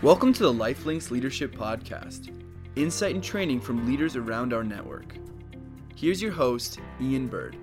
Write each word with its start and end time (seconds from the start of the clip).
Welcome 0.00 0.32
to 0.34 0.44
the 0.44 0.52
Lifelinks 0.52 1.10
Leadership 1.10 1.52
Podcast, 1.52 2.32
insight 2.76 3.16
and 3.16 3.24
training 3.24 3.60
from 3.60 3.84
leaders 3.84 4.14
around 4.14 4.52
our 4.52 4.62
network. 4.62 5.16
Here's 5.96 6.22
your 6.22 6.30
host, 6.30 6.78
Ian 7.00 7.26
Bird. 7.26 7.56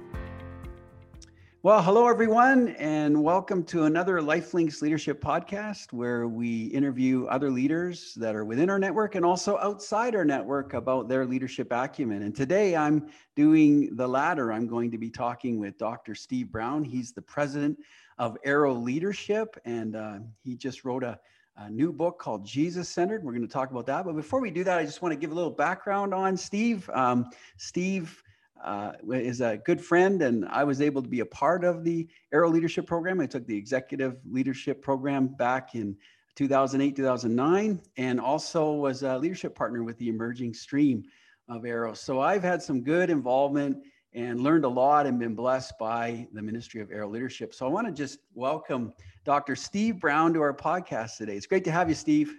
Well, 1.63 1.81
hello, 1.81 2.09
everyone, 2.09 2.75
and 2.77 3.23
welcome 3.23 3.63
to 3.63 3.85
another 3.85 4.19
Lifelinks 4.19 4.81
Leadership 4.81 5.21
Podcast 5.21 5.93
where 5.93 6.27
we 6.27 6.65
interview 6.65 7.25
other 7.27 7.49
leaders 7.49 8.13
that 8.15 8.35
are 8.35 8.43
within 8.43 8.69
our 8.69 8.79
network 8.79 9.15
and 9.15 9.25
also 9.25 9.57
outside 9.59 10.13
our 10.13 10.25
network 10.25 10.73
about 10.73 11.07
their 11.07 11.25
leadership 11.25 11.71
acumen. 11.71 12.23
And 12.23 12.35
today 12.35 12.75
I'm 12.75 13.07
doing 13.37 13.95
the 13.95 14.09
latter. 14.09 14.51
I'm 14.51 14.67
going 14.67 14.91
to 14.91 14.97
be 14.97 15.09
talking 15.09 15.57
with 15.57 15.77
Dr. 15.77 16.13
Steve 16.13 16.51
Brown. 16.51 16.83
He's 16.83 17.13
the 17.13 17.21
president 17.21 17.79
of 18.17 18.37
Arrow 18.43 18.73
Leadership, 18.73 19.55
and 19.63 19.95
uh, 19.95 20.17
he 20.43 20.57
just 20.57 20.83
wrote 20.83 21.05
a 21.05 21.17
a 21.57 21.69
new 21.69 21.91
book 21.91 22.19
called 22.19 22.45
Jesus 22.45 22.89
Centered. 22.89 23.23
We're 23.23 23.31
going 23.31 23.47
to 23.47 23.53
talk 23.53 23.71
about 23.71 23.85
that. 23.85 24.05
But 24.05 24.15
before 24.15 24.41
we 24.41 24.51
do 24.51 24.63
that, 24.65 24.77
I 24.77 24.85
just 24.85 25.01
want 25.01 25.13
to 25.13 25.19
give 25.19 25.31
a 25.31 25.33
little 25.33 25.51
background 25.51 26.13
on 26.13 26.35
Steve. 26.35 26.89
Um, 26.93 27.29
Steve 27.57 28.21
uh, 28.63 28.93
is 29.09 29.41
a 29.41 29.57
good 29.57 29.79
friend, 29.79 30.21
and 30.21 30.45
I 30.49 30.63
was 30.63 30.81
able 30.81 31.01
to 31.01 31.07
be 31.07 31.21
a 31.21 31.25
part 31.25 31.63
of 31.63 31.83
the 31.83 32.07
Arrow 32.33 32.49
Leadership 32.49 32.87
Program. 32.87 33.21
I 33.21 33.25
took 33.25 33.45
the 33.47 33.55
Executive 33.55 34.17
Leadership 34.29 34.81
Program 34.81 35.27
back 35.27 35.75
in 35.75 35.95
2008, 36.35 36.95
2009, 36.95 37.81
and 37.97 38.19
also 38.19 38.73
was 38.73 39.03
a 39.03 39.17
leadership 39.17 39.55
partner 39.55 39.83
with 39.83 39.97
the 39.97 40.09
Emerging 40.09 40.53
Stream 40.53 41.03
of 41.47 41.65
Arrow. 41.65 41.93
So 41.93 42.19
I've 42.19 42.43
had 42.43 42.61
some 42.61 42.81
good 42.81 43.09
involvement 43.09 43.77
and 44.15 44.39
learned 44.39 44.63
a 44.63 44.69
lot 44.69 45.05
and 45.05 45.19
been 45.19 45.35
blessed 45.35 45.73
by 45.77 46.25
the 46.31 46.41
Ministry 46.41 46.79
of 46.79 46.89
Arrow 46.89 47.09
Leadership. 47.09 47.53
So 47.53 47.65
I 47.65 47.69
want 47.69 47.85
to 47.85 47.93
just 47.93 48.19
welcome 48.33 48.93
Dr. 49.25 49.57
Steve 49.57 49.99
Brown 49.99 50.33
to 50.33 50.41
our 50.41 50.53
podcast 50.53 51.17
today. 51.17 51.35
It's 51.35 51.45
great 51.45 51.65
to 51.65 51.71
have 51.71 51.89
you, 51.89 51.95
Steve. 51.95 52.33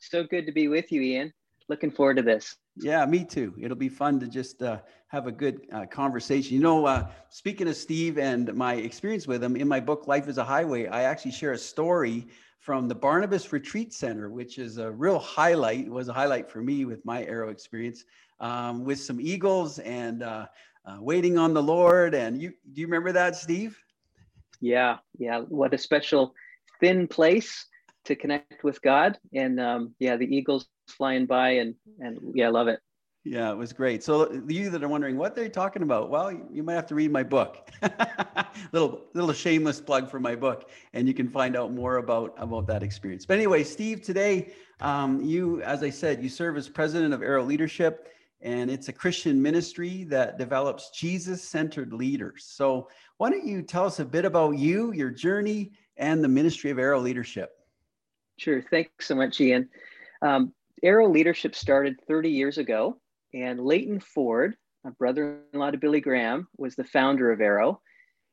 So 0.00 0.24
good 0.24 0.44
to 0.46 0.52
be 0.52 0.66
with 0.66 0.90
you, 0.90 1.00
Ian. 1.00 1.32
Looking 1.68 1.92
forward 1.92 2.16
to 2.16 2.22
this. 2.22 2.56
Yeah, 2.76 3.06
me 3.06 3.24
too. 3.24 3.54
It'll 3.60 3.76
be 3.76 3.88
fun 3.88 4.18
to 4.20 4.26
just 4.26 4.60
uh, 4.60 4.80
have 5.08 5.28
a 5.28 5.32
good 5.32 5.60
uh, 5.72 5.86
conversation. 5.86 6.54
You 6.54 6.62
know, 6.62 6.84
uh, 6.84 7.06
speaking 7.28 7.68
of 7.68 7.76
Steve 7.76 8.18
and 8.18 8.52
my 8.54 8.74
experience 8.74 9.28
with 9.28 9.44
him, 9.44 9.54
in 9.54 9.68
my 9.68 9.78
book, 9.78 10.08
Life 10.08 10.26
is 10.26 10.38
a 10.38 10.44
Highway, 10.44 10.88
I 10.88 11.02
actually 11.02 11.32
share 11.32 11.52
a 11.52 11.58
story 11.58 12.26
from 12.58 12.88
the 12.88 12.94
Barnabas 12.94 13.52
Retreat 13.52 13.92
Center, 13.94 14.30
which 14.30 14.58
is 14.58 14.78
a 14.78 14.90
real 14.90 15.18
highlight, 15.18 15.88
was 15.88 16.08
a 16.08 16.12
highlight 16.12 16.50
for 16.50 16.60
me 16.60 16.84
with 16.84 17.04
my 17.04 17.24
Arrow 17.24 17.50
experience 17.50 18.04
um, 18.40 18.84
with 18.84 19.00
some 19.00 19.20
Eagles 19.20 19.78
and 19.80 20.22
uh, 20.22 20.46
uh, 20.84 20.98
waiting 21.00 21.38
on 21.38 21.54
the 21.54 21.62
Lord. 21.62 22.14
And 22.14 22.40
you, 22.40 22.52
do 22.72 22.80
you 22.80 22.86
remember 22.86 23.12
that, 23.12 23.36
Steve? 23.36 23.78
Yeah, 24.60 24.98
yeah. 25.18 25.40
What 25.40 25.74
a 25.74 25.78
special 25.78 26.34
thin 26.80 27.08
place 27.08 27.66
to 28.04 28.14
connect 28.16 28.64
with 28.64 28.80
God. 28.82 29.18
And 29.34 29.60
um, 29.60 29.94
yeah, 29.98 30.16
the 30.16 30.26
Eagles 30.26 30.66
flying 30.88 31.26
by, 31.26 31.50
and 31.50 31.74
and 32.00 32.18
yeah, 32.34 32.46
I 32.46 32.50
love 32.50 32.68
it. 32.68 32.80
Yeah, 33.24 33.50
it 33.50 33.56
was 33.56 33.74
great. 33.74 34.02
So 34.02 34.42
you 34.48 34.70
that 34.70 34.82
are 34.82 34.88
wondering 34.88 35.18
what 35.18 35.34
they're 35.34 35.50
talking 35.50 35.82
about, 35.82 36.08
well, 36.08 36.32
you 36.50 36.62
might 36.62 36.74
have 36.74 36.86
to 36.86 36.94
read 36.94 37.12
my 37.12 37.22
book. 37.22 37.70
little 38.72 39.02
little 39.12 39.32
shameless 39.32 39.80
plug 39.80 40.10
for 40.10 40.18
my 40.18 40.34
book, 40.34 40.70
and 40.94 41.06
you 41.06 41.12
can 41.12 41.28
find 41.28 41.56
out 41.56 41.72
more 41.72 41.98
about 41.98 42.34
about 42.38 42.66
that 42.68 42.82
experience. 42.82 43.26
But 43.26 43.36
anyway, 43.36 43.62
Steve, 43.62 44.02
today 44.02 44.52
um, 44.80 45.22
you, 45.22 45.60
as 45.62 45.82
I 45.82 45.90
said, 45.90 46.22
you 46.22 46.30
serve 46.30 46.56
as 46.56 46.68
president 46.68 47.12
of 47.12 47.22
Arrow 47.22 47.44
Leadership 47.44 48.08
and 48.42 48.70
it's 48.70 48.88
a 48.88 48.92
Christian 48.92 49.40
ministry 49.40 50.04
that 50.04 50.38
develops 50.38 50.90
Jesus 50.90 51.42
centered 51.42 51.92
leaders. 51.92 52.44
So, 52.46 52.88
why 53.18 53.30
don't 53.30 53.46
you 53.46 53.62
tell 53.62 53.84
us 53.84 54.00
a 54.00 54.04
bit 54.04 54.24
about 54.24 54.56
you, 54.56 54.92
your 54.92 55.10
journey, 55.10 55.72
and 55.98 56.24
the 56.24 56.28
ministry 56.28 56.70
of 56.70 56.78
Arrow 56.78 57.00
Leadership? 57.00 57.50
Sure. 58.38 58.62
Thanks 58.62 59.06
so 59.06 59.14
much, 59.14 59.40
Ian. 59.40 59.68
Um, 60.22 60.54
Arrow 60.82 61.08
Leadership 61.08 61.54
started 61.54 61.96
30 62.08 62.30
years 62.30 62.56
ago, 62.56 62.98
and 63.34 63.60
Leighton 63.60 64.00
Ford, 64.00 64.56
a 64.86 64.90
brother 64.90 65.40
in 65.52 65.60
law 65.60 65.70
to 65.70 65.76
Billy 65.76 66.00
Graham, 66.00 66.48
was 66.56 66.74
the 66.74 66.84
founder 66.84 67.30
of 67.30 67.42
Arrow. 67.42 67.82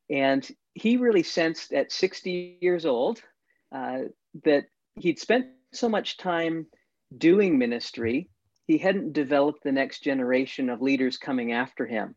And 0.10 0.48
he 0.74 0.96
really 0.96 1.24
sensed 1.24 1.74
at 1.74 1.92
60 1.92 2.60
years 2.62 2.86
old 2.86 3.22
uh, 3.74 4.04
that 4.46 4.66
he'd 4.96 5.20
spent 5.20 5.48
so 5.74 5.90
much 5.90 6.16
time 6.16 6.68
doing 7.18 7.58
ministry 7.58 8.30
he 8.68 8.78
hadn't 8.78 9.14
developed 9.14 9.64
the 9.64 9.72
next 9.72 10.04
generation 10.04 10.70
of 10.70 10.82
leaders 10.82 11.18
coming 11.18 11.54
after 11.54 11.86
him. 11.86 12.16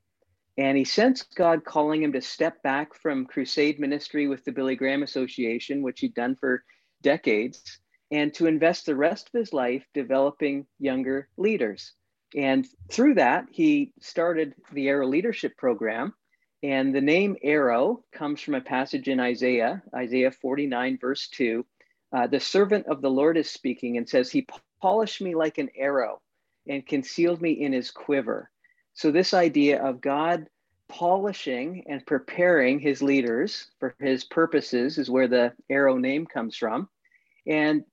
And 0.59 0.77
he 0.77 0.85
sensed 0.85 1.37
God 1.37 1.65
calling 1.65 2.03
him 2.03 2.13
to 2.13 2.21
step 2.21 2.61
back 2.63 2.93
from 2.93 3.25
crusade 3.25 3.79
ministry 3.79 4.27
with 4.27 4.45
the 4.45 4.51
Billy 4.51 4.75
Graham 4.75 5.05
Association, 5.05 5.81
which 5.81 6.01
he'd 6.01 6.15
done 6.15 6.35
for 6.35 6.65
decades, 7.03 7.79
and 8.11 8.35
to 8.35 8.47
invest 8.47 8.85
the 8.85 8.97
rest 8.97 9.31
of 9.33 9.39
his 9.39 9.53
life 9.53 9.87
developing 9.95 10.67
younger 10.81 11.29
leaders. 11.37 11.93
And 12.35 12.67
through 12.91 13.15
that, 13.15 13.47
he 13.51 13.93
started 14.01 14.55
the 14.73 14.89
Arrow 14.89 15.07
Leadership 15.07 15.57
Program. 15.57 16.15
And 16.65 16.93
the 16.93 17.01
name 17.01 17.37
Arrow 17.43 18.05
comes 18.13 18.41
from 18.41 18.55
a 18.55 18.61
passage 18.61 19.09
in 19.09 19.21
Isaiah, 19.21 19.83
Isaiah 19.95 20.33
49, 20.33 20.99
verse 21.01 21.29
2. 21.29 21.65
Uh, 22.13 22.27
the 22.27 22.41
servant 22.41 22.87
of 22.87 23.03
the 23.03 23.11
Lord 23.11 23.37
is 23.37 23.49
speaking 23.49 23.97
and 23.97 24.09
says, 24.09 24.31
He 24.31 24.49
polished 24.83 25.21
me 25.21 25.37
like 25.37 25.59
an 25.59 25.71
arrow 25.77 26.21
and 26.69 26.87
concealed 26.87 27.41
me 27.41 27.53
in 27.53 27.73
his 27.73 27.91
quiver. 27.91 28.51
So, 28.95 29.11
this 29.11 29.35
idea 29.35 29.83
of 29.83 30.01
God 30.01 30.47
polishing 30.89 31.85
and 31.89 32.05
preparing 32.05 32.81
his 32.81 33.01
leaders 33.01 33.71
for 33.79 33.95
his 34.01 34.25
purposes 34.25 34.99
is 34.99 35.09
where 35.09 35.29
the 35.29 35.53
arrow 35.71 35.97
name 35.97 36.27
comes 36.27 36.57
from. 36.57 36.89
And 37.47 37.85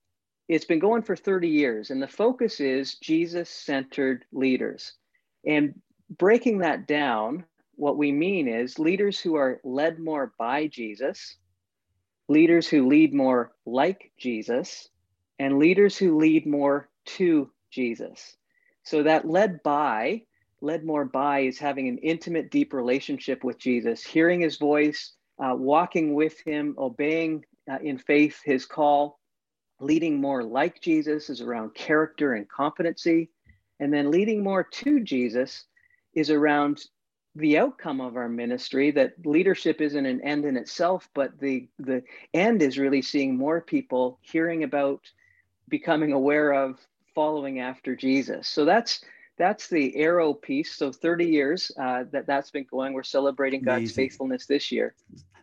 it's 0.48 0.66
been 0.66 0.80
going 0.80 1.04
for 1.04 1.16
30 1.16 1.48
years. 1.48 1.92
And 1.92 2.02
the 2.02 2.08
focus 2.08 2.60
is 2.60 2.96
Jesus 2.96 3.50
centered 3.50 4.26
leaders. 4.32 4.94
And 5.46 5.80
breaking 6.18 6.60
that 6.60 6.88
down, 6.88 7.46
what 7.76 7.98
we 7.98 8.12
mean 8.12 8.48
is 8.48 8.80
leaders 8.80 9.20
who 9.20 9.36
are 9.36 9.60
led 9.64 10.00
more 10.00 10.34
by 10.40 10.68
Jesus, 10.68 11.36
leaders 12.28 12.68
who 12.68 12.88
lead 12.88 13.14
more 13.14 13.54
like 13.66 14.12
Jesus, 14.18 14.90
and 15.40 15.60
leaders 15.60 15.98
who 15.98 16.18
lead 16.18 16.48
more 16.48 16.90
to 17.06 17.52
Jesus. 17.70 18.36
So 18.88 19.04
that 19.04 19.28
led 19.28 19.62
by, 19.64 20.22
led 20.62 20.86
more 20.86 21.04
by 21.04 21.42
is 21.42 21.60
having 21.60 21.90
an 21.90 21.98
intimate, 21.98 22.50
deep 22.50 22.72
relationship 22.72 23.44
with 23.44 23.60
Jesus, 23.60 24.02
hearing 24.02 24.40
his 24.40 24.56
voice, 24.56 25.12
uh, 25.40 25.54
walking 25.58 26.14
with 26.14 26.40
him, 26.46 26.74
obeying 26.78 27.44
uh, 27.70 27.80
in 27.84 27.98
faith 27.98 28.40
his 28.46 28.66
call. 28.66 29.20
Leading 29.82 30.22
more 30.22 30.42
like 30.42 30.82
Jesus 30.82 31.30
is 31.30 31.42
around 31.42 31.76
character 31.76 32.36
and 32.36 32.48
competency. 32.48 33.30
And 33.82 33.94
then 33.94 34.10
leading 34.10 34.42
more 34.42 34.64
to 34.64 35.02
Jesus 35.02 35.66
is 36.14 36.30
around 36.30 36.86
the 37.36 37.58
outcome 37.58 38.00
of 38.00 38.16
our 38.16 38.30
ministry 38.30 38.92
that 38.92 39.16
leadership 39.26 39.82
isn't 39.82 40.06
an 40.06 40.22
end 40.22 40.44
in 40.46 40.58
itself 40.58 41.08
but 41.14 41.38
the 41.40 41.68
the 41.78 42.02
end 42.34 42.64
is 42.64 42.80
really 42.80 43.04
seeing 43.04 43.38
more 43.38 43.62
people 43.62 44.18
hearing 44.22 44.64
about 44.64 45.02
becoming 45.70 46.14
aware 46.14 46.52
of 46.52 46.80
following 47.18 47.60
after 47.60 47.96
Jesus. 47.96 48.48
So 48.48 48.64
that's 48.64 49.04
that's 49.40 49.68
the 49.70 49.96
arrow 49.96 50.36
piece. 50.36 50.76
So 50.76 50.92
30 50.92 51.26
years 51.26 51.72
uh, 51.80 52.04
that 52.12 52.28
that's 52.28 52.52
been 52.52 52.68
going. 52.70 52.94
We're 52.94 53.02
celebrating 53.02 53.64
God's 53.64 53.78
Amazing. 53.78 53.96
faithfulness 53.96 54.46
this 54.46 54.72
year. 54.72 54.94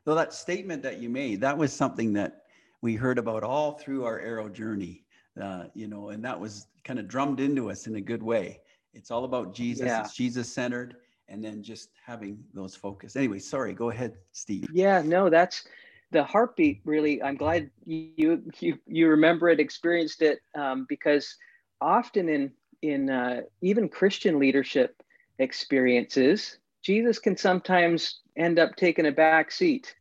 So 0.04 0.14
that 0.14 0.32
statement 0.32 0.84
that 0.84 0.98
you 0.98 1.08
made, 1.08 1.40
that 1.40 1.58
was 1.58 1.72
something 1.72 2.12
that 2.12 2.42
we 2.80 2.94
heard 2.94 3.18
about 3.18 3.42
all 3.42 3.72
through 3.72 4.04
our 4.04 4.20
arrow 4.20 4.48
journey. 4.48 5.02
Uh, 5.40 5.64
you 5.74 5.88
know, 5.88 6.10
and 6.10 6.24
that 6.24 6.38
was 6.38 6.68
kind 6.84 7.00
of 7.00 7.08
drummed 7.08 7.40
into 7.40 7.72
us 7.72 7.88
in 7.88 7.96
a 7.96 8.00
good 8.00 8.22
way. 8.22 8.60
It's 8.92 9.10
all 9.10 9.24
about 9.24 9.52
Jesus. 9.52 9.86
Yeah. 9.86 10.02
It's 10.02 10.14
Jesus 10.14 10.52
centered, 10.52 10.94
and 11.26 11.42
then 11.44 11.60
just 11.60 11.88
having 12.06 12.38
those 12.54 12.76
focus. 12.76 13.16
Anyway, 13.16 13.40
sorry. 13.40 13.74
Go 13.74 13.90
ahead, 13.90 14.14
Steve. 14.30 14.68
Yeah, 14.72 15.02
no, 15.04 15.28
that's 15.28 15.64
the 16.12 16.22
heartbeat. 16.22 16.82
Really, 16.84 17.20
I'm 17.20 17.36
glad 17.36 17.68
you 17.84 18.44
you 18.60 18.78
you 18.86 19.08
remember 19.08 19.48
it, 19.48 19.58
experienced 19.58 20.22
it, 20.22 20.38
um, 20.54 20.86
because 20.88 21.36
often 21.84 22.28
in 22.28 22.50
in 22.82 23.08
uh, 23.08 23.42
even 23.62 23.88
Christian 23.88 24.38
leadership 24.38 25.02
experiences, 25.38 26.58
Jesus 26.82 27.18
can 27.18 27.36
sometimes 27.36 28.20
end 28.36 28.58
up 28.58 28.76
taking 28.76 29.06
a 29.06 29.12
back 29.12 29.50
seat, 29.50 29.94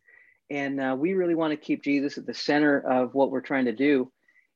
and 0.50 0.82
uh, 0.82 0.96
we 0.98 1.14
really 1.14 1.36
want 1.36 1.52
to 1.52 1.58
keep 1.58 1.84
Jesus 1.84 2.18
at 2.18 2.26
the 2.26 2.34
center 2.34 2.80
of 2.80 3.14
what 3.14 3.32
we're 3.32 3.42
trying 3.42 3.66
to 3.66 3.72
do. 3.72 4.12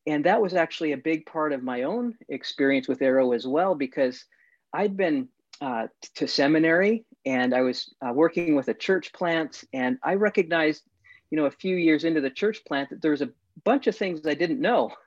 And 0.07 0.25
that 0.25 0.41
was 0.41 0.53
actually 0.53 0.93
a 0.93 0.97
big 0.97 1.25
part 1.25 1.53
of 1.53 1.63
my 1.63 1.83
own 1.83 2.15
experience 2.29 2.87
with 2.87 3.01
Arrow 3.01 3.33
as 3.33 3.45
well, 3.45 3.75
because 3.75 4.25
I'd 4.73 4.97
been 4.97 5.27
uh, 5.61 5.87
to 6.15 6.27
seminary 6.27 7.05
and 7.25 7.53
I 7.53 7.61
was 7.61 7.93
uh, 8.05 8.13
working 8.13 8.55
with 8.55 8.69
a 8.69 8.73
church 8.73 9.11
plant, 9.13 9.63
and 9.73 9.97
I 10.03 10.13
recognized, 10.15 10.83
you 11.29 11.37
know, 11.37 11.45
a 11.45 11.51
few 11.51 11.75
years 11.75 12.03
into 12.03 12.21
the 12.21 12.29
church 12.29 12.63
plant 12.65 12.89
that 12.89 13.01
there 13.01 13.11
was 13.11 13.21
a 13.21 13.29
bunch 13.63 13.87
of 13.87 13.95
things 13.95 14.25
I 14.25 14.33
didn't 14.33 14.61
know 14.61 14.91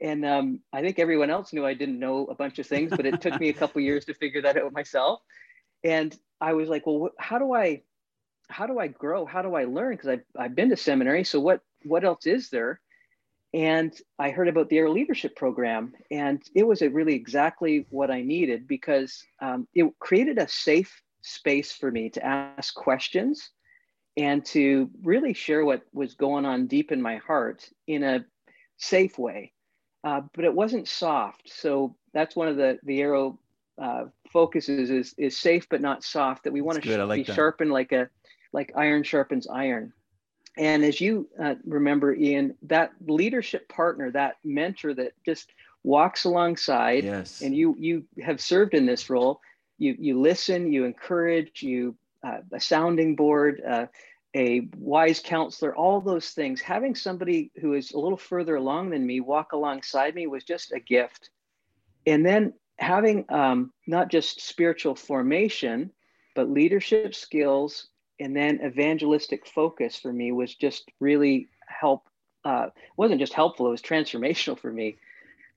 and 0.00 0.24
um, 0.24 0.60
I 0.72 0.80
think 0.80 0.98
everyone 0.98 1.30
else 1.30 1.52
knew 1.52 1.66
I 1.66 1.74
didn't 1.74 1.98
know 1.98 2.26
a 2.26 2.34
bunch 2.34 2.58
of 2.58 2.66
things, 2.66 2.90
but 2.90 3.06
it 3.06 3.20
took 3.20 3.38
me 3.40 3.48
a 3.48 3.52
couple 3.54 3.80
years 3.80 4.04
to 4.06 4.14
figure 4.14 4.42
that 4.42 4.56
out 4.56 4.72
myself. 4.72 5.20
And 5.84 6.16
I 6.40 6.52
was 6.52 6.68
like, 6.68 6.86
well, 6.86 7.10
how 7.18 7.38
do 7.38 7.54
I, 7.54 7.82
how 8.48 8.66
do 8.66 8.78
I 8.78 8.88
grow? 8.88 9.26
How 9.26 9.42
do 9.42 9.54
I 9.54 9.64
learn? 9.64 9.92
Because 9.92 10.08
I've, 10.08 10.24
I've 10.38 10.54
been 10.54 10.70
to 10.70 10.76
seminary. 10.76 11.24
So 11.24 11.40
what, 11.40 11.60
what 11.84 12.04
else 12.04 12.26
is 12.26 12.50
there? 12.50 12.80
and 13.54 13.98
I 14.18 14.30
heard 14.30 14.48
about 14.48 14.68
the 14.68 14.78
Arrow 14.78 14.92
Leadership 14.92 15.34
Program, 15.34 15.94
and 16.10 16.42
it 16.54 16.66
was 16.66 16.82
really 16.82 17.14
exactly 17.14 17.86
what 17.90 18.10
I 18.10 18.22
needed 18.22 18.68
because 18.68 19.24
um, 19.40 19.66
it 19.74 19.90
created 19.98 20.38
a 20.38 20.48
safe 20.48 21.02
space 21.22 21.72
for 21.72 21.90
me 21.90 22.10
to 22.10 22.24
ask 22.24 22.74
questions 22.74 23.50
and 24.16 24.44
to 24.46 24.90
really 25.02 25.32
share 25.32 25.64
what 25.64 25.82
was 25.92 26.14
going 26.14 26.44
on 26.44 26.66
deep 26.66 26.92
in 26.92 27.00
my 27.00 27.16
heart 27.16 27.66
in 27.86 28.02
a 28.02 28.24
safe 28.76 29.18
way. 29.18 29.52
Uh, 30.08 30.22
but 30.34 30.46
it 30.46 30.54
wasn't 30.54 30.88
soft. 30.88 31.42
So 31.44 31.94
that's 32.14 32.34
one 32.34 32.48
of 32.48 32.56
the 32.56 32.78
the 32.84 33.02
Arrow 33.02 33.38
uh, 33.76 34.04
focuses 34.32 34.88
is 34.88 35.14
is 35.18 35.36
safe 35.36 35.68
but 35.68 35.82
not 35.82 36.02
soft. 36.02 36.44
That 36.44 36.52
we 36.54 36.62
want 36.62 36.82
to 36.82 36.88
sh- 36.88 36.96
like 36.96 37.18
be 37.18 37.22
that. 37.24 37.34
sharpened 37.34 37.70
like 37.70 37.92
a 37.92 38.08
like 38.54 38.72
iron 38.74 39.02
sharpens 39.02 39.46
iron. 39.48 39.92
And 40.56 40.82
as 40.82 40.98
you 40.98 41.28
uh, 41.38 41.56
remember, 41.66 42.14
Ian, 42.14 42.54
that 42.62 42.92
leadership 43.06 43.68
partner, 43.68 44.10
that 44.12 44.36
mentor 44.44 44.94
that 44.94 45.12
just 45.26 45.52
walks 45.84 46.24
alongside, 46.24 47.04
yes. 47.04 47.42
and 47.42 47.54
you 47.54 47.76
you 47.78 48.04
have 48.22 48.40
served 48.40 48.72
in 48.72 48.86
this 48.86 49.10
role. 49.10 49.42
You 49.76 49.94
you 49.98 50.18
listen, 50.18 50.72
you 50.72 50.86
encourage, 50.86 51.62
you 51.62 51.94
uh, 52.26 52.38
a 52.50 52.60
sounding 52.60 53.14
board, 53.14 53.60
uh, 53.68 53.86
a 54.36 54.68
wise 54.76 55.20
counselor, 55.20 55.74
all 55.74 56.00
those 56.00 56.30
things. 56.30 56.60
Having 56.60 56.94
somebody 56.94 57.50
who 57.60 57.74
is 57.74 57.92
a 57.92 57.98
little 57.98 58.18
further 58.18 58.56
along 58.56 58.90
than 58.90 59.06
me 59.06 59.20
walk 59.20 59.52
alongside 59.52 60.14
me 60.14 60.26
was 60.26 60.44
just 60.44 60.72
a 60.72 60.80
gift. 60.80 61.30
And 62.06 62.24
then 62.24 62.54
having 62.78 63.24
um, 63.28 63.72
not 63.86 64.10
just 64.10 64.46
spiritual 64.46 64.94
formation, 64.94 65.90
but 66.34 66.50
leadership 66.50 67.14
skills 67.14 67.88
and 68.20 68.36
then 68.36 68.60
evangelistic 68.64 69.46
focus 69.46 69.96
for 69.96 70.12
me 70.12 70.32
was 70.32 70.54
just 70.54 70.90
really 71.00 71.48
help 71.66 72.08
uh, 72.44 72.68
wasn't 72.96 73.20
just 73.20 73.32
helpful 73.32 73.66
it 73.66 73.70
was 73.70 73.82
transformational 73.82 74.58
for 74.58 74.72
me 74.72 74.96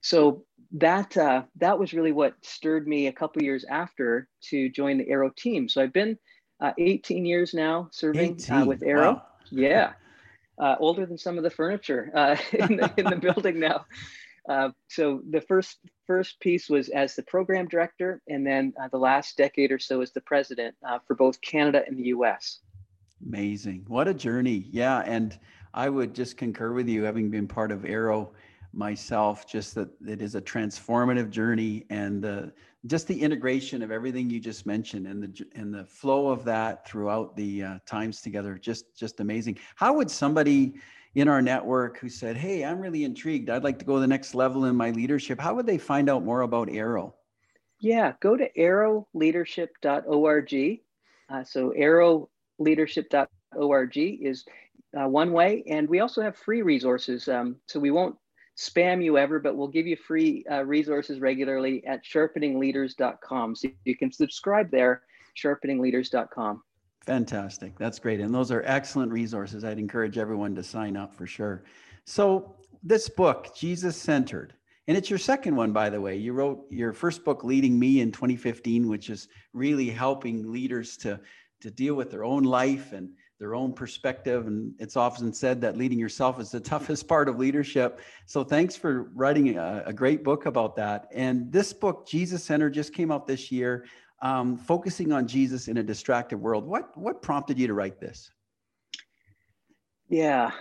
so 0.00 0.44
that 0.72 1.16
uh, 1.16 1.42
that 1.56 1.78
was 1.78 1.92
really 1.92 2.12
what 2.12 2.34
stirred 2.42 2.86
me 2.88 3.06
a 3.06 3.12
couple 3.12 3.42
years 3.42 3.64
after 3.68 4.28
to 4.40 4.68
join 4.70 4.98
the 4.98 5.08
arrow 5.08 5.30
team 5.36 5.68
so 5.68 5.80
i've 5.80 5.92
been 5.92 6.18
uh, 6.62 6.72
18 6.78 7.26
years 7.26 7.52
now 7.52 7.88
serving 7.90 8.40
uh, 8.50 8.64
with 8.66 8.82
arrow 8.82 9.14
wow. 9.14 9.26
yeah 9.50 9.92
uh, 10.58 10.76
older 10.78 11.04
than 11.04 11.18
some 11.18 11.36
of 11.36 11.44
the 11.44 11.50
furniture 11.50 12.10
uh, 12.14 12.36
in, 12.52 12.76
the, 12.76 12.92
in 12.96 13.04
the 13.04 13.16
building 13.34 13.60
now 13.60 13.84
uh, 14.48 14.70
so 14.88 15.22
the 15.30 15.40
first 15.40 15.78
first 16.06 16.40
piece 16.40 16.68
was 16.68 16.88
as 16.88 17.14
the 17.14 17.22
program 17.22 17.68
director, 17.68 18.20
and 18.28 18.44
then 18.44 18.72
uh, 18.80 18.88
the 18.88 18.98
last 18.98 19.36
decade 19.36 19.70
or 19.70 19.78
so 19.78 20.00
as 20.00 20.12
the 20.12 20.20
president 20.20 20.74
uh, 20.86 20.98
for 21.06 21.14
both 21.14 21.40
Canada 21.40 21.82
and 21.86 21.96
the 21.96 22.04
U.S. 22.04 22.58
Amazing! 23.24 23.84
What 23.86 24.08
a 24.08 24.14
journey! 24.14 24.66
Yeah, 24.70 24.98
and 25.00 25.38
I 25.74 25.88
would 25.88 26.12
just 26.12 26.36
concur 26.36 26.72
with 26.72 26.88
you, 26.88 27.04
having 27.04 27.30
been 27.30 27.46
part 27.46 27.70
of 27.70 27.84
Arrow 27.84 28.32
myself. 28.72 29.46
Just 29.46 29.74
that 29.74 29.90
it 30.06 30.22
is 30.22 30.34
a 30.34 30.40
transformative 30.40 31.30
journey, 31.30 31.84
and 31.90 32.52
just 32.86 33.06
the 33.06 33.20
integration 33.20 33.82
of 33.82 33.90
everything 33.90 34.28
you 34.28 34.40
just 34.40 34.66
mentioned, 34.66 35.06
and 35.06 35.22
the 35.22 35.46
and 35.54 35.72
the 35.72 35.84
flow 35.84 36.28
of 36.28 36.44
that 36.44 36.86
throughout 36.86 37.36
the 37.36 37.62
uh, 37.62 37.78
times 37.86 38.20
together, 38.20 38.58
just 38.58 38.96
just 38.96 39.20
amazing. 39.20 39.58
How 39.76 39.94
would 39.94 40.10
somebody 40.10 40.74
in 41.14 41.28
our 41.28 41.42
network 41.42 41.98
who 41.98 42.08
said, 42.08 42.36
Hey, 42.36 42.64
I'm 42.64 42.80
really 42.80 43.04
intrigued. 43.04 43.50
I'd 43.50 43.62
like 43.64 43.78
to 43.80 43.84
go 43.84 43.96
to 43.96 44.00
the 44.00 44.06
next 44.06 44.34
level 44.34 44.64
in 44.66 44.76
my 44.76 44.90
leadership. 44.90 45.40
How 45.40 45.54
would 45.54 45.66
they 45.66 45.78
find 45.78 46.08
out 46.08 46.24
more 46.24 46.42
about 46.42 46.70
Arrow? 46.70 47.16
Yeah, 47.80 48.12
go 48.20 48.36
to 48.36 48.48
arrowleadership.org. 48.56 50.80
Uh, 51.28 51.44
so, 51.44 51.70
arrowleadership.org 51.70 53.96
is 53.96 54.44
uh, 54.98 55.08
one 55.08 55.32
way. 55.32 55.64
And 55.66 55.88
we 55.88 56.00
also 56.00 56.20
have 56.22 56.36
free 56.36 56.62
resources. 56.62 57.28
Um, 57.28 57.56
so, 57.66 57.80
we 57.80 57.90
won't 57.90 58.16
spam 58.62 59.02
you 59.04 59.18
ever, 59.18 59.38
but 59.38 59.56
we'll 59.56 59.68
give 59.68 59.86
you 59.86 59.96
free 59.96 60.44
uh, 60.50 60.64
resources 60.64 61.20
regularly 61.20 61.84
at 61.86 62.04
sharpeningleaders.com. 62.04 63.56
So, 63.56 63.68
you 63.84 63.96
can 63.96 64.12
subscribe 64.12 64.70
there, 64.70 65.02
sharpeningleaders.com. 65.36 66.62
Fantastic. 67.04 67.76
That's 67.78 67.98
great. 67.98 68.20
And 68.20 68.32
those 68.32 68.52
are 68.52 68.62
excellent 68.64 69.10
resources. 69.10 69.64
I'd 69.64 69.78
encourage 69.78 70.18
everyone 70.18 70.54
to 70.54 70.62
sign 70.62 70.96
up 70.96 71.14
for 71.14 71.26
sure. 71.26 71.64
So, 72.04 72.54
this 72.82 73.08
book, 73.08 73.54
Jesus 73.54 73.96
Centered, 73.96 74.54
and 74.88 74.96
it's 74.96 75.08
your 75.08 75.18
second 75.18 75.54
one, 75.54 75.72
by 75.72 75.88
the 75.90 76.00
way. 76.00 76.16
You 76.16 76.32
wrote 76.32 76.66
your 76.70 76.92
first 76.92 77.24
book, 77.24 77.44
Leading 77.44 77.78
Me, 77.78 78.00
in 78.00 78.10
2015, 78.10 78.88
which 78.88 79.10
is 79.10 79.28
really 79.52 79.88
helping 79.88 80.50
leaders 80.50 80.96
to, 80.98 81.20
to 81.60 81.70
deal 81.70 81.94
with 81.94 82.10
their 82.10 82.24
own 82.24 82.42
life 82.42 82.92
and 82.92 83.10
their 83.42 83.56
own 83.56 83.72
perspective. 83.72 84.46
And 84.46 84.72
it's 84.78 84.96
often 84.96 85.32
said 85.32 85.60
that 85.62 85.76
leading 85.76 85.98
yourself 85.98 86.38
is 86.38 86.52
the 86.52 86.60
toughest 86.72 87.08
part 87.08 87.28
of 87.28 87.40
leadership. 87.40 87.98
So, 88.24 88.44
thanks 88.44 88.76
for 88.76 89.10
writing 89.14 89.58
a, 89.58 89.82
a 89.84 89.92
great 89.92 90.22
book 90.22 90.46
about 90.46 90.76
that. 90.76 91.08
And 91.12 91.50
this 91.50 91.72
book, 91.72 92.06
Jesus 92.06 92.44
Center, 92.44 92.70
just 92.70 92.94
came 92.94 93.10
out 93.10 93.26
this 93.26 93.50
year 93.50 93.84
um, 94.22 94.56
focusing 94.56 95.10
on 95.12 95.26
Jesus 95.26 95.66
in 95.66 95.78
a 95.78 95.82
distracted 95.82 96.38
world. 96.38 96.64
What 96.64 96.96
what 96.96 97.20
prompted 97.20 97.58
you 97.58 97.66
to 97.66 97.74
write 97.74 97.98
this? 97.98 98.30
Yeah, 100.08 100.52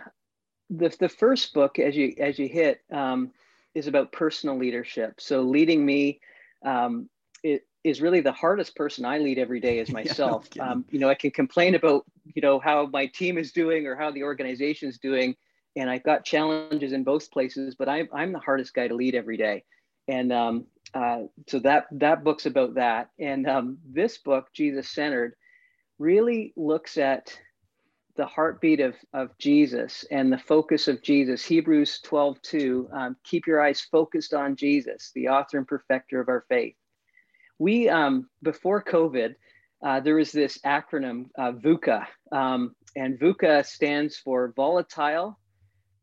the 0.71 0.89
the 0.99 1.09
first 1.09 1.53
book, 1.53 1.77
as 1.77 1.95
you 1.95 2.15
as 2.17 2.39
you 2.39 2.47
hit, 2.47 2.81
um, 2.91 3.31
is 3.75 3.85
about 3.85 4.11
personal 4.11 4.57
leadership. 4.57 5.21
So 5.21 5.43
leading 5.43 5.85
me 5.85 6.19
um, 6.65 7.07
it 7.43 7.67
is 7.83 8.01
really 8.01 8.21
the 8.21 8.31
hardest 8.31 8.75
person 8.75 9.05
I 9.05 9.17
lead 9.17 9.39
every 9.39 9.59
day 9.59 9.79
is 9.79 9.89
myself. 9.93 10.47
yeah, 10.53 10.71
um, 10.71 10.85
you 10.89 10.99
know, 10.99 11.09
I 11.09 11.15
can 11.15 11.31
complain 11.31 11.75
about 11.75 12.05
you 12.33 12.41
know 12.41 12.59
how 12.59 12.85
my 12.87 13.07
team 13.07 13.37
is 13.37 13.51
doing 13.51 13.87
or 13.87 13.95
how 13.95 14.11
the 14.11 14.23
organization 14.23 14.89
is 14.89 14.97
doing, 14.97 15.35
and 15.75 15.89
I've 15.89 16.03
got 16.03 16.25
challenges 16.25 16.93
in 16.93 17.03
both 17.03 17.31
places. 17.31 17.75
But 17.75 17.89
I'm 17.89 18.07
I'm 18.13 18.31
the 18.31 18.39
hardest 18.39 18.73
guy 18.73 18.87
to 18.87 18.95
lead 18.95 19.15
every 19.15 19.37
day, 19.37 19.63
and 20.07 20.31
um, 20.31 20.65
uh, 20.93 21.21
so 21.47 21.59
that 21.59 21.87
that 21.91 22.23
book's 22.23 22.45
about 22.45 22.75
that 22.75 23.09
and 23.19 23.47
um, 23.47 23.77
this 23.89 24.17
book 24.17 24.47
jesus 24.53 24.89
centered 24.89 25.35
really 25.99 26.53
looks 26.57 26.97
at 26.97 27.37
the 28.17 28.25
heartbeat 28.25 28.81
of, 28.81 28.95
of 29.13 29.37
jesus 29.37 30.03
and 30.11 30.31
the 30.31 30.37
focus 30.37 30.87
of 30.87 31.01
jesus 31.01 31.45
hebrews 31.45 31.99
12 32.03 32.41
2 32.41 32.89
um, 32.91 33.15
keep 33.23 33.47
your 33.47 33.61
eyes 33.61 33.79
focused 33.79 34.33
on 34.33 34.55
jesus 34.55 35.11
the 35.15 35.29
author 35.29 35.57
and 35.57 35.67
perfecter 35.67 36.19
of 36.19 36.27
our 36.27 36.45
faith 36.49 36.75
we 37.61 37.87
um, 37.87 38.27
before 38.41 38.83
covid 38.83 39.35
uh, 39.83 39.99
there 39.99 40.15
was 40.15 40.31
this 40.31 40.59
acronym 40.59 41.29
uh, 41.37 41.51
VUCA, 41.51 42.05
um, 42.31 42.75
and 42.95 43.19
VUCA 43.19 43.65
stands 43.65 44.15
for 44.17 44.53
volatile, 44.55 45.39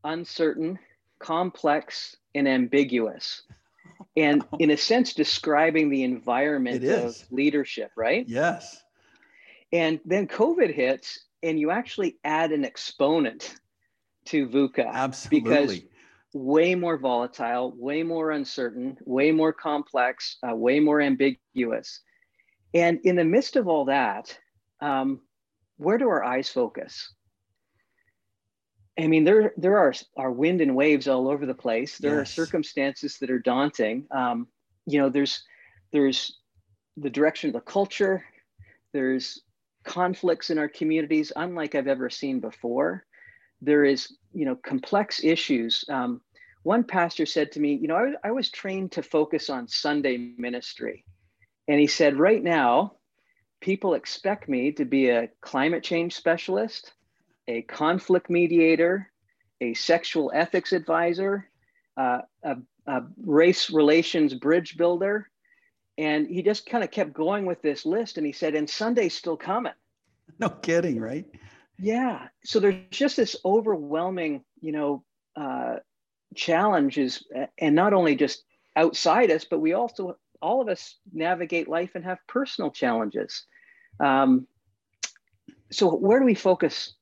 uncertain, 0.03 0.79
complex, 1.21 2.17
and 2.35 2.49
ambiguous. 2.49 3.43
And 4.17 4.45
in 4.59 4.71
a 4.71 4.77
sense 4.77 5.15
describing 5.15 5.91
the 5.91 6.03
environment 6.03 6.85
of 6.85 7.17
leadership 7.31 7.93
right? 7.97 8.25
Yes. 8.29 8.83
And 9.73 10.01
then 10.05 10.27
covid 10.27 10.75
hits 10.75 11.21
and 11.43 11.59
you 11.61 11.71
actually 11.71 12.17
add 12.25 12.51
an 12.53 12.65
exponent 12.65 13.55
to 14.27 14.49
VUCA. 14.49 14.91
Absolutely. 14.93 15.41
Because 15.41 15.81
way 16.35 16.75
more 16.75 16.99
volatile 16.99 17.75
way 17.77 18.03
more 18.03 18.33
uncertain 18.33 18.97
way 19.05 19.31
more 19.31 19.53
complex 19.53 20.37
uh, 20.49 20.55
way 20.55 20.79
more 20.79 21.01
ambiguous 21.01 22.01
and 22.75 23.01
in 23.05 23.17
the 23.17 23.25
midst 23.25 23.57
of 23.57 23.67
all 23.67 23.87
that 23.87 24.39
um, 24.81 25.21
where 25.79 25.99
do 25.99 26.09
our 26.09 26.23
eyes 26.23 26.49
focus 26.49 27.13
I 28.99 29.07
mean, 29.07 29.25
there 29.25 29.53
there 29.57 29.79
are 29.79 29.95
are 30.17 30.33
wind 30.33 30.61
and 30.61 30.75
waves 30.75 31.07
all 31.07 31.29
over 31.29 31.47
the 31.47 31.55
place. 31.55 31.99
There 31.99 32.19
yes. 32.19 32.23
are 32.23 32.45
circumstances 32.45 33.19
that 33.19 33.31
are 33.31 33.39
daunting. 33.39 34.07
Um, 34.11 34.49
you 34.87 35.01
know, 35.01 35.09
there's 35.09 35.43
there's 35.93 36.37
the 36.97 37.11
direction 37.11 37.49
of 37.49 37.55
the 37.55 37.61
culture. 37.61 38.25
There's 38.93 39.41
conflicts 39.85 40.51
in 40.51 40.59
our 40.59 40.69
communities, 40.69 41.33
unlike 41.37 41.75
I've 41.77 41.87
ever 41.87 42.11
seen 42.11 42.41
before. 42.41 43.05
There 43.61 43.85
is, 43.85 44.17
you 44.33 44.45
know, 44.45 44.57
complex 44.57 45.23
issues. 45.23 45.85
Um, 45.89 46.21
one 46.63 46.85
pastor 46.85 47.27
said 47.27 47.53
to 47.53 47.61
me, 47.61 47.75
you 47.75 47.89
know, 47.89 47.97
I, 47.97 48.29
I 48.29 48.31
was 48.31 48.51
trained 48.51 48.93
to 48.93 49.03
focus 49.03 49.51
on 49.51 49.69
Sunday 49.69 50.35
ministry, 50.37 51.05
and 51.67 51.81
he 51.81 51.87
said, 51.87 52.19
right 52.19 52.43
now, 52.43 52.95
people 53.61 53.95
expect 53.95 54.49
me 54.49 54.73
to 54.73 54.85
be 54.85 55.09
a 55.09 55.29
climate 55.41 55.83
change 55.83 56.15
specialist 56.15 56.93
a 57.49 57.63
conflict 57.63 58.31
mediator, 58.31 59.11
a 59.61 59.75
sexual 59.75 60.31
ethics 60.35 60.73
advisor, 60.73 61.49
uh, 61.97 62.21
a, 62.45 62.57
a 62.87 63.03
race 63.25 63.71
relations 63.71 64.35
bridge 64.35 64.77
builder. 64.77 65.29
And 65.97 66.29
he 66.29 66.43
just 66.43 66.67
kind 66.67 66.85
of 66.85 66.93
kept 66.93 67.13
going 67.13 67.47
with 67.47 67.61
this 67.63 67.85
list. 67.85 68.19
And 68.19 68.27
he 68.27 68.33
said, 68.33 68.55
and 68.55 68.71
Sunday's 68.71 69.17
still 69.17 69.37
coming. 69.37 69.73
No 70.39 70.51
kidding, 70.51 71.01
right? 71.01 71.25
Yeah. 71.79 72.29
So 72.45 72.61
there's 72.61 72.77
just 72.91 73.17
this 73.17 73.37
overwhelming, 73.45 74.45
you 74.61 74.73
know, 74.73 75.05
uh, 75.37 75.77
challenges, 76.35 77.25
and 77.59 77.75
not 77.75 77.93
only 77.93 78.17
just 78.17 78.45
outside 78.77 79.31
us, 79.31 79.45
but 79.45 79.61
we 79.61 79.73
also, 79.73 80.17
all 80.43 80.61
of 80.61 80.69
us 80.69 80.97
navigate 81.13 81.69
life 81.69 81.93
and 81.95 82.05
have 82.05 82.19
personal 82.27 82.71
challenges. 82.71 83.45
Um, 84.01 84.47
so 85.71 85.95
where 85.95 86.19
do 86.19 86.25
we 86.25 86.35
focus 86.35 86.95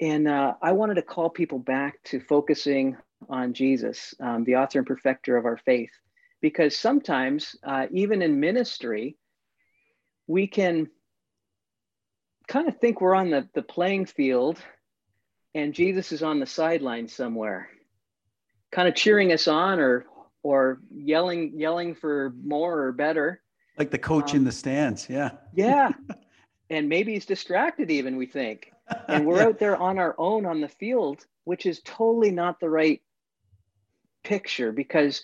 and 0.00 0.28
uh, 0.28 0.54
I 0.62 0.72
wanted 0.72 0.94
to 0.94 1.02
call 1.02 1.28
people 1.30 1.58
back 1.58 2.02
to 2.04 2.20
focusing 2.20 2.96
on 3.28 3.52
Jesus, 3.52 4.14
um, 4.20 4.44
the 4.44 4.56
author 4.56 4.78
and 4.78 4.86
perfecter 4.86 5.36
of 5.36 5.44
our 5.44 5.56
faith, 5.56 5.90
because 6.40 6.76
sometimes, 6.76 7.56
uh, 7.64 7.86
even 7.90 8.22
in 8.22 8.38
ministry, 8.38 9.16
we 10.28 10.46
can 10.46 10.88
kind 12.48 12.66
of 12.68 12.78
think 12.78 13.00
we're 13.00 13.14
on 13.14 13.30
the, 13.30 13.46
the 13.54 13.62
playing 13.62 14.06
field 14.06 14.58
and 15.54 15.74
Jesus 15.74 16.12
is 16.12 16.22
on 16.22 16.40
the 16.40 16.46
sideline 16.46 17.08
somewhere, 17.08 17.68
kind 18.72 18.88
of 18.88 18.94
cheering 18.94 19.32
us 19.32 19.48
on 19.48 19.80
or 19.80 20.06
or 20.42 20.80
yelling 20.90 21.52
yelling 21.56 21.94
for 21.94 22.32
more 22.42 22.80
or 22.84 22.92
better. 22.92 23.42
Like 23.76 23.90
the 23.90 23.98
coach 23.98 24.32
um, 24.32 24.38
in 24.38 24.44
the 24.44 24.52
stands, 24.52 25.08
yeah. 25.08 25.32
yeah. 25.54 25.90
And 26.70 26.88
maybe 26.88 27.14
he's 27.14 27.26
distracted 27.26 27.90
even, 27.90 28.16
we 28.16 28.26
think. 28.26 28.72
And 29.06 29.26
we're 29.26 29.36
yeah. 29.42 29.46
out 29.46 29.58
there 29.58 29.76
on 29.76 29.98
our 29.98 30.14
own 30.18 30.46
on 30.46 30.60
the 30.60 30.68
field, 30.68 31.24
which 31.44 31.64
is 31.64 31.80
totally 31.84 32.30
not 32.30 32.60
the 32.60 32.68
right 32.68 33.00
picture 34.24 34.72
because 34.72 35.22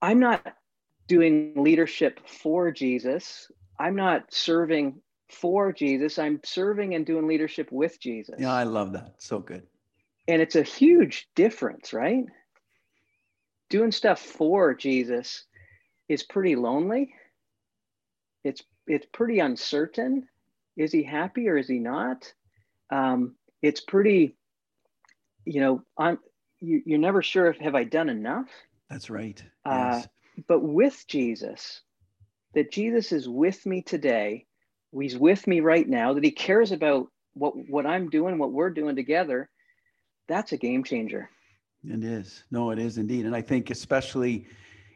I'm 0.00 0.20
not 0.20 0.46
doing 1.08 1.54
leadership 1.56 2.20
for 2.28 2.70
Jesus. 2.70 3.50
I'm 3.78 3.96
not 3.96 4.32
serving 4.32 5.00
for 5.28 5.72
Jesus. 5.72 6.18
I'm 6.18 6.40
serving 6.44 6.94
and 6.94 7.04
doing 7.04 7.26
leadership 7.26 7.70
with 7.72 8.00
Jesus. 8.00 8.36
Yeah, 8.38 8.52
I 8.52 8.64
love 8.64 8.92
that. 8.92 9.14
So 9.18 9.38
good. 9.38 9.62
And 10.28 10.42
it's 10.42 10.56
a 10.56 10.62
huge 10.62 11.28
difference, 11.34 11.92
right? 11.92 12.24
Doing 13.68 13.92
stuff 13.92 14.20
for 14.20 14.74
Jesus 14.74 15.44
is 16.08 16.22
pretty 16.22 16.56
lonely. 16.56 17.14
It's 18.44 18.62
it's 18.86 19.06
pretty 19.12 19.40
uncertain. 19.40 20.28
Is 20.76 20.92
he 20.92 21.02
happy 21.02 21.48
or 21.48 21.56
is 21.56 21.68
he 21.68 21.78
not? 21.78 22.32
Um, 22.90 23.34
it's 23.62 23.80
pretty, 23.80 24.36
you 25.44 25.60
know, 25.60 25.82
I'm 25.98 26.18
you, 26.60 26.82
you're 26.86 26.98
never 26.98 27.22
sure 27.22 27.48
if 27.48 27.58
have 27.58 27.74
I 27.74 27.84
done 27.84 28.08
enough. 28.08 28.48
That's 28.88 29.10
right. 29.10 29.42
Uh, 29.64 29.96
yes. 29.96 30.08
But 30.46 30.60
with 30.60 31.04
Jesus, 31.08 31.80
that 32.54 32.70
Jesus 32.70 33.10
is 33.10 33.28
with 33.28 33.64
me 33.66 33.82
today 33.82 34.46
he's 34.92 35.16
with 35.16 35.46
me 35.46 35.60
right 35.60 35.88
now, 35.88 36.14
that 36.14 36.24
he 36.24 36.30
cares 36.30 36.72
about 36.72 37.08
what 37.34 37.54
what 37.68 37.86
I'm 37.86 38.08
doing, 38.08 38.38
what 38.38 38.52
we're 38.52 38.70
doing 38.70 38.96
together, 38.96 39.48
that's 40.28 40.52
a 40.52 40.56
game 40.56 40.84
changer. 40.84 41.30
It 41.84 42.02
is. 42.02 42.44
No, 42.50 42.70
it 42.70 42.78
is 42.78 42.98
indeed. 42.98 43.26
And 43.26 43.36
I 43.36 43.42
think 43.42 43.70
especially 43.70 44.46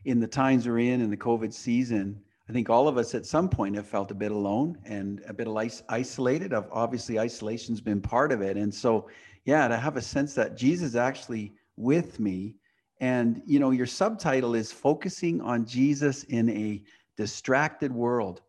in 0.04 0.18
the 0.18 0.26
times 0.26 0.66
we're 0.66 0.78
in 0.78 1.00
in 1.00 1.11
the 1.11 1.16
COVID 1.16 1.52
season, 1.52 2.20
I 2.49 2.52
think 2.52 2.68
all 2.68 2.88
of 2.88 2.97
us 2.97 3.14
at 3.14 3.26
some 3.26 3.49
point 3.49 3.76
have 3.76 3.87
felt 3.87 4.11
a 4.11 4.14
bit 4.14 4.32
alone 4.32 4.78
and 4.85 5.23
a 5.28 5.32
bit 5.32 5.47
isolated. 5.88 6.52
Of 6.52 6.68
obviously 6.73 7.18
isolation's 7.18 7.80
been 7.80 8.00
part 8.00 8.32
of 8.32 8.40
it. 8.40 8.56
And 8.56 8.75
so, 8.75 9.09
yeah, 9.44 9.68
to 9.68 9.76
have 9.76 9.97
a 9.97 10.02
sense 10.02 10.35
that 10.35 10.56
Jesus 10.56 10.94
actually 10.94 11.52
with 11.76 12.18
me 12.18 12.56
and 13.00 13.42
you 13.47 13.59
know 13.59 13.70
your 13.70 13.87
subtitle 13.87 14.54
is 14.54 14.70
focusing 14.70 15.40
on 15.40 15.64
Jesus 15.64 16.25
in 16.25 16.49
a 16.50 16.82
distracted 17.16 17.92
world 17.92 18.42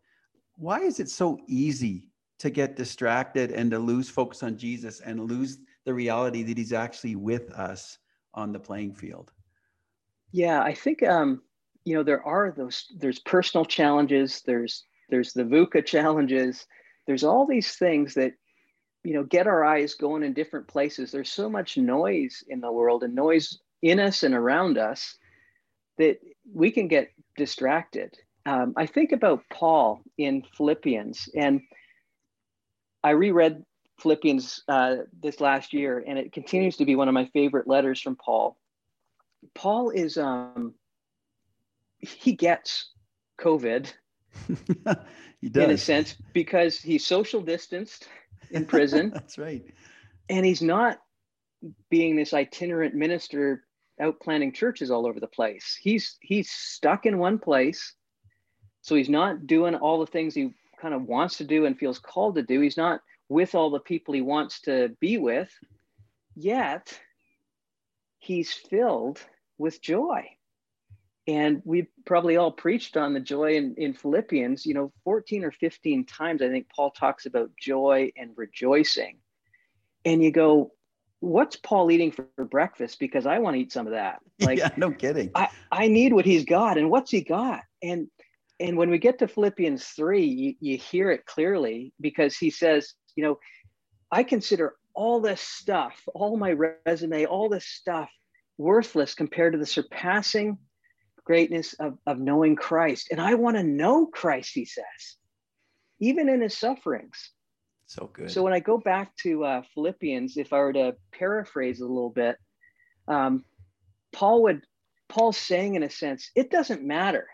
why 0.62 0.78
is 0.78 1.00
it 1.00 1.10
so 1.10 1.40
easy 1.48 2.08
to 2.38 2.48
get 2.48 2.76
distracted 2.76 3.50
and 3.50 3.68
to 3.72 3.80
lose 3.80 4.08
focus 4.08 4.44
on 4.44 4.56
Jesus 4.56 5.00
and 5.00 5.28
lose 5.28 5.58
the 5.84 5.92
reality 5.92 6.44
that 6.44 6.56
he's 6.56 6.72
actually 6.72 7.16
with 7.16 7.50
us 7.50 7.98
on 8.34 8.52
the 8.52 8.60
playing 8.60 8.94
field? 8.94 9.32
Yeah, 10.30 10.62
I 10.62 10.72
think 10.72 11.02
um, 11.02 11.42
you 11.84 11.96
know 11.96 12.04
there 12.04 12.22
are 12.22 12.54
those 12.56 12.86
there's 12.96 13.18
personal 13.18 13.64
challenges, 13.64 14.40
there's 14.46 14.84
there's 15.10 15.32
the 15.32 15.42
VUCA 15.42 15.84
challenges, 15.84 16.64
there's 17.08 17.24
all 17.24 17.44
these 17.44 17.74
things 17.74 18.14
that 18.14 18.34
you 19.02 19.14
know 19.14 19.24
get 19.24 19.48
our 19.48 19.64
eyes 19.64 19.94
going 19.94 20.22
in 20.22 20.32
different 20.32 20.68
places. 20.68 21.10
There's 21.10 21.32
so 21.32 21.50
much 21.50 21.76
noise 21.76 22.44
in 22.48 22.60
the 22.60 22.70
world 22.70 23.02
and 23.02 23.16
noise 23.16 23.58
in 23.82 23.98
us 23.98 24.22
and 24.22 24.32
around 24.34 24.78
us 24.78 25.18
that 25.98 26.18
we 26.54 26.70
can 26.70 26.86
get 26.86 27.10
distracted 27.36 28.16
um, 28.46 28.74
I 28.76 28.86
think 28.86 29.12
about 29.12 29.42
Paul 29.50 30.02
in 30.18 30.42
Philippians, 30.56 31.28
and 31.34 31.60
I 33.04 33.10
reread 33.10 33.64
Philippians 34.00 34.62
uh, 34.68 34.96
this 35.20 35.40
last 35.40 35.72
year, 35.72 36.02
and 36.06 36.18
it 36.18 36.32
continues 36.32 36.76
to 36.78 36.84
be 36.84 36.96
one 36.96 37.08
of 37.08 37.14
my 37.14 37.26
favorite 37.32 37.68
letters 37.68 38.00
from 38.00 38.16
Paul. 38.16 38.56
Paul 39.54 39.90
is, 39.90 40.18
um, 40.18 40.74
he 41.98 42.32
gets 42.32 42.90
COVID 43.40 43.92
he 45.40 45.48
does. 45.48 45.64
in 45.64 45.70
a 45.70 45.78
sense 45.78 46.16
because 46.32 46.80
he's 46.80 47.06
social 47.06 47.40
distanced 47.40 48.08
in 48.50 48.64
prison. 48.64 49.10
That's 49.14 49.38
right. 49.38 49.64
And 50.28 50.46
he's 50.46 50.62
not 50.62 51.00
being 51.90 52.16
this 52.16 52.32
itinerant 52.32 52.94
minister 52.94 53.64
out 54.00 54.18
planting 54.20 54.52
churches 54.52 54.90
all 54.90 55.06
over 55.06 55.20
the 55.20 55.26
place. 55.26 55.78
He's 55.80 56.16
he's 56.20 56.50
stuck 56.50 57.06
in 57.06 57.18
one 57.18 57.38
place 57.38 57.94
so 58.82 58.94
he's 58.96 59.08
not 59.08 59.46
doing 59.46 59.74
all 59.74 60.00
the 60.00 60.10
things 60.10 60.34
he 60.34 60.52
kind 60.80 60.92
of 60.92 61.04
wants 61.04 61.38
to 61.38 61.44
do 61.44 61.64
and 61.64 61.78
feels 61.78 61.98
called 61.98 62.34
to 62.34 62.42
do. 62.42 62.60
He's 62.60 62.76
not 62.76 63.00
with 63.28 63.54
all 63.54 63.70
the 63.70 63.80
people 63.80 64.12
he 64.12 64.20
wants 64.20 64.60
to 64.62 64.90
be 65.00 65.16
with, 65.16 65.50
yet 66.34 66.98
he's 68.18 68.52
filled 68.52 69.20
with 69.56 69.80
joy. 69.80 70.28
And 71.28 71.62
we 71.64 71.86
probably 72.04 72.36
all 72.36 72.50
preached 72.50 72.96
on 72.96 73.14
the 73.14 73.20
joy 73.20 73.54
in, 73.54 73.76
in 73.76 73.94
Philippians, 73.94 74.66
you 74.66 74.74
know, 74.74 74.92
14 75.04 75.44
or 75.44 75.52
15 75.52 76.04
times, 76.04 76.42
I 76.42 76.48
think 76.48 76.66
Paul 76.74 76.90
talks 76.90 77.26
about 77.26 77.52
joy 77.56 78.10
and 78.16 78.32
rejoicing. 78.34 79.18
And 80.04 80.22
you 80.22 80.32
go, 80.32 80.72
what's 81.20 81.54
Paul 81.54 81.92
eating 81.92 82.10
for, 82.10 82.26
breakfast? 82.44 82.98
Because 82.98 83.24
I 83.24 83.38
want 83.38 83.54
to 83.54 83.60
eat 83.60 83.72
some 83.72 83.86
of 83.86 83.92
that. 83.92 84.18
Like, 84.40 84.58
yeah, 84.58 84.70
no 84.76 84.90
kidding. 84.90 85.30
I, 85.36 85.50
I 85.70 85.86
need 85.86 86.12
what 86.12 86.24
he's 86.24 86.44
got. 86.44 86.76
And 86.76 86.90
what's 86.90 87.12
he 87.12 87.20
got? 87.20 87.60
And 87.80 88.08
and 88.62 88.76
when 88.76 88.90
we 88.90 88.98
get 88.98 89.18
to 89.18 89.28
Philippians 89.28 89.84
3, 89.84 90.24
you, 90.24 90.54
you 90.60 90.78
hear 90.78 91.10
it 91.10 91.26
clearly 91.26 91.92
because 92.00 92.36
he 92.36 92.50
says, 92.50 92.94
you 93.16 93.24
know, 93.24 93.38
I 94.10 94.22
consider 94.22 94.76
all 94.94 95.20
this 95.20 95.40
stuff, 95.40 96.00
all 96.14 96.36
my 96.36 96.54
resume, 96.86 97.26
all 97.26 97.48
this 97.48 97.66
stuff 97.66 98.08
worthless 98.58 99.14
compared 99.14 99.54
to 99.54 99.58
the 99.58 99.66
surpassing 99.66 100.58
greatness 101.24 101.74
of, 101.74 101.98
of 102.06 102.18
knowing 102.18 102.54
Christ. 102.54 103.08
And 103.10 103.20
I 103.20 103.34
want 103.34 103.56
to 103.56 103.62
know 103.62 104.06
Christ, 104.06 104.52
he 104.54 104.64
says, 104.64 105.16
even 106.00 106.28
in 106.28 106.40
his 106.40 106.56
sufferings. 106.56 107.30
So 107.86 108.10
good. 108.12 108.30
So 108.30 108.42
when 108.42 108.52
I 108.52 108.60
go 108.60 108.78
back 108.78 109.16
to 109.18 109.44
uh, 109.44 109.62
Philippians, 109.74 110.36
if 110.36 110.52
I 110.52 110.58
were 110.58 110.72
to 110.72 110.96
paraphrase 111.12 111.80
a 111.80 111.86
little 111.86 112.10
bit, 112.10 112.36
um, 113.08 113.44
Paul 114.12 114.44
would, 114.44 114.62
Paul's 115.08 115.36
saying 115.36 115.74
in 115.74 115.82
a 115.82 115.90
sense, 115.90 116.30
it 116.36 116.50
doesn't 116.50 116.84
matter 116.84 117.26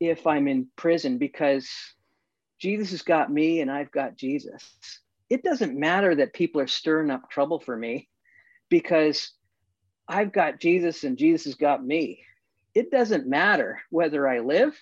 if 0.00 0.26
I'm 0.26 0.48
in 0.48 0.68
prison 0.76 1.18
because 1.18 1.68
Jesus 2.58 2.90
has 2.90 3.02
got 3.02 3.32
me 3.32 3.60
and 3.60 3.70
I've 3.70 3.90
got 3.90 4.16
Jesus. 4.16 4.62
It 5.28 5.42
doesn't 5.42 5.78
matter 5.78 6.14
that 6.14 6.32
people 6.32 6.60
are 6.60 6.66
stirring 6.66 7.10
up 7.10 7.30
trouble 7.30 7.60
for 7.60 7.76
me 7.76 8.08
because 8.68 9.32
I've 10.08 10.32
got 10.32 10.60
Jesus 10.60 11.04
and 11.04 11.18
Jesus 11.18 11.44
has 11.44 11.54
got 11.54 11.84
me. 11.84 12.20
It 12.74 12.90
doesn't 12.90 13.26
matter 13.26 13.80
whether 13.90 14.28
I 14.28 14.40
live 14.40 14.76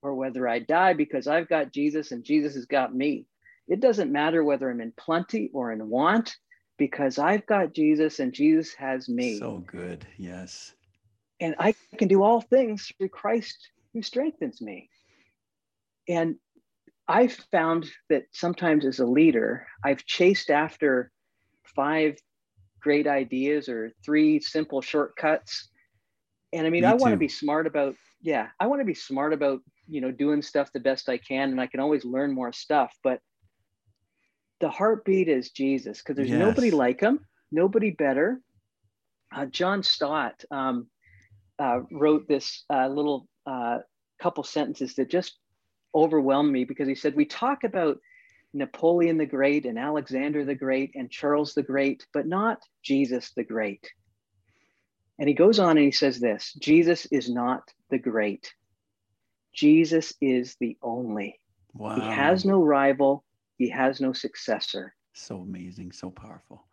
or 0.00 0.14
whether 0.14 0.48
I 0.48 0.60
die 0.60 0.94
because 0.94 1.26
I've 1.26 1.48
got 1.48 1.72
Jesus 1.72 2.12
and 2.12 2.24
Jesus 2.24 2.54
has 2.54 2.66
got 2.66 2.94
me. 2.94 3.26
It 3.68 3.80
doesn't 3.80 4.10
matter 4.10 4.42
whether 4.42 4.70
I'm 4.70 4.80
in 4.80 4.92
plenty 4.92 5.50
or 5.52 5.72
in 5.72 5.88
want 5.88 6.36
because 6.78 7.18
I've 7.18 7.46
got 7.46 7.74
Jesus 7.74 8.18
and 8.18 8.32
Jesus 8.32 8.74
has 8.74 9.08
me. 9.08 9.38
So 9.38 9.62
good. 9.66 10.06
Yes. 10.16 10.74
And 11.40 11.54
I 11.58 11.74
can 11.96 12.08
do 12.08 12.22
all 12.22 12.40
things 12.40 12.90
through 12.98 13.10
Christ 13.10 13.70
who 13.92 14.02
strengthens 14.02 14.60
me. 14.60 14.88
And 16.08 16.36
I've 17.08 17.34
found 17.50 17.90
that 18.08 18.24
sometimes 18.32 18.84
as 18.86 19.00
a 19.00 19.06
leader, 19.06 19.66
I've 19.84 20.04
chased 20.04 20.50
after 20.50 21.10
five 21.76 22.16
great 22.80 23.06
ideas 23.06 23.68
or 23.68 23.92
three 24.04 24.40
simple 24.40 24.80
shortcuts. 24.80 25.68
And 26.52 26.66
I 26.66 26.70
mean, 26.70 26.82
Me 26.82 26.88
I 26.88 26.94
want 26.94 27.12
to 27.12 27.18
be 27.18 27.28
smart 27.28 27.66
about, 27.66 27.94
yeah, 28.20 28.48
I 28.60 28.66
want 28.66 28.80
to 28.80 28.84
be 28.84 28.94
smart 28.94 29.32
about, 29.32 29.60
you 29.88 30.00
know, 30.00 30.10
doing 30.10 30.42
stuff 30.42 30.70
the 30.72 30.80
best 30.80 31.08
I 31.08 31.18
can. 31.18 31.50
And 31.50 31.60
I 31.60 31.66
can 31.66 31.80
always 31.80 32.04
learn 32.04 32.32
more 32.32 32.52
stuff. 32.52 32.92
But 33.02 33.20
the 34.60 34.70
heartbeat 34.70 35.28
is 35.28 35.50
Jesus 35.50 35.98
because 35.98 36.16
there's 36.16 36.30
yes. 36.30 36.38
nobody 36.38 36.70
like 36.70 37.00
him, 37.00 37.20
nobody 37.50 37.90
better. 37.90 38.40
Uh, 39.34 39.46
John 39.46 39.82
Stott 39.82 40.44
um, 40.50 40.88
uh, 41.58 41.80
wrote 41.90 42.28
this 42.28 42.64
uh, 42.72 42.86
little 42.88 43.26
uh, 43.46 43.78
couple 44.20 44.44
sentences 44.44 44.94
that 44.94 45.10
just 45.10 45.38
overwhelmed 45.94 46.50
me 46.50 46.64
because 46.64 46.88
he 46.88 46.94
said, 46.94 47.14
We 47.14 47.24
talk 47.24 47.64
about 47.64 47.98
Napoleon 48.54 49.18
the 49.18 49.26
Great 49.26 49.66
and 49.66 49.78
Alexander 49.78 50.44
the 50.44 50.54
Great 50.54 50.92
and 50.94 51.10
Charles 51.10 51.54
the 51.54 51.62
Great, 51.62 52.06
but 52.12 52.26
not 52.26 52.58
Jesus 52.82 53.32
the 53.36 53.44
Great. 53.44 53.86
And 55.18 55.28
he 55.28 55.34
goes 55.34 55.58
on 55.58 55.76
and 55.76 55.84
he 55.84 55.92
says 55.92 56.18
this 56.18 56.52
Jesus 56.54 57.06
is 57.06 57.30
not 57.30 57.62
the 57.90 57.98
great. 57.98 58.52
Jesus 59.52 60.14
is 60.20 60.56
the 60.58 60.76
only. 60.82 61.38
Wow. 61.74 61.94
He 61.94 62.00
has 62.00 62.44
no 62.44 62.62
rival, 62.62 63.24
he 63.58 63.68
has 63.68 64.00
no 64.00 64.12
successor. 64.12 64.94
So 65.12 65.36
amazing, 65.36 65.92
so 65.92 66.10
powerful. 66.10 66.64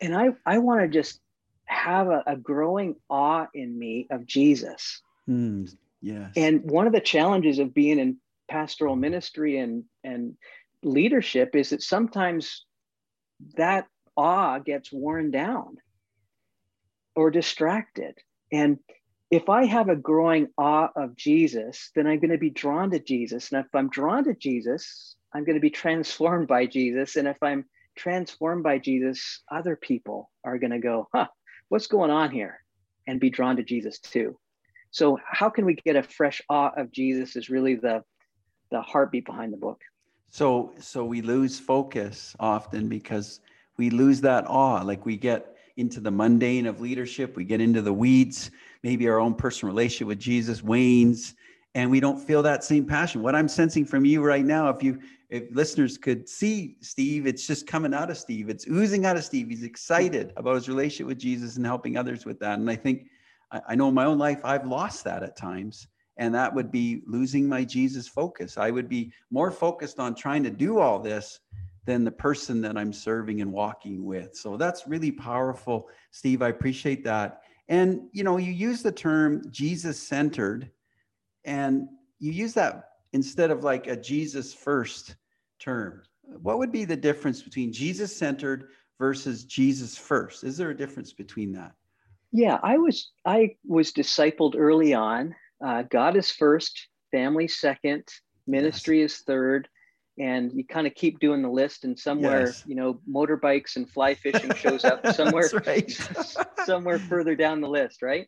And 0.00 0.14
I, 0.14 0.30
I 0.44 0.58
want 0.58 0.82
to 0.82 0.88
just 0.88 1.20
have 1.66 2.08
a, 2.08 2.22
a 2.26 2.36
growing 2.36 2.96
awe 3.08 3.46
in 3.54 3.78
me 3.78 4.08
of 4.10 4.26
Jesus. 4.26 5.00
Mm, 5.28 5.74
yes. 6.04 6.32
And 6.36 6.70
one 6.70 6.86
of 6.86 6.92
the 6.92 7.00
challenges 7.00 7.58
of 7.58 7.72
being 7.72 7.98
in 7.98 8.18
pastoral 8.48 8.94
ministry 8.94 9.58
and 9.58 9.84
and 10.04 10.36
leadership 10.82 11.56
is 11.56 11.70
that 11.70 11.82
sometimes 11.82 12.66
that 13.56 13.86
awe 14.16 14.58
gets 14.58 14.92
worn 14.92 15.30
down 15.30 15.76
or 17.16 17.30
distracted. 17.30 18.18
And 18.52 18.78
if 19.30 19.48
I 19.48 19.64
have 19.64 19.88
a 19.88 19.96
growing 19.96 20.48
awe 20.58 20.90
of 20.94 21.16
Jesus, 21.16 21.90
then 21.94 22.06
I'm 22.06 22.20
going 22.20 22.30
to 22.30 22.38
be 22.38 22.50
drawn 22.50 22.90
to 22.90 22.98
Jesus. 22.98 23.50
And 23.50 23.64
if 23.64 23.74
I'm 23.74 23.88
drawn 23.88 24.24
to 24.24 24.34
Jesus, 24.34 25.16
I'm 25.34 25.44
going 25.44 25.56
to 25.56 25.60
be 25.60 25.70
transformed 25.70 26.46
by 26.46 26.66
Jesus. 26.66 27.16
And 27.16 27.26
if 27.26 27.42
I'm 27.42 27.64
transformed 27.96 28.62
by 28.62 28.78
Jesus, 28.78 29.42
other 29.50 29.74
people 29.74 30.30
are 30.44 30.58
going 30.58 30.72
to 30.72 30.78
go, 30.78 31.08
huh, 31.14 31.28
what's 31.70 31.86
going 31.86 32.10
on 32.10 32.30
here? 32.30 32.60
And 33.06 33.18
be 33.18 33.30
drawn 33.30 33.56
to 33.56 33.64
Jesus 33.64 33.98
too. 33.98 34.38
So, 34.94 35.18
how 35.26 35.50
can 35.50 35.64
we 35.64 35.74
get 35.74 35.96
a 35.96 36.04
fresh 36.04 36.40
awe 36.48 36.70
of 36.76 36.92
Jesus 36.92 37.34
is 37.34 37.50
really 37.50 37.74
the, 37.74 38.04
the 38.70 38.80
heartbeat 38.80 39.26
behind 39.26 39.52
the 39.52 39.56
book. 39.56 39.80
So, 40.30 40.72
so 40.78 41.04
we 41.04 41.20
lose 41.20 41.58
focus 41.58 42.36
often 42.38 42.88
because 42.88 43.40
we 43.76 43.90
lose 43.90 44.20
that 44.20 44.46
awe. 44.46 44.82
Like 44.82 45.04
we 45.04 45.16
get 45.16 45.56
into 45.76 45.98
the 45.98 46.12
mundane 46.12 46.66
of 46.66 46.80
leadership, 46.80 47.34
we 47.34 47.42
get 47.42 47.60
into 47.60 47.82
the 47.82 47.92
weeds, 47.92 48.52
maybe 48.84 49.08
our 49.08 49.18
own 49.18 49.34
personal 49.34 49.72
relationship 49.72 50.06
with 50.06 50.20
Jesus 50.20 50.62
wanes, 50.62 51.34
and 51.74 51.90
we 51.90 51.98
don't 51.98 52.20
feel 52.20 52.44
that 52.44 52.62
same 52.62 52.86
passion. 52.86 53.20
What 53.20 53.34
I'm 53.34 53.48
sensing 53.48 53.84
from 53.84 54.04
you 54.04 54.22
right 54.22 54.44
now, 54.44 54.68
if 54.68 54.80
you 54.80 55.00
if 55.28 55.42
listeners 55.50 55.98
could 55.98 56.28
see 56.28 56.76
Steve, 56.82 57.26
it's 57.26 57.48
just 57.48 57.66
coming 57.66 57.92
out 57.92 58.10
of 58.10 58.16
Steve. 58.16 58.48
It's 58.48 58.68
oozing 58.68 59.06
out 59.06 59.16
of 59.16 59.24
Steve. 59.24 59.48
He's 59.48 59.64
excited 59.64 60.32
about 60.36 60.54
his 60.54 60.68
relationship 60.68 61.08
with 61.08 61.18
Jesus 61.18 61.56
and 61.56 61.66
helping 61.66 61.96
others 61.96 62.24
with 62.24 62.38
that. 62.38 62.60
And 62.60 62.70
I 62.70 62.76
think 62.76 63.08
I, 63.54 63.60
I 63.70 63.74
know 63.74 63.88
in 63.88 63.94
my 63.94 64.04
own 64.04 64.18
life 64.18 64.40
I've 64.44 64.66
lost 64.66 65.04
that 65.04 65.22
at 65.22 65.36
times. 65.36 65.86
And 66.16 66.34
that 66.34 66.54
would 66.54 66.70
be 66.70 67.02
losing 67.06 67.48
my 67.48 67.64
Jesus 67.64 68.06
focus. 68.06 68.56
I 68.56 68.70
would 68.70 68.88
be 68.88 69.12
more 69.30 69.50
focused 69.50 69.98
on 69.98 70.14
trying 70.14 70.44
to 70.44 70.50
do 70.50 70.78
all 70.78 71.00
this 71.00 71.40
than 71.86 72.04
the 72.04 72.12
person 72.12 72.60
that 72.62 72.76
I'm 72.76 72.92
serving 72.92 73.40
and 73.40 73.52
walking 73.52 74.04
with. 74.04 74.36
So 74.36 74.56
that's 74.56 74.86
really 74.86 75.10
powerful, 75.10 75.88
Steve. 76.12 76.40
I 76.40 76.48
appreciate 76.48 77.04
that. 77.04 77.42
And 77.68 78.02
you 78.12 78.24
know, 78.24 78.36
you 78.36 78.52
use 78.52 78.82
the 78.82 78.92
term 78.92 79.42
Jesus 79.50 80.00
centered, 80.00 80.70
and 81.44 81.88
you 82.20 82.32
use 82.32 82.54
that 82.54 82.90
instead 83.12 83.50
of 83.50 83.64
like 83.64 83.86
a 83.86 83.96
Jesus 83.96 84.54
first 84.54 85.16
term. 85.58 86.02
What 86.42 86.58
would 86.58 86.72
be 86.72 86.84
the 86.84 86.96
difference 86.96 87.42
between 87.42 87.72
Jesus 87.72 88.16
centered 88.16 88.68
versus 88.98 89.44
Jesus 89.44 89.96
first? 89.96 90.44
Is 90.44 90.56
there 90.56 90.70
a 90.70 90.76
difference 90.76 91.12
between 91.12 91.52
that? 91.52 91.72
Yeah, 92.36 92.58
I 92.64 92.78
was 92.78 93.12
I 93.24 93.54
was 93.64 93.92
discipled 93.92 94.56
early 94.58 94.92
on. 94.92 95.36
Uh, 95.64 95.82
God 95.82 96.16
is 96.16 96.32
first, 96.32 96.88
family 97.12 97.46
second, 97.46 98.02
ministry 98.48 99.02
yes. 99.02 99.12
is 99.12 99.18
third, 99.20 99.68
and 100.18 100.52
you 100.52 100.66
kind 100.66 100.88
of 100.88 100.96
keep 100.96 101.20
doing 101.20 101.42
the 101.42 101.48
list. 101.48 101.84
And 101.84 101.96
somewhere, 101.96 102.46
yes. 102.46 102.64
you 102.66 102.74
know, 102.74 103.00
motorbikes 103.08 103.76
and 103.76 103.88
fly 103.88 104.14
fishing 104.14 104.52
shows 104.56 104.84
up 104.84 105.06
somewhere, 105.14 105.48
somewhere 106.64 106.98
further 106.98 107.36
down 107.36 107.60
the 107.60 107.68
list, 107.68 108.02
right? 108.02 108.26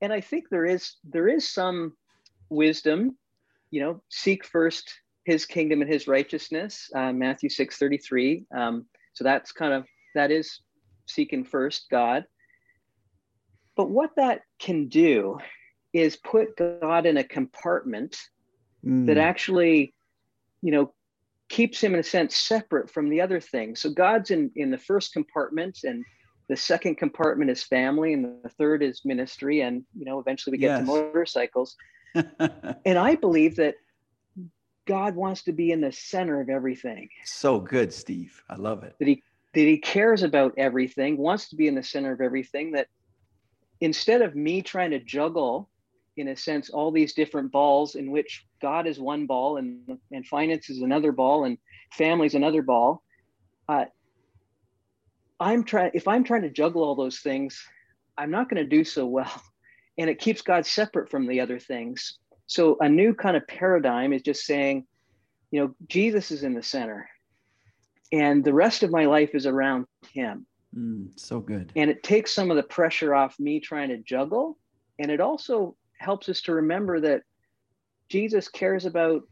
And 0.00 0.12
I 0.12 0.20
think 0.20 0.48
there 0.50 0.66
is 0.66 0.96
there 1.04 1.28
is 1.28 1.48
some 1.48 1.92
wisdom, 2.50 3.16
you 3.70 3.82
know, 3.82 4.02
seek 4.08 4.44
first 4.44 4.92
his 5.24 5.46
kingdom 5.46 5.80
and 5.80 5.92
his 5.92 6.08
righteousness 6.08 6.90
uh, 6.96 7.12
matthew 7.12 7.48
6 7.48 7.78
33 7.78 8.44
um, 8.56 8.84
so 9.14 9.22
that's 9.22 9.52
kind 9.52 9.72
of 9.72 9.86
that 10.16 10.32
is 10.32 10.60
seeking 11.06 11.44
first 11.44 11.86
god 11.88 12.24
but 13.82 13.90
what 13.90 14.10
that 14.14 14.42
can 14.60 14.86
do 14.86 15.38
is 15.92 16.14
put 16.14 16.56
god 16.56 17.04
in 17.04 17.16
a 17.16 17.24
compartment 17.24 18.16
mm. 18.86 19.06
that 19.06 19.18
actually 19.18 19.92
you 20.60 20.70
know 20.70 20.94
keeps 21.48 21.82
him 21.82 21.94
in 21.94 21.98
a 21.98 22.04
sense 22.04 22.36
separate 22.36 22.88
from 22.88 23.08
the 23.08 23.20
other 23.20 23.40
things 23.40 23.80
so 23.80 23.90
god's 23.90 24.30
in 24.30 24.52
in 24.54 24.70
the 24.70 24.78
first 24.78 25.12
compartment 25.12 25.80
and 25.82 26.04
the 26.48 26.56
second 26.56 26.94
compartment 26.94 27.50
is 27.50 27.64
family 27.64 28.12
and 28.12 28.24
the 28.44 28.48
third 28.50 28.84
is 28.84 29.00
ministry 29.04 29.62
and 29.62 29.82
you 29.98 30.04
know 30.04 30.20
eventually 30.20 30.52
we 30.52 30.58
get 30.58 30.68
yes. 30.68 30.78
to 30.78 30.84
motorcycles 30.84 31.74
and 32.84 32.96
i 32.96 33.16
believe 33.16 33.56
that 33.56 33.74
God 34.84 35.14
wants 35.14 35.44
to 35.44 35.52
be 35.52 35.70
in 35.70 35.80
the 35.80 35.92
center 35.92 36.40
of 36.40 36.48
everything. 36.48 37.08
So 37.24 37.60
good, 37.60 37.92
Steve. 37.92 38.42
I 38.50 38.56
love 38.56 38.82
it. 38.82 38.96
That 38.98 39.06
he 39.06 39.22
that 39.54 39.60
he 39.60 39.78
cares 39.78 40.24
about 40.24 40.54
everything, 40.56 41.16
wants 41.16 41.50
to 41.50 41.56
be 41.56 41.68
in 41.68 41.76
the 41.76 41.84
center 41.84 42.10
of 42.10 42.20
everything. 42.20 42.72
That 42.72 42.88
instead 43.82 44.22
of 44.22 44.34
me 44.34 44.62
trying 44.62 44.92
to 44.92 45.00
juggle, 45.00 45.68
in 46.16 46.28
a 46.28 46.36
sense, 46.36 46.70
all 46.70 46.90
these 46.90 47.14
different 47.14 47.50
balls 47.52 47.96
in 47.96 48.10
which 48.10 48.46
God 48.60 48.86
is 48.86 48.98
one 48.98 49.26
ball 49.26 49.56
and 49.56 49.98
and 50.10 50.26
finance 50.26 50.70
is 50.70 50.80
another 50.80 51.12
ball 51.12 51.44
and 51.44 51.58
family 51.92 52.26
is 52.26 52.34
another 52.34 52.62
ball. 52.62 53.02
Uh, 53.68 53.86
I'm 55.40 55.64
trying. 55.64 55.90
If 55.94 56.06
I'm 56.06 56.24
trying 56.24 56.42
to 56.42 56.50
juggle 56.50 56.84
all 56.84 56.94
those 56.94 57.20
things, 57.20 57.60
I'm 58.16 58.30
not 58.30 58.48
going 58.48 58.62
to 58.62 58.76
do 58.76 58.84
so 58.84 59.06
well, 59.06 59.42
and 59.98 60.08
it 60.08 60.20
keeps 60.20 60.42
God 60.42 60.64
separate 60.64 61.10
from 61.10 61.26
the 61.26 61.40
other 61.40 61.58
things. 61.58 62.18
So 62.46 62.76
a 62.80 62.88
new 62.88 63.14
kind 63.14 63.36
of 63.36 63.46
paradigm 63.46 64.12
is 64.12 64.22
just 64.22 64.44
saying, 64.44 64.86
you 65.50 65.60
know, 65.60 65.74
Jesus 65.88 66.30
is 66.30 66.44
in 66.44 66.54
the 66.54 66.62
center 66.62 67.08
and 68.12 68.44
the 68.44 68.52
rest 68.52 68.82
of 68.82 68.90
my 68.90 69.06
life 69.06 69.30
is 69.34 69.46
around 69.46 69.86
him. 70.12 70.46
Mm, 70.76 71.18
so 71.18 71.40
good. 71.40 71.72
And 71.76 71.90
it 71.90 72.02
takes 72.02 72.32
some 72.32 72.50
of 72.50 72.56
the 72.56 72.62
pressure 72.62 73.14
off 73.14 73.38
me 73.38 73.60
trying 73.60 73.88
to 73.90 73.98
juggle. 73.98 74.58
And 74.98 75.10
it 75.10 75.20
also 75.20 75.76
helps 75.98 76.28
us 76.28 76.40
to 76.42 76.54
remember 76.54 77.00
that 77.00 77.22
Jesus 78.08 78.48
cares 78.48 78.84
about 78.84 79.22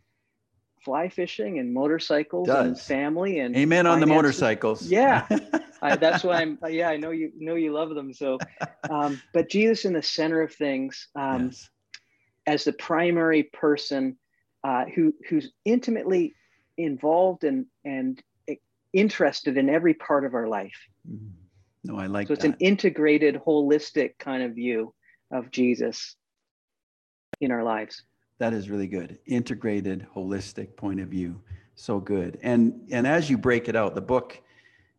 fly 0.85 1.09
fishing 1.09 1.59
and 1.59 1.75
motorcycles 1.75 2.47
Does. 2.47 2.67
and 2.67 2.81
family 2.81 3.41
and 3.41 3.55
amen 3.55 3.85
finances. 3.85 3.93
on 3.93 4.01
the 4.01 4.15
motorcycles. 4.15 4.83
Yeah. 4.87 5.27
I, 5.83 5.97
that's 5.97 6.25
why 6.25 6.43
I'm, 6.43 6.59
yeah, 6.69 6.91
I 6.91 6.99
know 6.99 7.11
you 7.11 7.33
know 7.39 7.55
you 7.55 7.73
love 7.73 7.95
them. 7.95 8.13
So, 8.13 8.39
um, 8.91 9.21
but 9.33 9.49
Jesus 9.49 9.87
in 9.87 9.95
the 9.95 10.03
center 10.03 10.43
of 10.43 10.53
things, 10.53 11.09
um, 11.15 11.47
yes 11.47 11.69
as 12.47 12.65
the 12.65 12.73
primary 12.73 13.45
person 13.45 14.17
uh, 14.65 14.85
who 14.95 15.15
who's 15.29 15.53
intimately 15.65 16.35
involved 16.77 17.45
and 17.45 17.67
and 17.85 18.23
interested 18.93 19.57
in 19.57 19.71
every 19.71 19.95
part 19.95 20.25
of 20.25 20.35
our 20.35 20.49
life. 20.49 20.89
Mm-hmm. 21.09 21.27
No, 21.85 21.97
I 21.97 22.07
like. 22.07 22.27
So 22.27 22.35
it's 22.35 22.43
that. 22.43 22.51
an 22.51 22.57
integrated, 22.61 23.41
holistic 23.47 24.19
kind 24.19 24.43
of 24.43 24.55
view 24.55 24.95
of 25.31 25.51
Jesus 25.51 26.17
in 27.41 27.51
our 27.51 27.63
lives. 27.63 28.03
That 28.39 28.53
is 28.53 28.71
really 28.71 28.87
good. 28.87 29.19
Integrated, 29.27 30.07
holistic 30.15 30.77
point 30.77 31.01
of 31.01 31.09
view. 31.09 31.41
So 31.75 32.01
good. 32.01 32.39
And 32.43 32.89
and 32.91 33.07
as 33.07 33.31
you 33.31 33.39
break 33.39 33.69
it 33.69 33.77
out, 33.77 33.95
the 33.95 34.01
book, 34.01 34.41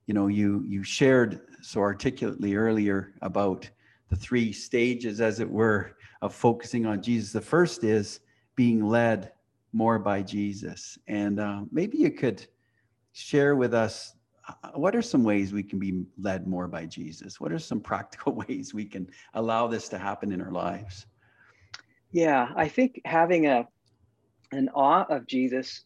you 0.07 0.13
know, 0.13 0.27
you 0.27 0.63
you 0.67 0.83
shared 0.83 1.41
so 1.61 1.81
articulately 1.81 2.55
earlier 2.55 3.13
about 3.21 3.69
the 4.09 4.15
three 4.15 4.51
stages, 4.51 5.21
as 5.21 5.39
it 5.39 5.49
were, 5.49 5.95
of 6.21 6.33
focusing 6.33 6.85
on 6.85 7.01
Jesus. 7.01 7.31
The 7.31 7.41
first 7.41 7.83
is 7.83 8.19
being 8.55 8.85
led 8.87 9.31
more 9.73 9.99
by 9.99 10.21
Jesus. 10.21 10.97
And 11.07 11.39
uh, 11.39 11.61
maybe 11.71 11.97
you 11.97 12.11
could 12.11 12.45
share 13.13 13.55
with 13.55 13.73
us 13.73 14.15
Uh, 14.63 14.71
what 14.75 14.95
are 14.95 15.01
some 15.01 15.23
ways 15.23 15.53
we 15.53 15.63
can 15.63 15.79
be 15.79 16.03
led 16.19 16.47
more 16.47 16.67
by 16.67 16.85
Jesus? 16.85 17.39
What 17.39 17.51
are 17.51 17.59
some 17.59 17.79
practical 17.79 18.33
ways 18.47 18.73
we 18.73 18.85
can 18.85 19.07
allow 19.33 19.67
this 19.67 19.89
to 19.89 19.97
happen 19.97 20.31
in 20.31 20.41
our 20.41 20.51
lives? 20.51 21.05
Yeah, 22.11 22.49
I 22.55 22.67
think 22.67 23.01
having 23.05 23.47
a 23.47 23.67
an 24.51 24.69
awe 24.75 25.05
of 25.09 25.27
Jesus 25.27 25.85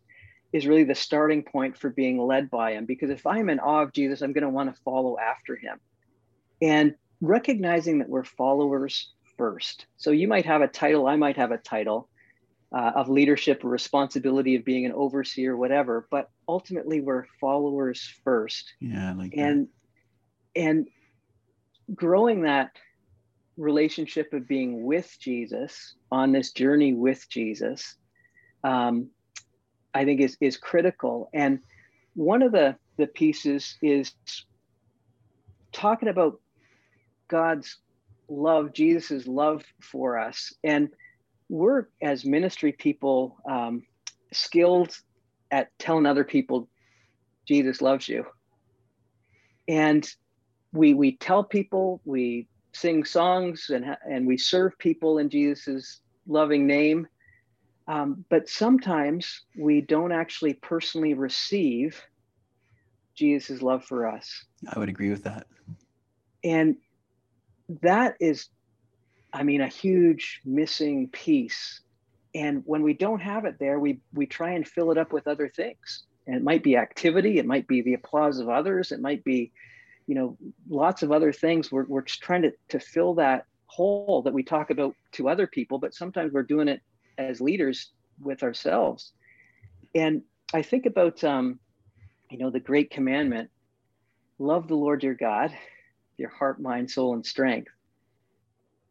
is 0.52 0.66
really 0.66 0.86
the 0.86 0.96
starting 0.96 1.44
point 1.44 1.78
for 1.78 1.90
being 1.90 2.18
led 2.18 2.50
by 2.50 2.72
him 2.72 2.86
because 2.86 3.12
if 3.12 3.28
I'm 3.28 3.50
in 3.50 3.60
awe 3.60 3.84
of 3.84 3.94
Jesus, 3.94 4.22
I'm 4.22 4.34
going 4.34 4.44
to 4.44 4.50
want 4.50 4.74
to 4.74 4.82
follow 4.82 5.18
after 5.20 5.56
him. 5.56 5.80
And 6.62 6.96
recognizing 7.22 8.00
that 8.00 8.10
we're 8.10 8.24
followers 8.24 9.14
first. 9.38 9.86
So 9.98 10.12
you 10.12 10.28
might 10.28 10.46
have 10.46 10.62
a 10.62 10.68
title, 10.68 11.08
I 11.08 11.16
might 11.16 11.38
have 11.38 11.52
a 11.52 11.58
title 11.58 12.10
uh, 12.76 12.92
of 12.94 13.08
leadership 13.10 13.64
or 13.64 13.70
responsibility 13.70 14.56
of 14.56 14.66
being 14.66 14.86
an 14.86 14.92
overseer, 14.92 15.56
whatever, 15.56 16.08
but 16.12 16.30
ultimately 16.48 17.00
we're 17.00 17.24
followers 17.40 18.14
first. 18.26 18.74
Yeah, 18.82 19.14
like 19.14 19.34
and 19.38 19.68
that. 20.56 20.62
and 20.62 20.88
growing 21.96 22.42
that 22.42 22.72
relationship 23.56 24.34
of 24.34 24.46
being 24.46 24.84
with 24.84 25.16
Jesus 25.22 25.96
on 26.12 26.34
this 26.34 26.52
journey 26.52 26.94
with 26.94 27.26
Jesus, 27.30 27.96
um, 28.66 29.10
I 29.94 30.04
think 30.04 30.20
is 30.20 30.36
is 30.42 30.58
critical. 30.58 31.30
And 31.34 31.60
one 32.14 32.42
of 32.42 32.52
the 32.52 32.76
the 32.98 33.08
pieces 33.08 33.78
is 33.82 34.12
talking 35.72 36.10
about 36.10 36.42
God's 37.30 37.78
love, 38.28 38.74
Jesus's 38.74 39.28
love 39.28 39.64
for 39.80 40.18
us. 40.18 40.52
And 40.62 40.90
we're, 41.50 41.88
as 42.02 42.26
ministry 42.26 42.72
people, 42.72 43.38
um, 43.50 43.84
skilled 44.32 44.98
at 45.52 45.78
telling 45.80 46.06
other 46.06 46.24
people 46.24 46.68
Jesus 47.48 47.82
loves 47.82 48.08
you. 48.08 48.26
And 49.68 50.08
we 50.74 50.94
we 50.94 51.18
tell 51.18 51.44
people, 51.44 52.02
we 52.06 52.48
sing 52.74 53.06
songs, 53.06 53.70
and 53.70 53.98
and 54.10 54.28
we 54.28 54.38
serve 54.38 54.78
people 54.78 55.18
in 55.20 55.30
Jesus's 55.30 56.02
loving 56.28 56.68
name. 56.68 57.08
Um, 57.88 58.26
but 58.30 58.50
sometimes 58.50 59.44
we 59.58 59.82
don't 59.82 60.12
actually 60.12 60.56
personally 60.56 61.14
receive 61.14 62.02
Jesus' 63.14 63.62
love 63.62 63.86
for 63.86 64.08
us. 64.08 64.46
I 64.68 64.80
would 64.80 64.90
agree 64.90 65.12
with 65.12 65.24
that. 65.24 65.46
And 66.44 66.78
that 67.82 68.16
is, 68.20 68.50
I 69.36 69.44
mean, 69.44 69.60
a 69.60 69.68
huge 69.68 70.40
missing 70.46 71.10
piece. 71.10 71.82
And 72.34 72.64
when 72.66 72.84
we 72.84 72.94
don't 72.94 73.20
have 73.20 73.44
it 73.44 73.60
there, 73.60 73.80
we 73.80 74.00
we 74.14 74.26
try 74.26 74.52
and 74.52 74.66
fill 74.66 74.92
it 74.92 74.98
up 74.98 75.12
with 75.12 75.28
other 75.28 75.50
things. 75.50 76.04
And 76.26 76.38
it 76.38 76.44
might 76.44 76.64
be 76.64 76.78
activity, 76.78 77.38
it 77.38 77.46
might 77.46 77.68
be 77.68 77.82
the 77.82 77.96
applause 77.96 78.40
of 78.40 78.50
others, 78.50 78.92
it 78.94 79.02
might 79.02 79.24
be, 79.26 79.52
you 80.08 80.16
know, 80.16 80.38
lots 80.70 81.04
of 81.04 81.12
other 81.12 81.34
things. 81.34 81.72
We're 81.72 81.86
we're 81.86 82.04
just 82.04 82.22
trying 82.22 82.44
to 82.44 82.54
to 82.70 82.80
fill 82.80 83.16
that 83.16 83.46
hole 83.68 84.22
that 84.24 84.34
we 84.34 84.42
talk 84.42 84.70
about 84.70 84.96
to 85.14 85.28
other 85.28 85.48
people, 85.48 85.80
but 85.80 85.94
sometimes 85.94 86.32
we're 86.32 86.44
doing 86.44 86.70
it 86.70 86.82
as 87.18 87.42
leaders 87.42 87.92
with 88.22 88.42
ourselves. 88.42 89.12
And 89.94 90.22
I 90.54 90.62
think 90.62 90.86
about 90.86 91.24
um, 91.26 91.60
you 92.30 92.38
know, 92.38 92.52
the 92.52 92.62
great 92.62 92.90
commandment, 92.90 93.50
love 94.40 94.70
the 94.70 94.76
Lord 94.76 95.04
your 95.04 95.14
God, 95.14 95.54
your 96.18 96.30
heart, 96.30 96.62
mind, 96.62 96.90
soul, 96.90 97.14
and 97.14 97.26
strength. 97.26 97.75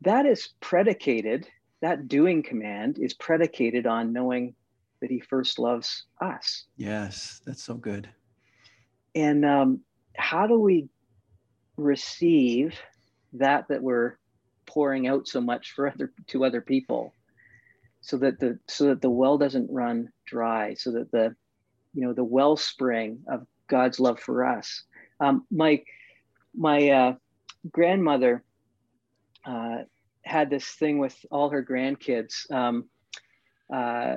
That 0.04 0.26
is 0.26 0.50
predicated, 0.60 1.48
that 1.80 2.08
doing 2.08 2.42
command 2.42 2.98
is 2.98 3.14
predicated 3.14 3.86
on 3.86 4.12
knowing 4.12 4.54
that 5.00 5.10
he 5.10 5.20
first 5.20 5.58
loves 5.58 6.04
us. 6.20 6.64
Yes, 6.76 7.40
that's 7.46 7.62
so 7.62 7.74
good. 7.74 8.08
And 9.14 9.44
um, 9.44 9.80
how 10.16 10.46
do 10.46 10.58
we 10.58 10.88
receive 11.76 12.78
that 13.32 13.66
that 13.68 13.82
we're 13.82 14.18
pouring 14.66 15.06
out 15.08 15.26
so 15.26 15.40
much 15.40 15.72
for 15.72 15.88
other 15.88 16.12
to 16.28 16.44
other 16.44 16.60
people 16.60 17.12
so 18.00 18.16
that 18.18 18.38
the 18.38 18.58
so 18.68 18.86
that 18.86 19.00
the 19.00 19.10
well 19.10 19.38
doesn't 19.38 19.70
run 19.70 20.10
dry 20.26 20.74
so 20.74 20.92
that 20.92 21.10
the 21.10 21.34
you 21.94 22.02
know 22.02 22.12
the 22.12 22.22
wellspring 22.22 23.18
of 23.28 23.44
god's 23.66 23.98
love 23.98 24.20
for 24.20 24.44
us 24.44 24.84
um, 25.20 25.44
my 25.50 25.82
my 26.54 26.90
uh, 26.90 27.14
grandmother 27.72 28.44
uh, 29.44 29.78
had 30.24 30.50
this 30.50 30.66
thing 30.66 30.98
with 30.98 31.16
all 31.30 31.50
her 31.50 31.64
grandkids 31.64 32.50
um, 32.50 32.84
uh, 33.72 34.16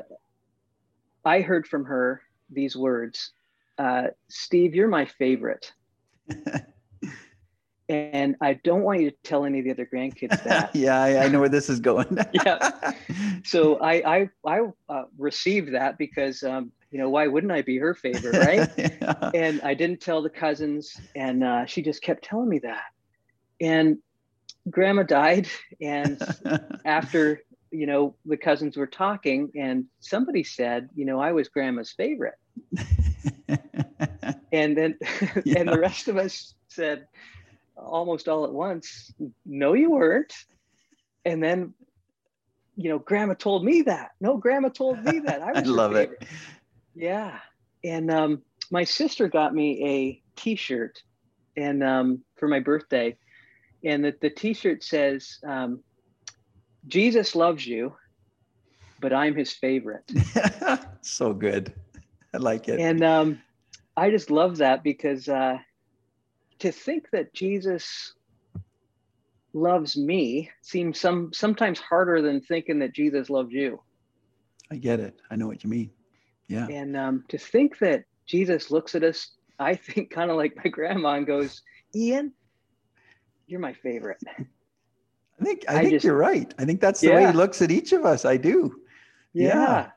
i 1.25 1.41
heard 1.41 1.67
from 1.67 1.85
her 1.85 2.21
these 2.49 2.75
words 2.75 3.31
uh, 3.77 4.07
steve 4.29 4.73
you're 4.73 4.87
my 4.87 5.05
favorite 5.05 5.71
and 7.89 8.35
I 8.41 8.53
don't 8.53 8.83
want 8.83 9.01
you 9.01 9.11
to 9.11 9.17
tell 9.23 9.45
any 9.45 9.59
of 9.59 9.65
the 9.65 9.71
other 9.71 9.85
grandkids 9.91 10.43
that. 10.43 10.71
yeah, 10.75 11.01
I, 11.01 11.25
I, 11.25 11.27
know 11.29 11.39
where 11.39 11.49
this 11.49 11.69
is 11.69 11.79
going. 11.79 12.17
yeah. 12.33 12.93
So 13.45 13.77
I 13.77 14.17
I 14.17 14.29
I 14.45 14.59
uh, 14.89 15.03
received 15.17 15.73
that 15.73 15.97
because 15.97 16.43
um, 16.43 16.71
you 16.91 16.99
know 16.99 17.09
why 17.09 17.27
wouldn't 17.27 17.51
I 17.51 17.61
be 17.61 17.77
her 17.77 17.93
favorite, 17.93 18.45
right? 18.45 18.69
yeah. 18.77 19.31
And 19.33 19.61
I 19.61 19.73
didn't 19.73 20.01
tell 20.01 20.21
the 20.21 20.29
cousins, 20.29 20.99
and 21.15 21.43
uh, 21.43 21.65
she 21.65 21.81
just 21.81 22.01
kept 22.01 22.23
telling 22.23 22.49
me 22.49 22.59
that. 22.59 22.83
And 23.61 23.97
Grandma 24.69 25.03
died, 25.03 25.47
and 25.81 26.21
after 26.85 27.41
you 27.71 27.85
know 27.85 28.15
the 28.25 28.37
cousins 28.37 28.77
were 28.77 28.87
talking, 28.87 29.51
and 29.55 29.85
somebody 29.99 30.43
said, 30.43 30.89
you 30.95 31.05
know, 31.05 31.19
I 31.19 31.31
was 31.31 31.49
Grandma's 31.49 31.91
favorite. 31.91 32.35
and 34.51 34.77
then 34.77 34.97
yeah. 35.43 35.53
and 35.59 35.69
the 35.69 35.79
rest 35.79 36.07
of 36.07 36.17
us 36.17 36.53
said 36.67 37.07
almost 37.75 38.27
all 38.27 38.45
at 38.45 38.51
once, 38.51 39.13
no, 39.45 39.73
you 39.73 39.91
weren't. 39.91 40.33
And 41.25 41.43
then, 41.43 41.73
you 42.75 42.89
know, 42.89 42.99
grandma 42.99 43.33
told 43.33 43.63
me 43.63 43.83
that. 43.83 44.11
No, 44.19 44.37
grandma 44.37 44.69
told 44.69 45.03
me 45.03 45.19
that. 45.19 45.41
I, 45.41 45.59
I 45.59 45.61
love 45.61 45.95
it. 45.95 46.25
Yeah. 46.95 47.37
And 47.83 48.09
um, 48.09 48.41
my 48.71 48.83
sister 48.83 49.27
got 49.27 49.53
me 49.53 49.85
a 49.85 50.39
t-shirt 50.39 51.01
and 51.55 51.83
um, 51.83 52.23
for 52.35 52.47
my 52.47 52.59
birthday. 52.59 53.17
And 53.83 54.03
the, 54.03 54.15
the 54.21 54.29
t-shirt 54.29 54.83
says, 54.83 55.39
um, 55.45 55.83
Jesus 56.87 57.35
loves 57.35 57.65
you, 57.65 57.95
but 58.99 59.13
I'm 59.13 59.35
his 59.35 59.51
favorite. 59.53 60.09
so 61.01 61.33
good. 61.33 61.73
I 62.33 62.37
like 62.37 62.67
it. 62.67 62.79
And 62.79 63.03
um, 63.03 63.41
I 63.95 64.09
just 64.09 64.31
love 64.31 64.57
that 64.57 64.83
because 64.83 65.29
uh, 65.29 65.57
to 66.59 66.71
think 66.71 67.09
that 67.11 67.33
Jesus 67.33 68.13
loves 69.53 69.97
me 69.97 70.51
seems 70.61 70.99
some 70.99 71.31
sometimes 71.33 71.79
harder 71.79 72.21
than 72.21 72.41
thinking 72.41 72.79
that 72.79 72.93
Jesus 72.93 73.29
loves 73.29 73.51
you. 73.51 73.81
I 74.71 74.75
get 74.75 74.99
it. 74.99 75.15
I 75.31 75.35
know 75.35 75.47
what 75.47 75.63
you 75.63 75.69
mean. 75.69 75.91
Yeah. 76.47 76.67
And 76.67 76.95
um, 76.95 77.23
to 77.29 77.37
think 77.37 77.79
that 77.79 78.05
Jesus 78.25 78.71
looks 78.71 78.95
at 78.95 79.03
us, 79.03 79.31
I 79.59 79.75
think 79.75 80.09
kind 80.11 80.29
of 80.29 80.37
like 80.37 80.55
my 80.63 80.69
grandma 80.69 81.15
and 81.15 81.27
goes, 81.27 81.61
Ian, 81.95 82.33
you're 83.47 83.59
my 83.59 83.73
favorite. 83.73 84.21
I 85.39 85.43
think 85.43 85.65
I, 85.67 85.77
I 85.77 85.81
think 85.81 85.93
just, 85.93 86.05
you're 86.05 86.17
right. 86.17 86.53
I 86.57 86.65
think 86.65 86.81
that's 86.81 87.01
the 87.01 87.07
yeah. 87.07 87.15
way 87.15 87.25
he 87.27 87.31
looks 87.31 87.61
at 87.61 87.71
each 87.71 87.91
of 87.93 88.05
us. 88.05 88.25
I 88.25 88.37
do. 88.37 88.81
Yeah. 89.33 89.47
yeah. 89.47 89.89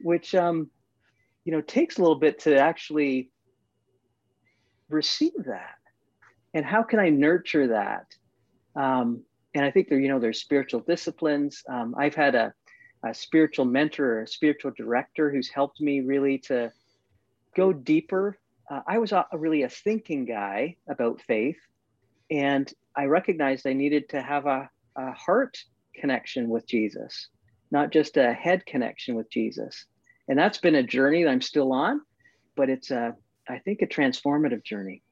Which 0.00 0.34
um, 0.34 0.70
you 1.44 1.52
know, 1.52 1.60
takes 1.60 1.98
a 1.98 2.02
little 2.02 2.18
bit 2.18 2.40
to 2.40 2.56
actually 2.58 3.30
receive 4.88 5.44
that 5.46 5.78
and 6.54 6.64
how 6.64 6.82
can 6.82 6.98
I 6.98 7.08
nurture 7.08 7.68
that? 7.68 8.14
Um, 8.76 9.22
and 9.54 9.64
I 9.64 9.70
think 9.70 9.88
there, 9.88 9.98
you 9.98 10.08
know, 10.08 10.18
there's 10.18 10.40
spiritual 10.40 10.80
disciplines. 10.80 11.62
Um, 11.68 11.94
I've 11.98 12.14
had 12.14 12.34
a, 12.34 12.52
a 13.04 13.14
spiritual 13.14 13.64
mentor 13.64 14.18
or 14.18 14.22
a 14.22 14.26
spiritual 14.26 14.72
director 14.76 15.30
who's 15.30 15.48
helped 15.48 15.80
me 15.80 16.00
really 16.00 16.38
to 16.38 16.72
go 17.56 17.72
deeper. 17.72 18.38
Uh, 18.70 18.80
I 18.86 18.98
was 18.98 19.12
a, 19.12 19.26
really 19.32 19.62
a 19.62 19.68
thinking 19.68 20.24
guy 20.24 20.76
about 20.88 21.20
faith, 21.22 21.58
and 22.32 22.72
I 22.96 23.04
recognized 23.04 23.66
I 23.66 23.74
needed 23.74 24.08
to 24.08 24.22
have 24.22 24.46
a, 24.46 24.68
a 24.96 25.12
heart 25.12 25.58
connection 25.94 26.48
with 26.48 26.66
Jesus, 26.66 27.28
not 27.70 27.92
just 27.92 28.16
a 28.16 28.32
head 28.32 28.64
connection 28.64 29.14
with 29.14 29.30
Jesus. 29.30 29.84
And 30.28 30.38
that's 30.38 30.58
been 30.58 30.76
a 30.76 30.82
journey 30.82 31.24
that 31.24 31.30
I'm 31.30 31.42
still 31.42 31.72
on, 31.72 32.00
but 32.56 32.70
it's 32.70 32.90
a, 32.90 33.14
I 33.48 33.58
think, 33.58 33.82
a 33.82 33.86
transformative 33.86 34.64
journey. 34.64 35.02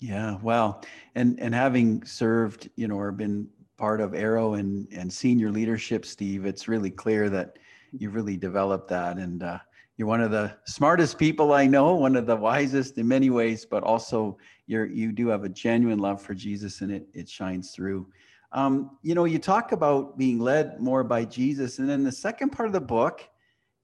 Yeah, 0.00 0.38
wow. 0.38 0.80
And 1.14 1.40
and 1.40 1.54
having 1.54 2.04
served, 2.04 2.68
you 2.76 2.88
know, 2.88 2.98
or 2.98 3.12
been 3.12 3.48
part 3.76 4.00
of 4.00 4.14
Arrow 4.14 4.54
and 4.54 4.88
and 4.92 5.10
senior 5.10 5.50
leadership, 5.50 6.04
Steve, 6.04 6.46
it's 6.46 6.68
really 6.68 6.90
clear 6.90 7.30
that 7.30 7.58
you've 7.92 8.14
really 8.14 8.36
developed 8.36 8.88
that, 8.88 9.18
and 9.18 9.42
uh, 9.42 9.58
you're 9.96 10.08
one 10.08 10.20
of 10.20 10.30
the 10.30 10.54
smartest 10.66 11.18
people 11.18 11.54
I 11.54 11.66
know, 11.66 11.94
one 11.94 12.16
of 12.16 12.26
the 12.26 12.36
wisest 12.36 12.98
in 12.98 13.08
many 13.08 13.30
ways, 13.30 13.64
but 13.64 13.82
also 13.82 14.36
you're 14.66 14.86
you 14.86 15.10
do 15.10 15.28
have 15.28 15.44
a 15.44 15.48
genuine 15.48 15.98
love 15.98 16.20
for 16.20 16.34
Jesus, 16.34 16.82
and 16.82 16.92
it 16.92 17.06
it 17.14 17.28
shines 17.28 17.70
through. 17.70 18.06
Um, 18.52 18.98
you 19.02 19.14
know, 19.14 19.24
you 19.24 19.38
talk 19.38 19.72
about 19.72 20.18
being 20.18 20.38
led 20.38 20.80
more 20.80 21.02
by 21.02 21.24
Jesus, 21.24 21.78
and 21.78 21.88
then 21.88 22.04
the 22.04 22.12
second 22.12 22.50
part 22.50 22.66
of 22.66 22.72
the 22.72 22.80
book, 22.80 23.28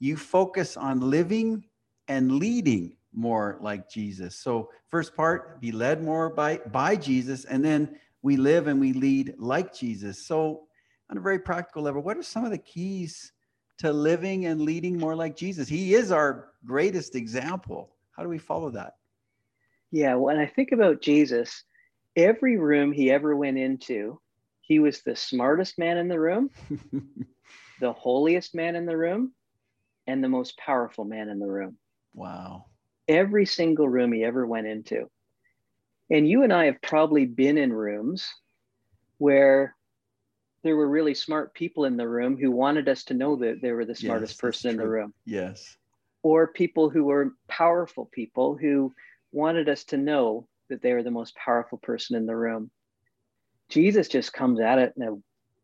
you 0.00 0.16
focus 0.16 0.76
on 0.76 1.00
living 1.00 1.64
and 2.08 2.32
leading 2.32 2.96
more 3.14 3.58
like 3.60 3.88
Jesus. 3.88 4.36
So 4.36 4.70
first 4.88 5.14
part, 5.16 5.60
be 5.60 5.72
led 5.72 6.02
more 6.02 6.28
by 6.28 6.58
by 6.72 6.96
Jesus, 6.96 7.46
and 7.46 7.64
then 7.64 7.98
we 8.20 8.36
live 8.36 8.66
and 8.66 8.78
we 8.78 8.92
lead 8.92 9.34
like 9.38 9.74
Jesus. 9.74 10.26
So 10.26 10.64
on 11.10 11.16
a 11.16 11.20
very 11.20 11.38
practical 11.38 11.82
level, 11.82 12.02
what 12.02 12.18
are 12.18 12.22
some 12.22 12.44
of 12.44 12.50
the 12.50 12.58
keys 12.58 13.32
to 13.78 13.92
living 13.92 14.46
and 14.46 14.60
leading 14.60 14.98
more 14.98 15.14
like 15.14 15.36
Jesus? 15.36 15.68
He 15.68 15.94
is 15.94 16.12
our 16.12 16.50
greatest 16.64 17.14
example. 17.14 17.96
How 18.16 18.22
do 18.22 18.28
we 18.28 18.38
follow 18.38 18.70
that? 18.70 18.94
Yeah, 19.90 20.14
when 20.14 20.38
I 20.38 20.46
think 20.46 20.72
about 20.72 21.02
Jesus, 21.02 21.64
every 22.16 22.56
room 22.56 22.92
he 22.92 23.10
ever 23.10 23.36
went 23.36 23.58
into, 23.58 24.20
he 24.60 24.78
was 24.78 25.02
the 25.02 25.16
smartest 25.16 25.78
man 25.78 25.98
in 25.98 26.08
the 26.08 26.20
room, 26.20 26.50
the 27.80 27.92
holiest 27.92 28.54
man 28.54 28.76
in 28.76 28.86
the 28.86 28.96
room, 28.96 29.32
and 30.06 30.22
the 30.22 30.28
most 30.28 30.56
powerful 30.56 31.04
man 31.04 31.28
in 31.28 31.38
the 31.38 31.46
room. 31.46 31.76
Wow 32.14 32.66
every 33.08 33.46
single 33.46 33.88
room 33.88 34.12
he 34.12 34.24
ever 34.24 34.46
went 34.46 34.66
into. 34.66 35.08
And 36.10 36.28
you 36.28 36.42
and 36.42 36.52
I 36.52 36.66
have 36.66 36.82
probably 36.82 37.26
been 37.26 37.58
in 37.58 37.72
rooms 37.72 38.26
where 39.18 39.74
there 40.62 40.76
were 40.76 40.88
really 40.88 41.14
smart 41.14 41.54
people 41.54 41.84
in 41.84 41.96
the 41.96 42.08
room 42.08 42.36
who 42.38 42.50
wanted 42.50 42.88
us 42.88 43.04
to 43.04 43.14
know 43.14 43.36
that 43.36 43.60
they 43.60 43.72
were 43.72 43.84
the 43.84 43.94
smartest 43.94 44.34
yes, 44.34 44.40
person 44.40 44.70
in 44.70 44.76
the 44.76 44.88
room. 44.88 45.12
Yes. 45.24 45.76
Or 46.22 46.46
people 46.48 46.88
who 46.88 47.04
were 47.04 47.32
powerful 47.48 48.08
people 48.12 48.56
who 48.56 48.92
wanted 49.32 49.68
us 49.68 49.84
to 49.84 49.96
know 49.96 50.46
that 50.68 50.80
they 50.82 50.92
were 50.92 51.02
the 51.02 51.10
most 51.10 51.34
powerful 51.34 51.78
person 51.78 52.16
in 52.16 52.26
the 52.26 52.36
room. 52.36 52.70
Jesus 53.68 54.08
just 54.08 54.32
comes 54.32 54.60
at 54.60 54.78
it 54.78 54.92
in 54.96 55.02
a, 55.02 55.10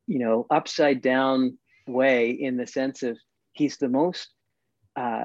you 0.07 0.19
know, 0.19 0.47
upside 0.51 1.01
down 1.01 1.59
way 1.87 2.31
in 2.31 2.57
the 2.57 2.67
sense 2.67 3.03
of 3.03 3.17
he's 3.53 3.77
the 3.77 3.89
most 3.89 4.29
uh, 4.97 5.25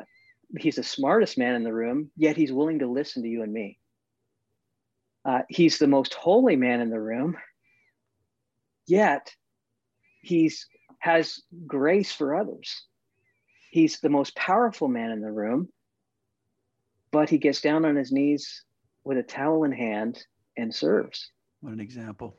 he's 0.59 0.75
the 0.75 0.83
smartest 0.83 1.37
man 1.37 1.55
in 1.55 1.63
the 1.63 1.73
room, 1.73 2.11
yet 2.15 2.37
he's 2.37 2.51
willing 2.51 2.79
to 2.79 2.87
listen 2.87 3.23
to 3.23 3.29
you 3.29 3.41
and 3.41 3.51
me. 3.51 3.79
Uh, 5.25 5.41
he's 5.49 5.79
the 5.79 5.87
most 5.87 6.13
holy 6.13 6.55
man 6.55 6.79
in 6.79 6.89
the 6.89 6.99
room, 6.99 7.37
yet 8.85 9.33
he's 10.23 10.67
has 10.99 11.41
grace 11.67 12.11
for 12.11 12.35
others. 12.35 12.85
He's 13.69 13.99
the 13.99 14.09
most 14.09 14.35
powerful 14.35 14.87
man 14.87 15.11
in 15.11 15.21
the 15.21 15.31
room, 15.31 15.67
but 17.11 17.29
he 17.29 17.37
gets 17.37 17.61
down 17.61 17.85
on 17.85 17.95
his 17.95 18.11
knees 18.11 18.63
with 19.03 19.17
a 19.17 19.23
towel 19.23 19.65
in 19.65 19.71
hand 19.71 20.23
and 20.57 20.73
serves. 20.73 21.29
What 21.59 21.73
an 21.73 21.79
example. 21.79 22.37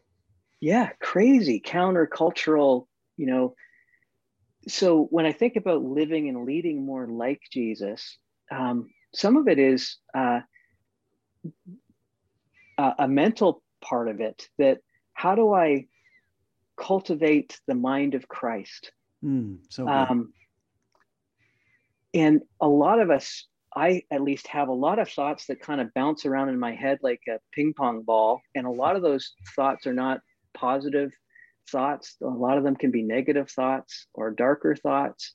Yeah, 0.60 0.90
crazy 1.00 1.60
countercultural, 1.60 2.86
you 3.16 3.26
know. 3.26 3.54
So 4.66 5.04
when 5.10 5.26
I 5.26 5.32
think 5.32 5.56
about 5.56 5.82
living 5.82 6.28
and 6.30 6.46
leading 6.46 6.86
more 6.86 7.06
like 7.06 7.42
Jesus, 7.52 8.16
um, 8.50 8.88
some 9.12 9.36
of 9.36 9.46
it 9.46 9.58
is 9.58 9.98
uh, 10.16 10.40
a 12.78 13.06
mental 13.06 13.62
part 13.82 14.08
of 14.08 14.20
it 14.20 14.48
that 14.56 14.78
how 15.12 15.34
do 15.34 15.52
I 15.52 15.86
cultivate 16.76 17.60
the 17.66 17.74
mind 17.74 18.14
of 18.14 18.28
Christ? 18.28 18.92
Mm, 19.24 19.58
so 19.70 19.88
um, 19.88 20.32
and 22.14 22.42
a 22.60 22.68
lot 22.68 23.00
of 23.00 23.10
us, 23.10 23.46
I 23.76 24.02
at 24.10 24.22
least 24.22 24.46
have 24.46 24.68
a 24.68 24.72
lot 24.72 25.00
of 25.00 25.10
thoughts 25.10 25.46
that 25.46 25.60
kind 25.60 25.80
of 25.80 25.92
bounce 25.94 26.24
around 26.24 26.48
in 26.48 26.58
my 26.58 26.72
head 26.72 27.00
like 27.02 27.22
a 27.28 27.40
ping 27.52 27.74
pong 27.76 28.02
ball. 28.02 28.40
And 28.54 28.66
a 28.66 28.70
lot 28.70 28.94
of 28.94 29.02
those 29.02 29.32
thoughts 29.56 29.86
are 29.86 29.92
not 29.92 30.20
positive 30.54 31.12
thoughts. 31.68 32.16
A 32.22 32.26
lot 32.26 32.56
of 32.56 32.62
them 32.62 32.76
can 32.76 32.92
be 32.92 33.02
negative 33.02 33.50
thoughts 33.50 34.06
or 34.14 34.30
darker 34.30 34.76
thoughts. 34.76 35.34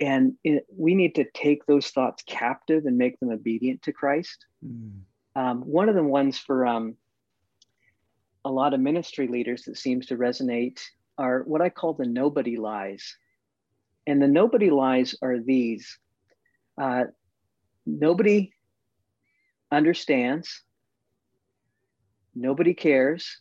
And 0.00 0.34
it, 0.44 0.66
we 0.76 0.94
need 0.94 1.14
to 1.14 1.24
take 1.32 1.64
those 1.64 1.88
thoughts 1.88 2.22
captive 2.26 2.84
and 2.84 2.98
make 2.98 3.18
them 3.20 3.30
obedient 3.30 3.82
to 3.82 3.92
Christ. 3.92 4.44
Mm. 4.66 5.00
Um, 5.34 5.62
one 5.62 5.88
of 5.88 5.94
the 5.94 6.02
ones 6.02 6.36
for 6.38 6.66
um, 6.66 6.96
a 8.44 8.50
lot 8.50 8.74
of 8.74 8.80
ministry 8.80 9.28
leaders 9.28 9.62
that 9.64 9.76
seems 9.76 10.06
to 10.06 10.16
resonate 10.16 10.80
are 11.18 11.42
what 11.42 11.60
I 11.60 11.68
call 11.68 11.94
the 11.94 12.06
nobody 12.06 12.56
lies. 12.56 13.16
And 14.06 14.20
the 14.20 14.28
nobody 14.28 14.70
lies 14.70 15.14
are 15.22 15.38
these 15.38 15.98
uh, 16.80 17.04
nobody 17.86 18.52
understands, 19.70 20.62
nobody 22.34 22.74
cares, 22.74 23.40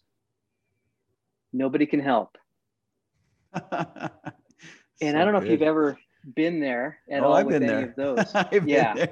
nobody 1.53 1.85
can 1.85 1.99
help. 1.99 2.37
and 3.53 5.17
I 5.17 5.23
don't 5.23 5.33
know 5.33 5.39
good. 5.39 5.47
if 5.47 5.51
you've 5.51 5.61
ever 5.61 5.97
been 6.35 6.59
there 6.59 6.99
at 7.09 7.23
oh, 7.23 7.27
all 7.27 7.33
I've 7.33 7.45
with 7.45 7.55
any 7.55 7.67
there. 7.67 7.89
of 7.89 7.95
those. 7.95 8.31
I've 8.35 8.67
yeah, 8.67 9.07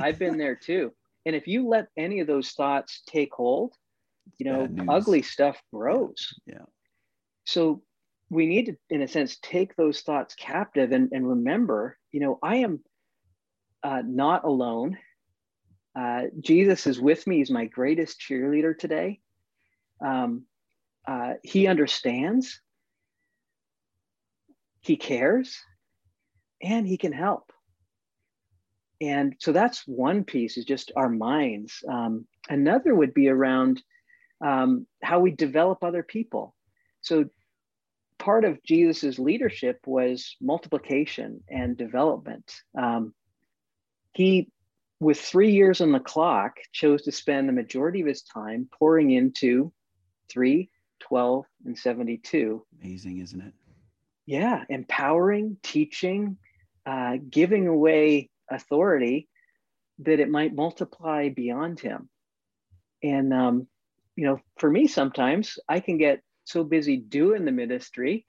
I've 0.00 0.18
been 0.18 0.38
there 0.38 0.56
too. 0.56 0.92
And 1.26 1.34
if 1.34 1.46
you 1.46 1.68
let 1.68 1.88
any 1.96 2.20
of 2.20 2.26
those 2.26 2.50
thoughts 2.50 3.02
take 3.06 3.32
hold, 3.32 3.74
you 4.38 4.46
know, 4.46 4.68
ugly 4.88 5.22
stuff 5.22 5.60
grows. 5.72 6.34
Yeah. 6.46 6.64
So 7.44 7.82
we 8.30 8.46
need 8.46 8.66
to, 8.66 8.76
in 8.90 9.02
a 9.02 9.08
sense, 9.08 9.38
take 9.42 9.76
those 9.76 10.00
thoughts 10.00 10.34
captive 10.34 10.92
and, 10.92 11.10
and 11.12 11.28
remember, 11.28 11.98
you 12.10 12.20
know, 12.20 12.38
I 12.42 12.56
am 12.56 12.80
uh, 13.82 14.02
not 14.04 14.44
alone. 14.44 14.98
Uh, 15.98 16.24
Jesus 16.40 16.86
is 16.86 17.00
with 17.00 17.26
me. 17.26 17.38
He's 17.38 17.50
my 17.50 17.66
greatest 17.66 18.20
cheerleader 18.20 18.76
today. 18.76 19.20
Um, 20.04 20.44
uh, 21.06 21.34
he 21.42 21.66
understands, 21.66 22.60
he 24.80 24.96
cares, 24.96 25.60
and 26.62 26.86
he 26.86 26.96
can 26.96 27.12
help 27.12 27.52
and 29.00 29.34
so 29.38 29.52
that's 29.52 29.86
one 29.86 30.24
piece 30.24 30.56
is 30.56 30.64
just 30.64 30.92
our 30.96 31.08
minds 31.08 31.82
um, 31.88 32.26
another 32.48 32.94
would 32.94 33.14
be 33.14 33.28
around 33.28 33.82
um, 34.40 34.86
how 35.02 35.20
we 35.20 35.30
develop 35.30 35.82
other 35.82 36.02
people. 36.02 36.54
So 37.00 37.26
part 38.18 38.44
of 38.44 38.62
jesus's 38.62 39.18
leadership 39.18 39.80
was 39.86 40.36
multiplication 40.40 41.42
and 41.48 41.76
development. 41.76 42.52
Um, 42.76 43.14
he 44.12 44.50
with 45.00 45.20
three 45.20 45.52
years 45.52 45.80
on 45.80 45.92
the 45.92 46.00
clock 46.00 46.56
chose 46.72 47.02
to 47.02 47.12
spend 47.12 47.48
the 47.48 47.52
majority 47.52 48.00
of 48.00 48.06
his 48.06 48.22
time 48.22 48.68
pouring 48.78 49.10
into 49.10 49.72
3 50.30 50.70
12 51.00 51.44
and 51.66 51.76
72 51.76 52.64
amazing 52.80 53.18
isn't 53.18 53.40
it? 53.40 53.52
Yeah 54.26 54.64
empowering 54.68 55.56
teaching 55.62 56.38
uh, 56.86 57.16
giving 57.30 57.66
away 57.66 58.30
authority 58.50 59.28
that 60.00 60.20
it 60.20 60.28
might 60.28 60.54
multiply 60.54 61.28
beyond 61.28 61.80
him. 61.80 62.08
And, 63.02 63.32
um, 63.32 63.66
you 64.16 64.26
know, 64.26 64.38
for 64.58 64.70
me, 64.70 64.86
sometimes 64.86 65.58
I 65.68 65.80
can 65.80 65.98
get 65.98 66.20
so 66.44 66.64
busy 66.64 66.96
doing 66.96 67.44
the 67.44 67.52
ministry 67.52 68.26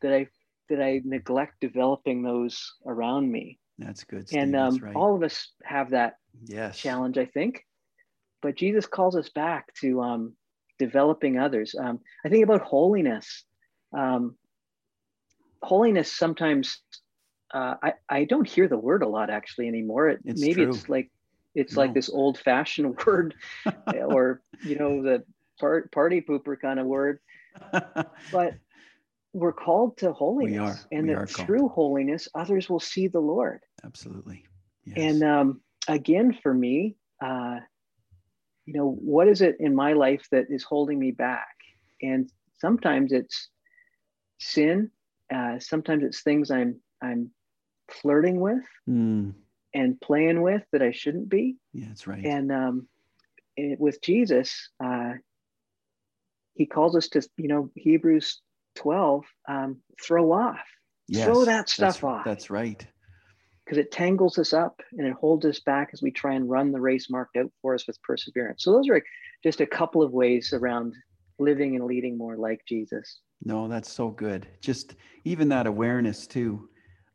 that 0.00 0.12
I 0.12 0.26
that 0.68 0.82
I 0.82 1.00
neglect 1.04 1.54
developing 1.60 2.22
those 2.22 2.72
around 2.86 3.30
me. 3.30 3.58
That's 3.78 4.04
good. 4.04 4.28
Steve. 4.28 4.42
And 4.42 4.56
um, 4.56 4.78
right. 4.78 4.96
all 4.96 5.14
of 5.14 5.22
us 5.22 5.48
have 5.64 5.90
that 5.90 6.14
yes. 6.44 6.78
challenge, 6.78 7.18
I 7.18 7.26
think. 7.26 7.64
But 8.40 8.56
Jesus 8.56 8.86
calls 8.86 9.16
us 9.16 9.28
back 9.28 9.72
to 9.80 10.00
um, 10.00 10.36
developing 10.78 11.38
others. 11.38 11.74
Um, 11.78 12.00
I 12.24 12.28
think 12.28 12.44
about 12.44 12.62
holiness. 12.62 13.44
Um, 13.96 14.36
holiness 15.62 16.16
sometimes 16.16 16.80
uh, 17.52 17.74
I, 17.82 17.92
I 18.08 18.24
don't 18.24 18.48
hear 18.48 18.68
the 18.68 18.78
word 18.78 19.02
a 19.02 19.08
lot 19.08 19.30
actually 19.30 19.68
anymore. 19.68 20.08
It, 20.08 20.20
it's 20.24 20.40
maybe 20.40 20.64
true. 20.64 20.70
it's 20.70 20.88
like 20.88 21.10
it's 21.54 21.74
no. 21.74 21.82
like 21.82 21.94
this 21.94 22.08
old 22.08 22.38
fashioned 22.38 22.96
word 23.06 23.34
or 23.94 24.42
you 24.64 24.76
know 24.76 25.02
the 25.02 25.24
part, 25.60 25.92
party 25.92 26.20
pooper 26.20 26.58
kind 26.60 26.80
of 26.80 26.86
word. 26.86 27.18
but 28.32 28.54
we're 29.32 29.52
called 29.52 29.96
to 29.98 30.12
holiness. 30.12 30.52
We 30.52 30.58
are. 30.58 30.78
And 30.98 31.08
we 31.08 31.14
that 31.14 31.28
through 31.28 31.68
holiness, 31.68 32.28
others 32.34 32.68
will 32.68 32.80
see 32.80 33.08
the 33.08 33.20
Lord. 33.20 33.60
Absolutely. 33.84 34.44
Yes. 34.84 34.96
And 34.98 35.22
um, 35.22 35.60
again, 35.88 36.36
for 36.42 36.52
me, 36.52 36.96
uh, 37.24 37.56
you 38.66 38.74
know, 38.74 38.90
what 38.90 39.28
is 39.28 39.40
it 39.40 39.56
in 39.60 39.74
my 39.74 39.92
life 39.92 40.26
that 40.30 40.46
is 40.50 40.62
holding 40.62 40.98
me 40.98 41.10
back? 41.10 41.56
And 42.02 42.30
sometimes 42.58 43.12
it's 43.12 43.48
sin. 44.38 44.90
Uh, 45.32 45.58
sometimes 45.58 46.04
it's 46.04 46.22
things 46.22 46.50
I'm 46.50 46.80
I'm 47.02 47.30
flirting 47.90 48.40
with 48.40 48.62
mm. 48.88 49.32
And 49.74 50.00
playing 50.00 50.42
with 50.42 50.62
that 50.72 50.82
I 50.82 50.92
shouldn't 50.92 51.28
be. 51.28 51.56
Yeah, 51.72 51.86
that's 51.88 52.06
right. 52.06 52.24
And 52.24 52.52
um, 52.52 52.88
it, 53.56 53.80
with 53.80 54.00
Jesus, 54.02 54.70
uh, 54.82 55.12
he 56.54 56.66
calls 56.66 56.96
us 56.96 57.08
to, 57.08 57.26
you 57.36 57.48
know, 57.48 57.70
Hebrews 57.74 58.40
12, 58.76 59.24
um, 59.48 59.78
throw 60.02 60.32
off, 60.32 60.60
yes, 61.08 61.24
throw 61.24 61.44
that 61.44 61.68
stuff 61.68 61.94
that's, 61.94 62.04
off. 62.04 62.24
That's 62.24 62.50
right. 62.50 62.86
Because 63.64 63.78
it 63.78 63.92
tangles 63.92 64.38
us 64.38 64.52
up 64.52 64.80
and 64.92 65.06
it 65.06 65.14
holds 65.14 65.46
us 65.46 65.60
back 65.60 65.90
as 65.92 66.02
we 66.02 66.10
try 66.10 66.34
and 66.34 66.50
run 66.50 66.72
the 66.72 66.80
race 66.80 67.08
marked 67.08 67.36
out 67.36 67.50
for 67.62 67.74
us 67.74 67.86
with 67.86 68.00
perseverance. 68.02 68.64
So 68.64 68.72
those 68.72 68.88
are 68.88 69.02
just 69.42 69.60
a 69.60 69.66
couple 69.66 70.02
of 70.02 70.12
ways 70.12 70.52
around 70.52 70.94
living 71.38 71.76
and 71.76 71.84
leading 71.84 72.18
more 72.18 72.36
like 72.36 72.60
Jesus. 72.68 73.20
No, 73.44 73.68
that's 73.68 73.90
so 73.90 74.10
good. 74.10 74.46
Just 74.60 74.94
even 75.24 75.48
that 75.50 75.66
awareness 75.66 76.26
too 76.26 76.68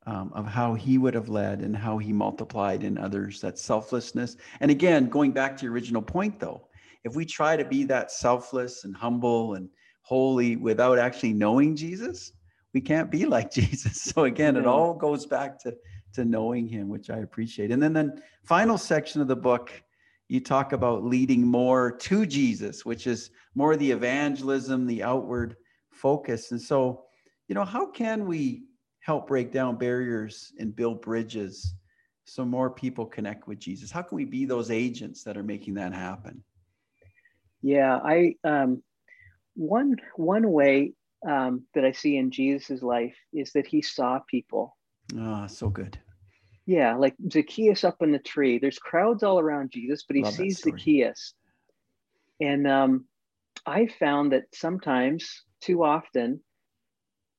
um, 0.08 0.32
of 0.34 0.46
how 0.46 0.74
he 0.74 0.98
would 0.98 1.13
have 1.13 1.28
led 1.28 1.60
and 1.60 1.76
how 1.76 1.98
he 1.98 2.13
multiplied 2.13 2.84
in 2.84 2.98
others, 2.98 3.41
that 3.41 3.60
selflessness. 3.60 4.38
And 4.62 4.72
again, 4.72 5.10
going 5.10 5.32
back 5.32 5.58
to 5.58 5.65
your 5.65 5.74
original 5.74 6.02
point, 6.02 6.39
though, 6.39 6.67
if 7.04 7.13
we 7.13 7.26
try 7.26 7.58
to 7.58 7.65
be 7.65 7.84
that 7.84 8.10
selfless 8.10 8.86
and 8.86 8.96
humble 8.96 9.56
and 9.56 9.70
holy 10.02 10.56
without 10.56 10.98
actually 10.98 11.34
knowing 11.34 11.76
Jesus, 11.76 12.32
we 12.74 12.80
can't 12.80 13.12
be 13.12 13.26
like 13.36 13.52
Jesus. 13.52 14.02
So 14.02 14.24
again, 14.24 14.56
it 14.56 14.65
all 14.65 14.93
goes 14.93 15.26
back 15.26 15.60
to 15.63 15.76
to 16.13 16.24
knowing 16.24 16.67
him, 16.67 16.88
which 16.88 17.10
I 17.10 17.17
appreciate. 17.17 17.70
And 17.70 17.84
then 17.84 17.93
the 17.93 18.20
final 18.43 18.78
section 18.78 19.22
of 19.22 19.28
the 19.28 19.36
book, 19.36 19.72
you 20.30 20.39
talk 20.39 20.72
about 20.72 21.04
leading 21.04 21.46
more 21.46 21.91
to 21.91 22.26
Jesus, 22.26 22.86
which 22.86 23.08
is 23.08 23.30
more 23.56 23.76
the 23.76 23.91
evangelism, 23.91 24.88
the 24.88 25.04
outward 25.04 25.58
focus. 25.91 26.52
And 26.52 26.62
so, 26.62 27.04
you 27.50 27.56
know, 27.56 27.65
how 27.65 27.91
can 27.91 28.26
we 28.26 28.63
help 29.08 29.26
break 29.26 29.54
down 29.54 29.78
barriers 29.78 30.52
and 30.60 30.76
build 30.76 31.02
bridges 31.02 31.74
so 32.26 32.43
more 32.43 32.70
people 32.70 33.06
connect 33.06 33.48
with 33.48 33.58
Jesus? 33.58 33.89
How 33.89 34.02
can 34.02 34.17
we 34.17 34.26
be 34.26 34.43
those 34.43 34.70
agents 34.70 35.24
that 35.24 35.38
are 35.38 35.43
making 35.43 35.76
that 35.76 35.93
happen? 35.93 36.43
Yeah, 37.62 37.98
I 38.04 38.36
um, 38.43 38.84
one 39.56 39.96
one 40.17 40.52
way 40.52 40.91
um, 41.26 41.63
that 41.74 41.86
I 41.86 41.93
see 41.93 42.17
in 42.17 42.32
Jesus's 42.32 42.84
life 42.84 43.15
is 43.32 43.54
that 43.54 43.65
he 43.65 43.82
saw 43.82 44.20
people. 44.30 44.76
Ah, 45.17 45.48
so 45.48 45.70
good. 45.70 45.98
Yeah, 46.65 46.98
like 46.98 47.15
Zacchaeus 47.32 47.86
up 47.86 48.02
in 48.02 48.12
the 48.12 48.20
tree. 48.20 48.60
There's 48.60 48.78
crowds 48.78 49.24
all 49.24 49.39
around 49.39 49.72
Jesus, 49.72 50.04
but 50.06 50.17
he 50.17 50.24
Love 50.24 50.34
sees 50.34 50.62
Zacchaeus. 50.62 51.34
And 52.41 52.67
um, 52.67 53.06
I 53.65 53.88
found 53.88 54.34
that 54.34 54.43
sometimes, 54.54 55.43
too 55.62 55.86
often, 55.86 56.41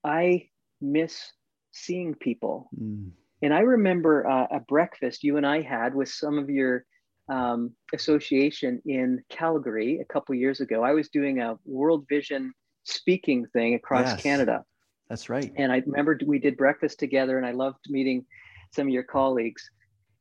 I 0.02 0.48
miss 0.80 1.30
seeing 1.72 2.14
people. 2.14 2.70
Mm. 2.80 3.10
And 3.42 3.54
I 3.54 3.60
remember 3.60 4.26
uh, 4.26 4.46
a 4.50 4.60
breakfast 4.60 5.22
you 5.22 5.36
and 5.36 5.46
I 5.46 5.62
had 5.62 5.94
with 5.94 6.08
some 6.08 6.38
of 6.38 6.50
your 6.50 6.84
um, 7.28 7.72
Association 7.92 8.82
in 8.86 9.22
Calgary 9.28 10.00
a 10.00 10.04
couple 10.12 10.34
years 10.34 10.60
ago. 10.60 10.82
I 10.82 10.92
was 10.92 11.08
doing 11.08 11.40
a 11.40 11.56
World 11.64 12.06
Vision 12.08 12.52
speaking 12.84 13.46
thing 13.52 13.74
across 13.74 14.06
Yes. 14.06 14.22
Canada. 14.22 14.64
That's 15.08 15.28
right. 15.28 15.52
And 15.56 15.72
I 15.72 15.82
remember 15.86 16.18
we 16.26 16.38
did 16.38 16.56
breakfast 16.56 16.98
together 16.98 17.36
and 17.38 17.46
I 17.46 17.52
loved 17.52 17.78
meeting 17.88 18.26
some 18.74 18.88
of 18.88 18.92
your 18.92 19.04
colleagues. 19.04 19.70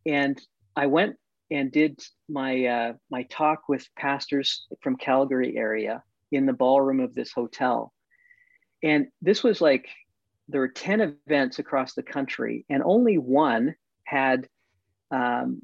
And 0.05 0.39
I 0.75 0.85
went 0.85 1.15
and 1.49 1.71
did 1.71 1.99
my 2.29 2.65
uh, 2.65 2.93
my 3.09 3.23
talk 3.23 3.63
with 3.69 3.87
pastors 3.97 4.67
from 4.81 4.97
Calgary 4.97 5.57
area 5.57 6.03
in 6.31 6.45
the 6.45 6.53
ballroom 6.53 6.99
of 6.99 7.15
this 7.15 7.31
hotel. 7.33 7.93
And 8.83 9.07
this 9.21 9.43
was 9.43 9.59
like 9.59 9.87
there 10.47 10.61
were 10.61 10.67
10 10.69 11.17
events 11.27 11.59
across 11.59 11.93
the 11.93 12.03
country 12.03 12.65
and 12.69 12.81
only 12.83 13.17
one 13.17 13.75
had 14.05 14.47
um, 15.11 15.61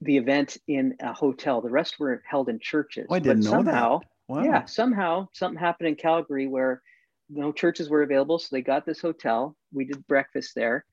the 0.00 0.16
event 0.16 0.56
in 0.66 0.96
a 1.00 1.12
hotel. 1.12 1.60
The 1.60 1.70
rest 1.70 1.98
were 1.98 2.22
held 2.28 2.48
in 2.48 2.58
churches. 2.60 3.06
Oh, 3.08 3.14
I 3.14 3.18
didn't 3.18 3.44
but 3.44 3.50
know 3.50 3.62
that. 3.62 3.70
somehow, 3.70 4.00
Wow. 4.28 4.42
yeah, 4.42 4.64
somehow 4.64 5.28
something 5.32 5.58
happened 5.58 5.88
in 5.88 5.94
Calgary 5.96 6.46
where 6.48 6.82
no 7.28 7.52
churches 7.52 7.88
were 7.88 8.02
available. 8.02 8.38
So 8.38 8.48
they 8.52 8.62
got 8.62 8.86
this 8.86 9.00
hotel. 9.00 9.56
We 9.72 9.84
did 9.84 10.06
breakfast 10.06 10.52
there. 10.54 10.84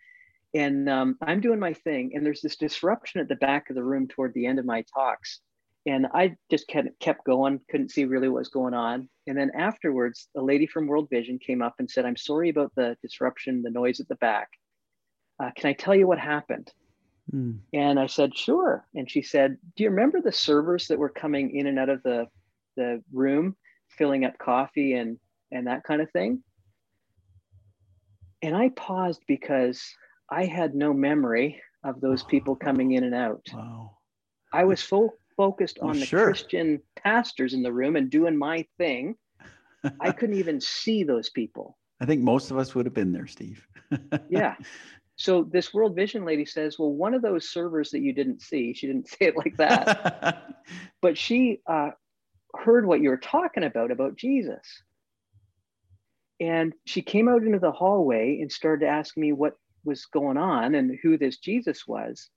And 0.54 0.90
um, 0.90 1.18
I'm 1.22 1.40
doing 1.40 1.60
my 1.60 1.74
thing. 1.74 2.12
And 2.14 2.26
there's 2.26 2.42
this 2.42 2.58
disruption 2.58 3.22
at 3.22 3.30
the 3.30 3.36
back 3.36 3.70
of 3.70 3.76
the 3.76 3.84
room 3.84 4.08
toward 4.08 4.34
the 4.34 4.46
end 4.46 4.60
of 4.60 4.66
my 4.66 4.84
talks. 4.94 5.40
And 5.86 6.06
I 6.14 6.36
just 6.52 6.68
kept, 6.68 6.88
kept 7.00 7.26
going, 7.26 7.60
couldn't 7.70 7.90
see 7.90 8.06
really 8.06 8.30
what 8.30 8.40
was 8.40 8.50
going 8.50 8.76
on. 8.76 9.10
And 9.26 9.36
then 9.36 9.52
afterwards, 9.58 10.28
a 10.38 10.42
lady 10.42 10.68
from 10.68 10.86
World 10.86 11.10
Vision 11.10 11.40
came 11.40 11.62
up 11.62 11.76
and 11.80 11.90
said, 11.90 12.06
I'm 12.06 12.18
sorry 12.18 12.50
about 12.50 12.72
the 12.76 12.96
disruption, 13.02 13.64
the 13.64 13.72
noise 13.72 14.00
at 14.00 14.08
the 14.08 14.16
back. 14.16 14.50
Uh, 15.42 15.50
can 15.56 15.70
I 15.70 15.74
tell 15.74 15.96
you 15.96 16.08
what 16.08 16.20
happened? 16.20 16.72
Hmm. 17.32 17.54
And 17.74 18.00
I 18.00 18.06
said, 18.06 18.38
sure. 18.38 18.86
And 18.94 19.10
she 19.10 19.24
said, 19.24 19.58
do 19.76 19.84
you 19.84 19.90
remember 19.90 20.22
the 20.22 20.32
servers 20.32 20.88
that 20.88 21.00
were 21.00 21.10
coming 21.10 21.56
in 21.56 21.66
and 21.66 21.80
out 21.80 21.90
of 21.90 22.04
the, 22.04 22.28
the 22.78 23.02
room, 23.12 23.56
filling 23.90 24.24
up 24.24 24.38
coffee 24.38 24.94
and, 24.94 25.18
and 25.52 25.66
that 25.66 25.84
kind 25.84 26.02
of 26.02 26.12
thing? 26.12 26.44
And 28.44 28.56
I 28.56 28.70
paused 28.70 29.22
because 29.28 29.84
I 30.30 30.46
had 30.46 30.76
no 30.76 30.94
memory 30.94 31.62
of 31.84 32.02
those 32.02 32.22
people 32.22 32.56
coming 32.56 32.92
in 32.92 33.04
and 33.04 33.16
out. 33.16 33.46
Wow. 33.52 33.98
I 34.54 34.66
was 34.66 34.80
so 34.80 35.16
focused 35.42 35.80
on 35.80 36.00
the 36.00 36.06
sure. 36.06 36.26
Christian 36.26 36.80
pastors 36.96 37.56
in 37.56 37.64
the 37.64 37.74
room 37.74 37.96
and 37.96 38.12
doing 38.12 38.38
my 38.38 38.64
thing. 38.78 39.16
I 40.00 40.12
couldn't 40.18 40.38
even 40.38 40.62
see 40.62 41.04
those 41.04 41.32
people. 41.32 41.80
I 42.00 42.06
think 42.06 42.22
most 42.22 42.52
of 42.52 42.60
us 42.60 42.76
would 42.76 42.86
have 42.86 42.94
been 42.94 43.12
there, 43.12 43.26
Steve. 43.28 43.66
Yeah. 44.30 44.56
So 45.16 45.44
this 45.44 45.74
World 45.74 45.96
Vision 45.96 46.26
lady 46.26 46.46
says, 46.46 46.78
Well, 46.78 46.94
one 46.94 47.16
of 47.16 47.24
those 47.24 47.50
servers 47.50 47.90
that 47.90 48.02
you 48.02 48.14
didn't 48.14 48.42
see, 48.42 48.74
she 48.74 48.86
didn't 48.86 49.08
say 49.10 49.26
it 49.26 49.36
like 49.36 49.58
that, 49.58 50.56
but 51.02 51.18
she 51.18 51.60
uh, 51.68 51.90
heard 52.56 52.86
what 52.86 53.02
you 53.02 53.10
were 53.10 53.18
talking 53.18 53.64
about, 53.64 53.92
about 53.92 54.16
Jesus. 54.16 54.66
And 56.40 56.74
she 56.86 57.02
came 57.02 57.28
out 57.28 57.44
into 57.44 57.60
the 57.60 57.72
hallway 57.72 58.40
and 58.42 58.52
started 58.52 58.86
to 58.86 58.92
ask 58.92 59.18
me 59.18 59.34
what 59.34 59.56
was 59.84 60.06
going 60.06 60.38
on 60.38 60.76
and 60.76 60.98
who 61.02 61.18
this 61.18 61.38
Jesus 61.38 61.88
was. 61.88 62.30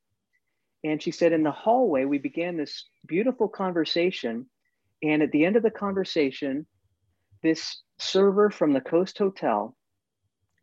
And 0.84 1.02
she 1.02 1.10
said, 1.10 1.32
In 1.32 1.42
the 1.42 1.50
hallway, 1.50 2.04
we 2.04 2.18
began 2.18 2.56
this 2.56 2.84
beautiful 3.06 3.48
conversation. 3.48 4.46
And 5.02 5.22
at 5.22 5.32
the 5.32 5.44
end 5.44 5.56
of 5.56 5.62
the 5.62 5.70
conversation, 5.70 6.66
this 7.42 7.82
server 7.98 8.50
from 8.50 8.72
the 8.72 8.80
Coast 8.80 9.18
Hotel 9.18 9.76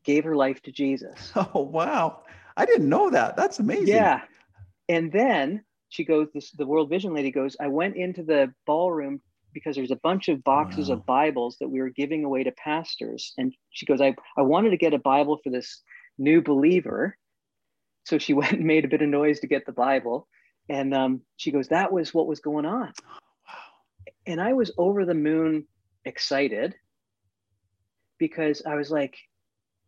gave 0.06 0.24
her 0.24 0.36
life 0.36 0.62
to 0.64 0.72
Jesus. 0.72 1.32
oh, 1.36 1.62
wow. 1.62 2.24
I 2.56 2.66
didn't 2.66 2.90
know 2.90 3.10
that. 3.10 3.36
That's 3.36 3.60
amazing. 3.60 3.88
Yeah. 3.88 4.22
And 4.90 5.12
then 5.12 5.64
she 5.90 6.04
goes, 6.06 6.28
this 6.34 6.52
the 6.52 6.66
World 6.66 6.90
Vision 6.90 7.14
lady 7.14 7.32
goes, 7.32 7.56
I 7.60 7.68
went 7.68 7.96
into 7.96 8.24
the 8.24 8.54
ballroom 8.66 9.22
because 9.54 9.76
there's 9.76 9.92
a 9.92 9.98
bunch 9.98 10.30
of 10.30 10.44
boxes 10.44 10.90
Wow. 10.90 10.96
of 10.96 11.06
Bibles 11.06 11.58
that 11.60 11.70
we 11.70 11.82
were 11.82 11.90
giving 11.90 12.24
away 12.24 12.44
to 12.44 12.52
pastors. 12.52 13.34
And 13.38 13.54
she 13.72 13.86
goes, 13.86 14.02
I, 14.02 14.16
I 14.38 14.42
wanted 14.42 14.72
to 14.72 14.78
get 14.78 14.94
a 14.94 15.00
Bible 15.00 15.40
for 15.44 15.50
this 15.50 15.82
new 16.18 16.42
believer. 16.42 17.18
So 18.04 18.18
she 18.18 18.34
went 18.42 18.54
and 18.54 18.66
made 18.66 18.86
a 18.86 18.90
bit 18.90 19.02
of 19.02 19.10
noise 19.10 19.40
to 19.42 19.48
get 19.48 19.66
the 19.66 19.72
Bible. 19.72 20.28
And 20.70 20.94
um, 20.94 21.22
she 21.38 21.52
goes, 21.52 21.68
that 21.70 21.92
was 21.92 22.14
what 22.14 22.28
was 22.28 22.40
going 22.40 22.66
on. 22.66 22.94
Wow. 23.06 23.54
And 24.28 24.40
I 24.40 24.54
was 24.54 24.72
over 24.78 25.06
the 25.06 25.14
moon 25.14 25.66
excited 26.06 26.76
because 28.18 28.62
I 28.66 28.76
was 28.76 28.92
like, 28.92 29.18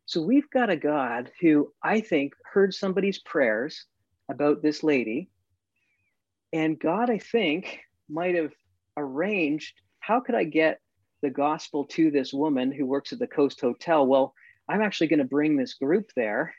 so 0.05 0.21
we've 0.21 0.49
got 0.49 0.69
a 0.69 0.75
God 0.75 1.31
who 1.39 1.71
I 1.81 2.01
think 2.01 2.33
heard 2.51 2.73
somebody's 2.73 3.19
prayers 3.19 3.85
about 4.29 4.61
this 4.61 4.83
lady. 4.83 5.29
And 6.51 6.79
God, 6.79 7.09
I 7.09 7.19
think, 7.19 7.79
might 8.09 8.35
have 8.35 8.51
arranged 8.97 9.73
how 9.99 10.19
could 10.19 10.35
I 10.35 10.43
get 10.43 10.81
the 11.21 11.29
gospel 11.29 11.85
to 11.85 12.11
this 12.11 12.33
woman 12.33 12.71
who 12.71 12.85
works 12.85 13.13
at 13.13 13.19
the 13.19 13.27
Coast 13.27 13.61
Hotel? 13.61 14.05
Well, 14.05 14.33
I'm 14.67 14.81
actually 14.81 15.07
going 15.07 15.19
to 15.19 15.25
bring 15.25 15.55
this 15.55 15.75
group 15.75 16.11
there 16.15 16.53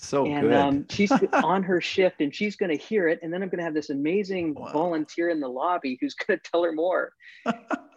So 0.00 0.26
and 0.26 0.40
good. 0.48 0.54
um, 0.54 0.86
she's 0.88 1.12
on 1.42 1.62
her 1.64 1.80
shift 1.80 2.20
and 2.20 2.34
she's 2.34 2.56
going 2.56 2.70
to 2.70 2.82
hear 2.82 3.08
it 3.08 3.18
and 3.22 3.32
then 3.32 3.42
i'm 3.42 3.48
going 3.48 3.58
to 3.58 3.64
have 3.64 3.74
this 3.74 3.90
amazing 3.90 4.54
Wow. 4.54 4.70
volunteer 4.72 5.28
in 5.28 5.40
the 5.40 5.48
lobby 5.48 5.98
who's 6.00 6.14
going 6.14 6.38
to 6.42 6.50
tell 6.50 6.62
her 6.62 6.72
more 6.72 7.12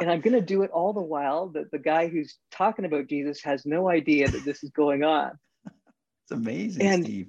and 0.02 0.10
i'm 0.10 0.20
going 0.20 0.34
to 0.34 0.42
do 0.42 0.64
it 0.64 0.72
all 0.72 0.94
the 0.94 1.02
while 1.02 1.50
that 1.50 1.70
the 1.72 1.78
guy 1.80 2.08
who's 2.08 2.38
talking 2.52 2.86
about 2.86 3.08
jesus 3.08 3.42
has 3.44 3.66
no 3.66 3.88
idea 3.90 4.28
that 4.30 4.44
this 4.46 4.64
is 4.64 4.72
going 4.72 5.04
on 5.04 5.32
it's 6.24 6.32
amazing, 6.32 6.88
and- 6.88 7.06
Steve. 7.06 7.28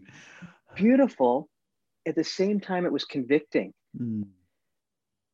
beautiful 0.74 1.48
at 2.06 2.14
the 2.16 2.24
same 2.24 2.58
time 2.58 2.87
it 2.87 2.92
was 2.92 3.04
convicting 3.04 3.72
Hmm. 3.96 4.22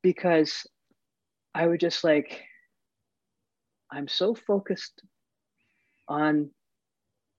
because 0.02 0.66
i 1.54 1.66
was 1.68 1.78
just 1.78 2.02
like 2.02 2.42
i'm 3.92 4.08
so 4.08 4.34
focused 4.34 5.00
on 6.08 6.50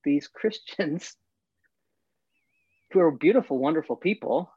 these 0.06 0.28
christians 0.30 1.16
who 2.92 3.00
are 3.00 3.12
beautiful 3.12 3.58
wonderful 3.58 3.96
people 3.96 4.52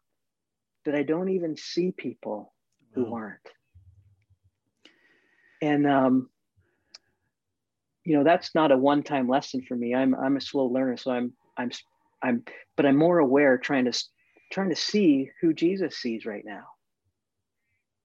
that 0.84 0.94
i 0.94 1.02
don't 1.02 1.28
even 1.28 1.56
see 1.56 1.92
people 1.92 2.52
who 2.94 3.12
Wow. 3.12 3.14
aren't. 3.14 3.48
And 5.60 5.86
um, 5.86 6.28
you 8.04 8.16
know, 8.16 8.24
that's 8.24 8.54
not 8.54 8.72
a 8.72 8.76
one-time 8.76 9.28
lesson 9.28 9.62
for 9.62 9.76
me. 9.76 9.94
I'm 9.94 10.14
I'm 10.14 10.36
a 10.36 10.40
slow 10.40 10.66
learner, 10.66 10.96
so 10.96 11.12
I'm 11.12 11.32
I'm 11.56 11.70
I'm 12.22 12.44
but 12.76 12.86
I'm 12.86 12.96
more 12.96 13.18
aware 13.18 13.58
trying 13.58 13.84
to 13.90 14.04
trying 14.50 14.70
to 14.70 14.76
see 14.76 15.30
who 15.40 15.54
Jesus 15.54 15.96
sees 15.96 16.26
right 16.26 16.44
now. 16.44 16.64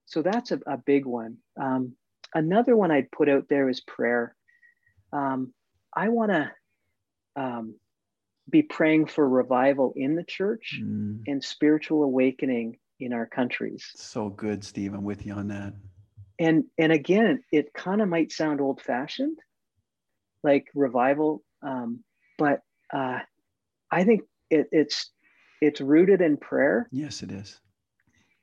So 0.06 0.22
that's 0.22 0.52
a, 0.52 0.60
a 0.66 0.78
big 0.78 1.04
one. 1.04 1.38
Um, 1.60 1.94
another 2.34 2.76
one 2.76 2.90
I'd 2.90 3.10
put 3.10 3.28
out 3.28 3.46
there 3.48 3.68
is 3.68 3.80
prayer. 3.80 4.34
Um, 5.12 5.52
I 5.94 6.08
want 6.08 6.30
to 6.30 6.52
um, 7.36 7.74
be 8.48 8.62
praying 8.62 9.06
for 9.06 9.28
revival 9.28 9.92
in 9.96 10.14
the 10.16 10.24
church 10.24 10.78
Hmm. 10.80 11.16
and 11.26 11.42
spiritual 11.44 12.02
awakening 12.04 12.78
in 13.00 13.12
our 13.12 13.26
countries 13.26 13.84
So 13.96 14.28
good, 14.30 14.64
Steve. 14.64 14.94
I'm 14.94 15.04
with 15.04 15.24
you 15.26 15.34
on 15.34 15.48
that. 15.48 15.74
and 16.38 16.64
and 16.78 16.92
again 16.92 17.42
it 17.52 17.72
kind 17.74 18.00
of 18.02 18.08
might 18.08 18.30
sound 18.32 18.60
old 18.60 18.80
fashioned 18.80 19.38
like 20.44 20.66
revival 20.74 21.42
um, 21.62 22.02
but 22.38 22.60
uh, 22.92 23.18
i 23.90 24.04
think 24.04 24.22
it, 24.50 24.66
it's 24.72 25.10
it's 25.60 25.80
rooted 25.80 26.20
in 26.20 26.36
prayer 26.36 26.88
Yes, 26.92 27.22
it 27.22 27.32
is. 27.32 27.60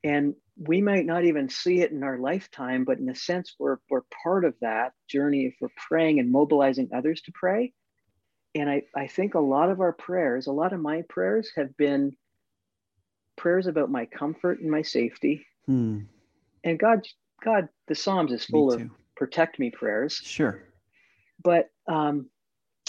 and 0.04 0.36
we 0.58 0.82
might 0.82 1.06
not 1.06 1.24
even 1.26 1.50
see 1.50 1.82
it 1.82 1.92
in 1.92 2.04
our 2.04 2.18
lifetime 2.20 2.84
but 2.86 3.00
in 3.00 3.10
a 3.10 3.16
sense 3.16 3.56
we're, 3.60 3.78
we're 3.90 4.02
part 4.24 4.44
of 4.46 4.54
that 4.62 4.92
journey 5.10 5.46
if 5.46 5.56
we're 5.62 5.70
praying 5.90 6.20
and 6.20 6.32
mobilizing 6.32 6.90
others 6.94 7.22
to 7.24 7.32
pray 7.34 7.74
and 8.56 8.70
I, 8.70 8.84
I 8.96 9.08
think 9.08 9.36
a 9.36 9.40
lot 9.40 9.70
of 9.70 9.82
our 9.82 9.94
prayers 9.94 10.48
a 10.48 10.52
lot 10.52 10.74
of 10.74 10.80
my 10.80 11.04
prayers 11.10 11.52
have 11.56 11.76
been 11.78 12.16
prayers 13.36 13.68
about 13.68 13.92
my 13.92 14.06
comfort 14.06 14.62
and 14.62 14.72
my 14.72 14.82
safety 14.82 15.46
Hmm. 15.66 16.02
and 16.64 16.80
god 16.80 17.06
god 17.44 17.70
the 17.88 17.96
psalms 17.96 18.32
is 18.32 18.46
full 18.46 18.72
of 18.72 18.82
protect 19.16 19.60
me 19.60 19.70
prayers 19.72 20.14
Sure. 20.24 20.64
but 21.44 21.70
um, 21.88 22.30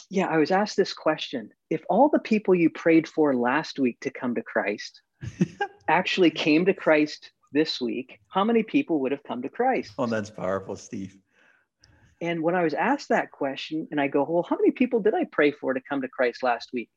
yeah, 0.09 0.27
I 0.27 0.37
was 0.37 0.53
asked 0.53 0.77
this 0.77 0.93
question: 0.93 1.51
If 1.69 1.83
all 1.91 2.09
the 2.09 2.21
people 2.21 2.55
you 2.55 2.71
prayed 2.71 3.09
for 3.09 3.35
last 3.35 3.79
week 3.81 3.99
to 4.03 4.11
come 4.11 4.37
to 4.37 4.43
Christ 4.43 5.03
actually 5.89 6.31
came 6.31 6.65
to 6.67 6.75
Christ 6.75 7.33
this 7.53 7.81
week, 7.81 8.21
how 8.29 8.45
many 8.45 8.63
people 8.63 9.01
would 9.01 9.11
have 9.11 9.25
come 9.25 9.43
to 9.43 9.49
Christ? 9.49 9.93
Oh, 9.99 10.07
that's 10.07 10.31
powerful, 10.31 10.77
Steve. 10.77 11.19
And 12.21 12.43
when 12.43 12.55
I 12.55 12.63
was 12.63 12.75
asked 12.75 13.11
that 13.11 13.31
question, 13.31 13.89
and 13.91 14.01
I 14.01 14.09
go, 14.09 14.25
"Well, 14.29 14.47
how 14.49 14.57
many 14.57 14.71
people 14.71 15.01
did 15.01 15.15
I 15.15 15.25
pray 15.25 15.51
for 15.51 15.75
to 15.75 15.81
come 15.81 16.03
to 16.03 16.09
Christ 16.09 16.43
last 16.43 16.71
week?" 16.73 16.89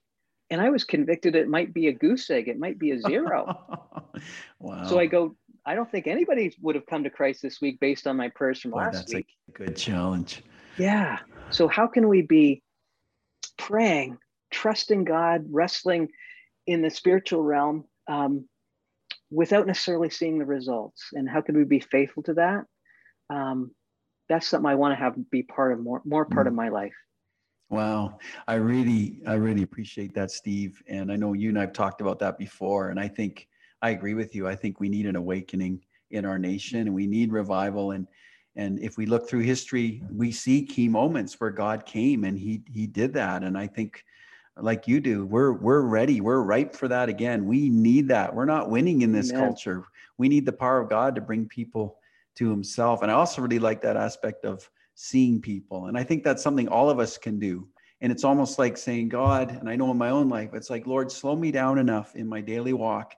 And 0.50 0.62
I 0.62 0.70
was 0.70 0.84
convicted 0.84 1.36
it 1.36 1.48
might 1.48 1.74
be 1.74 1.88
a 1.88 1.94
goose 1.94 2.30
egg, 2.30 2.48
it 2.48 2.58
might 2.58 2.80
be 2.80 2.92
a 2.92 3.00
zero. 3.00 4.14
wow. 4.60 4.84
so 4.90 4.98
I 4.98 5.06
go, 5.06 5.36
I 5.66 5.76
don't 5.76 5.92
think 5.92 6.08
anybody 6.08 6.56
would 6.62 6.76
have 6.76 6.86
come 6.86 7.04
to 7.04 7.10
Christ 7.10 7.42
this 7.42 7.62
week 7.62 7.80
based 7.80 8.08
on 8.08 8.18
my 8.18 8.30
prayers 8.30 8.62
from 8.62 8.72
Boy, 8.72 8.78
last 8.78 8.94
that's 8.94 9.14
week. 9.14 9.28
a 9.50 9.52
good 9.52 9.76
challenge. 9.78 10.42
Yeah. 10.78 11.20
So 11.52 11.68
how 11.68 11.86
can 11.88 12.08
we 12.08 12.22
be 12.22 12.64
praying, 13.58 14.18
trusting 14.52 15.04
God, 15.04 15.46
wrestling 15.52 16.10
in 16.66 16.82
the 16.82 16.90
spiritual 16.90 17.44
realm, 17.44 17.86
um, 18.08 18.48
without 19.30 19.68
necessarily 19.68 20.10
seeing 20.10 20.40
the 20.40 20.46
results. 20.46 21.10
And 21.14 21.30
how 21.30 21.42
can 21.42 21.56
we 21.56 21.64
be 21.64 21.80
faithful 21.80 22.24
to 22.24 22.34
that? 22.36 22.66
Um, 23.30 23.72
that's 24.30 24.48
something 24.48 24.70
I 24.70 24.76
want 24.76 24.92
to 24.92 24.96
have 24.96 25.16
be 25.32 25.44
part 25.44 25.74
of 25.74 25.80
more 25.80 26.02
more 26.06 26.26
part 26.26 26.48
of 26.48 26.54
mm. 26.54 26.58
my 26.58 26.70
life. 26.70 26.94
Wow, 27.70 28.18
I 28.48 28.56
really 28.56 29.22
I 29.28 29.34
really 29.34 29.64
appreciate 29.64 30.14
that, 30.14 30.32
Steve. 30.32 30.82
And 30.88 31.12
I 31.12 31.16
know 31.16 31.34
you 31.34 31.50
and 31.50 31.60
I've 31.60 31.74
talked 31.74 32.02
about 32.02 32.20
that 32.20 32.38
before. 32.38 32.90
And 32.90 33.00
I 33.00 33.08
think 33.08 33.48
I 33.82 33.90
agree 33.92 34.14
with 34.14 34.34
you. 34.36 34.48
I 34.48 34.56
think 34.56 34.80
we 34.80 34.90
need 34.90 35.06
an 35.06 35.16
awakening 35.16 35.82
in 36.12 36.26
our 36.26 36.40
nation, 36.40 36.80
and 36.80 36.94
we 36.94 37.08
need 37.08 37.32
revival. 37.32 37.92
And 37.92 38.08
and 38.56 38.80
if 38.80 38.98
we 38.98 39.06
look 39.06 39.28
through 39.28 39.42
history, 39.42 40.04
we 40.12 40.32
see 40.32 40.66
key 40.66 40.88
moments 40.88 41.40
where 41.40 41.52
God 41.52 41.86
came 41.86 42.24
and 42.24 42.38
He 42.38 42.64
He 42.72 42.88
did 42.88 43.14
that. 43.14 43.44
And 43.44 43.58
I 43.58 43.68
think 43.68 44.04
like 44.62 44.88
you 44.88 45.00
do 45.00 45.26
we're 45.26 45.54
we're 45.54 45.82
ready 45.82 46.20
we're 46.20 46.42
ripe 46.42 46.76
for 46.76 46.90
that 46.90 47.08
again 47.08 47.46
we 47.46 47.70
need 47.70 48.10
that 48.10 48.34
we're 48.34 48.44
not 48.44 48.70
winning 48.70 49.04
in 49.04 49.12
this 49.14 49.32
Amen. 49.32 49.46
culture 49.46 49.86
we 50.18 50.28
need 50.28 50.46
the 50.46 50.52
power 50.52 50.82
of 50.82 50.90
god 50.90 51.16
to 51.16 51.22
bring 51.22 51.48
people 51.48 51.99
to 52.40 52.50
himself. 52.50 53.02
And 53.02 53.12
i 53.12 53.14
also 53.14 53.42
really 53.42 53.60
like 53.60 53.82
that 53.82 53.98
aspect 53.98 54.46
of 54.46 54.70
seeing 54.96 55.40
people. 55.40 55.86
And 55.86 55.98
i 55.98 56.04
think 56.04 56.24
that's 56.24 56.44
something 56.44 56.68
all 56.68 56.90
of 56.90 57.00
us 57.00 57.18
can 57.18 57.40
do. 57.40 57.68
And 58.02 58.12
it's 58.14 58.24
almost 58.24 58.58
like 58.58 58.78
saying 58.78 59.10
god 59.10 59.52
and 59.52 59.70
i 59.70 59.76
know 59.76 59.92
in 59.92 59.98
my 59.98 60.10
own 60.10 60.30
life 60.30 60.52
it's 60.54 60.70
like 60.70 60.88
lord 60.88 61.12
slow 61.12 61.36
me 61.36 61.52
down 61.52 61.78
enough 61.78 62.16
in 62.16 62.28
my 62.28 62.40
daily 62.40 62.72
walk 62.72 63.14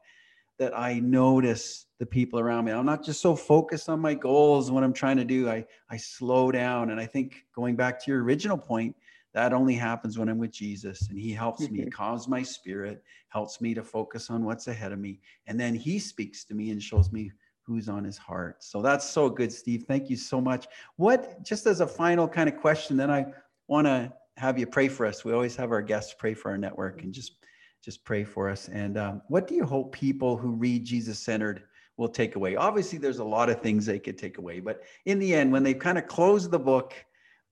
that 0.57 0.75
i 0.77 0.99
notice 0.99 1.85
the 1.99 2.05
people 2.05 2.39
around 2.39 2.65
me. 2.65 2.71
I'm 2.71 2.85
not 2.85 3.05
just 3.05 3.21
so 3.21 3.35
focused 3.35 3.87
on 3.87 3.99
my 3.99 4.15
goals 4.15 4.67
and 4.67 4.75
what 4.75 4.83
i'm 4.83 4.93
trying 4.93 5.17
to 5.17 5.25
do. 5.25 5.49
I 5.49 5.65
i 5.89 5.97
slow 5.97 6.51
down. 6.51 6.89
And 6.89 6.99
i 6.99 7.05
think 7.05 7.45
going 7.55 7.75
back 7.75 8.03
to 8.03 8.11
your 8.11 8.23
original 8.23 8.57
point 8.57 8.95
that 9.33 9.53
only 9.53 9.75
happens 9.75 10.17
when 10.17 10.27
I'm 10.27 10.37
with 10.37 10.51
Jesus 10.51 11.07
and 11.09 11.17
he 11.17 11.31
helps 11.31 11.69
me, 11.69 11.79
mm-hmm. 11.79 11.89
calms 11.89 12.27
my 12.27 12.43
spirit, 12.43 13.01
helps 13.29 13.61
me 13.61 13.73
to 13.73 13.83
focus 13.83 14.29
on 14.29 14.43
what's 14.43 14.67
ahead 14.67 14.91
of 14.91 14.99
me. 14.99 15.21
And 15.47 15.57
then 15.59 15.73
he 15.73 15.99
speaks 15.99 16.43
to 16.45 16.53
me 16.53 16.71
and 16.71 16.83
shows 16.83 17.11
me 17.13 17.31
who's 17.63 17.89
on 17.89 18.03
his 18.03 18.17
heart. 18.17 18.63
So 18.63 18.81
that's 18.81 19.09
so 19.09 19.29
good, 19.29 19.51
Steve. 19.51 19.85
Thank 19.87 20.09
you 20.09 20.15
so 20.15 20.41
much. 20.41 20.67
What, 20.95 21.43
just 21.43 21.65
as 21.67 21.81
a 21.81 21.87
final 21.87 22.27
kind 22.27 22.49
of 22.49 22.57
question, 22.57 22.97
then 22.97 23.11
I 23.11 23.25
want 23.67 23.87
to 23.87 24.11
have 24.37 24.57
you 24.57 24.65
pray 24.65 24.87
for 24.87 25.05
us. 25.05 25.23
We 25.23 25.33
always 25.33 25.55
have 25.55 25.71
our 25.71 25.81
guests 25.81 26.15
pray 26.17 26.33
for 26.33 26.51
our 26.51 26.57
network 26.57 27.03
and 27.03 27.13
just, 27.13 27.35
just 27.83 28.03
pray 28.03 28.23
for 28.23 28.49
us. 28.49 28.67
And 28.69 28.97
um, 28.97 29.21
what 29.27 29.47
do 29.47 29.55
you 29.55 29.65
hope 29.65 29.91
people 29.93 30.37
who 30.37 30.51
read 30.51 30.85
Jesus 30.85 31.19
centered 31.19 31.63
will 31.97 32.09
take 32.09 32.35
away? 32.35 32.55
Obviously, 32.55 32.97
there's 32.97 33.19
a 33.19 33.23
lot 33.23 33.49
of 33.49 33.61
things 33.61 33.85
they 33.85 33.99
could 33.99 34.17
take 34.17 34.37
away, 34.37 34.59
but 34.59 34.83
in 35.05 35.19
the 35.19 35.33
end, 35.33 35.51
when 35.51 35.63
they 35.63 35.73
kind 35.73 35.97
of 35.97 36.07
close 36.07 36.49
the 36.49 36.59
book, 36.59 36.93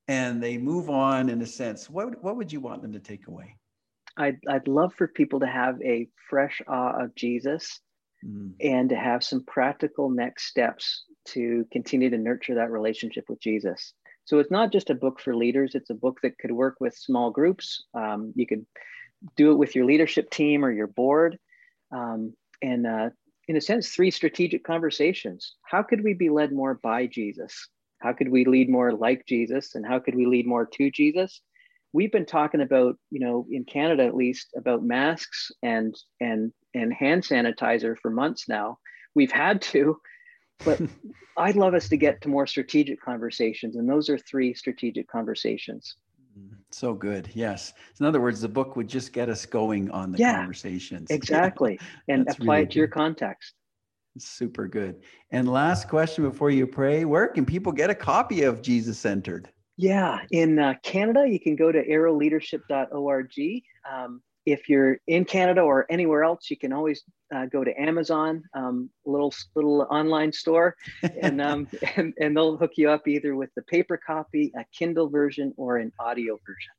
and 0.09 0.41
they 0.41 0.57
move 0.57 0.89
on 0.89 1.29
in 1.29 1.39
a 1.43 1.45
sense, 1.45 1.87
what, 1.87 2.21
what 2.23 2.35
would 2.35 2.51
you 2.51 2.59
want 2.59 2.81
them 2.81 2.91
to 2.91 2.99
take 2.99 3.27
away? 3.27 3.55
I'd, 4.17 4.39
I'd 4.49 4.67
love 4.67 4.91
for 4.95 5.07
people 5.07 5.39
to 5.39 5.45
have 5.45 5.79
a 5.83 6.07
fresh 6.31 6.63
awe 6.67 7.03
of 7.03 7.13
Jesus 7.13 7.79
mm. 8.25 8.51
and 8.61 8.89
to 8.89 8.95
have 8.95 9.23
some 9.23 9.43
practical 9.45 10.09
next 10.09 10.45
steps 10.45 11.03
to 11.25 11.65
continue 11.71 12.09
to 12.09 12.17
nurture 12.17 12.55
that 12.55 12.71
relationship 12.71 13.25
with 13.29 13.39
Jesus. 13.39 13.93
So 14.25 14.39
it's 14.39 14.51
not 14.51 14.71
just 14.71 14.89
a 14.89 14.95
book 14.95 15.19
for 15.19 15.35
leaders, 15.35 15.75
it's 15.75 15.89
a 15.89 15.95
book 15.95 16.19
that 16.23 16.37
could 16.37 16.51
work 16.51 16.75
with 16.79 16.95
small 16.95 17.31
groups. 17.31 17.83
Um, 17.93 18.31
you 18.35 18.45
could 18.45 18.65
do 19.35 19.51
it 19.51 19.57
with 19.57 19.75
your 19.75 19.85
leadership 19.85 20.29
team 20.29 20.63
or 20.63 20.71
your 20.71 20.87
board. 20.87 21.37
Um, 21.91 22.33
and 22.61 22.85
uh, 22.85 23.09
in 23.47 23.57
a 23.57 23.61
sense, 23.61 23.89
three 23.89 24.11
strategic 24.11 24.63
conversations. 24.63 25.55
How 25.63 25.81
could 25.81 26.03
we 26.03 26.13
be 26.13 26.29
led 26.29 26.51
more 26.51 26.75
by 26.75 27.07
Jesus? 27.07 27.67
How 27.99 28.13
could 28.13 28.29
we 28.29 28.45
lead 28.45 28.69
more 28.69 28.93
like 28.93 29.25
Jesus 29.25 29.75
and 29.75 29.85
how 29.85 29.99
could 29.99 30.15
we 30.15 30.25
lead 30.25 30.47
more 30.47 30.65
to 30.65 30.91
Jesus? 30.91 31.41
We've 31.93 32.11
been 32.11 32.25
talking 32.25 32.61
about, 32.61 32.97
you 33.09 33.19
know, 33.19 33.47
in 33.49 33.65
Canada 33.65 34.05
at 34.05 34.15
least, 34.15 34.49
about 34.55 34.83
masks 34.83 35.51
and 35.63 35.95
and 36.19 36.51
and 36.75 36.93
hand 36.93 37.23
sanitizer 37.23 37.97
for 37.97 38.11
months 38.11 38.47
now. 38.47 38.77
We've 39.15 39.31
had 39.31 39.61
to, 39.63 39.99
but 40.63 40.79
I'd 41.37 41.55
love 41.55 41.73
us 41.73 41.89
to 41.89 41.97
get 41.97 42.21
to 42.21 42.29
more 42.29 42.45
strategic 42.45 43.01
conversations, 43.01 43.75
and 43.75 43.89
those 43.89 44.09
are 44.09 44.17
three 44.17 44.53
strategic 44.53 45.07
conversations. 45.07 45.95
Mm, 46.37 46.57
so 46.69 46.93
good. 46.93 47.29
Yes. 47.33 47.73
In 47.99 48.05
other 48.05 48.21
words, 48.21 48.41
the 48.41 48.49
book 48.49 48.75
would 48.75 48.87
just 48.87 49.13
get 49.13 49.29
us 49.29 49.45
going 49.45 49.89
on 49.91 50.11
the 50.11 50.19
yeah, 50.19 50.35
conversations. 50.35 51.07
Exactly. 51.11 51.79
And 52.07 52.27
apply 52.29 52.55
really 52.55 52.63
it 52.63 52.65
to 52.65 52.73
good. 52.73 52.79
your 52.79 52.87
context. 52.87 53.53
Super 54.17 54.67
good. 54.67 55.01
And 55.31 55.47
last 55.47 55.87
question 55.87 56.23
before 56.23 56.49
you 56.49 56.67
pray 56.67 57.05
where 57.05 57.27
can 57.27 57.45
people 57.45 57.71
get 57.71 57.89
a 57.89 57.95
copy 57.95 58.43
of 58.43 58.61
Jesus 58.61 58.97
Centered? 58.97 59.49
Yeah, 59.81 60.19
in 60.31 60.59
uh, 60.59 60.73
Canada, 60.83 61.25
you 61.25 61.39
can 61.39 61.55
go 61.55 61.71
to 61.71 61.81
arrowleadership.org. 61.87 63.63
Um, 63.89 64.21
if 64.45 64.67
you're 64.67 64.97
in 65.07 65.23
Canada 65.23 65.61
or 65.61 65.85
anywhere 65.89 66.25
else, 66.25 66.49
you 66.49 66.57
can 66.57 66.73
always 66.73 67.01
uh, 67.33 67.45
go 67.45 67.63
to 67.63 67.71
Amazon, 67.81 68.43
um, 68.53 68.89
little 69.05 69.33
little 69.55 69.87
online 69.89 70.33
store, 70.33 70.75
and, 71.21 71.39
um, 71.49 71.65
and 71.95 72.13
and 72.19 72.35
they'll 72.35 72.57
hook 72.57 72.73
you 72.75 72.89
up 72.89 73.07
either 73.07 73.37
with 73.37 73.51
the 73.55 73.61
paper 73.61 73.95
copy, 73.95 74.51
a 74.57 74.65
Kindle 74.77 75.07
version, 75.07 75.53
or 75.55 75.77
an 75.77 75.93
audio 75.97 76.37
version. 76.45 76.73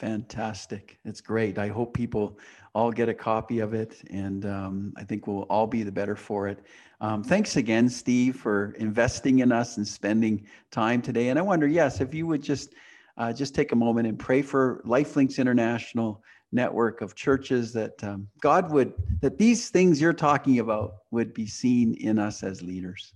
Fantastic. 0.00 0.98
It's 1.04 1.20
great. 1.20 1.58
I 1.58 1.68
hope 1.68 1.92
people 1.92 2.38
all 2.74 2.90
get 2.90 3.10
a 3.10 3.14
copy 3.14 3.58
of 3.58 3.74
it, 3.74 4.00
and 4.08 4.46
um, 4.46 4.94
I 4.96 5.04
think 5.04 5.26
we'll 5.26 5.42
all 5.42 5.66
be 5.66 5.82
the 5.82 5.92
better 5.92 6.16
for 6.16 6.48
it. 6.48 6.64
Um, 7.02 7.22
thanks 7.22 7.56
again, 7.56 7.86
Steve, 7.86 8.36
for 8.36 8.72
investing 8.78 9.40
in 9.40 9.52
us 9.52 9.76
and 9.76 9.86
spending 9.86 10.46
time 10.70 11.02
today. 11.02 11.28
And 11.28 11.38
I 11.38 11.42
wonder, 11.42 11.66
yes, 11.66 12.00
if 12.00 12.14
you 12.14 12.26
would 12.28 12.42
just 12.42 12.72
uh, 13.18 13.30
just 13.34 13.54
take 13.54 13.72
a 13.72 13.76
moment 13.76 14.08
and 14.08 14.18
pray 14.18 14.40
for 14.40 14.82
LifeLinks 14.86 15.36
International 15.36 16.24
network 16.50 17.02
of 17.02 17.14
churches 17.14 17.70
that 17.74 18.02
um, 18.02 18.26
God 18.40 18.72
would 18.72 18.94
that 19.20 19.36
these 19.36 19.68
things 19.68 20.00
you're 20.00 20.14
talking 20.14 20.60
about 20.60 20.94
would 21.10 21.34
be 21.34 21.46
seen 21.46 21.92
in 22.00 22.18
us 22.18 22.42
as 22.42 22.62
leaders. 22.62 23.12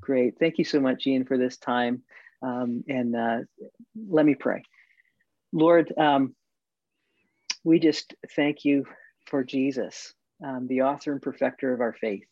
Great. 0.00 0.38
Thank 0.38 0.56
you 0.58 0.64
so 0.64 0.78
much, 0.78 1.04
Ian, 1.08 1.24
for 1.24 1.36
this 1.36 1.56
time. 1.56 2.00
Um, 2.42 2.84
and 2.88 3.16
uh, 3.16 3.38
let 4.08 4.24
me 4.24 4.36
pray. 4.36 4.62
Lord, 5.56 5.90
um, 5.96 6.34
we 7.64 7.78
just 7.78 8.12
thank 8.36 8.66
you 8.66 8.84
for 9.24 9.42
Jesus, 9.42 10.12
um, 10.44 10.66
the 10.66 10.82
author 10.82 11.12
and 11.12 11.22
perfecter 11.22 11.72
of 11.72 11.80
our 11.80 11.94
faith. 11.94 12.26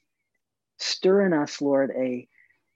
Stir 0.78 1.24
in 1.24 1.32
us, 1.32 1.62
Lord, 1.62 1.90
a 1.96 2.28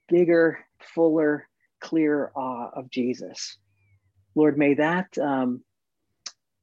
bigger, 0.09 0.61
fuller, 0.95 1.47
clearer 1.83 2.33
awe 2.35 2.71
of 2.75 2.89
Jesus. 2.89 3.59
Lord, 4.35 4.57
may 4.57 4.73
that 4.73 5.19
um, 5.19 5.63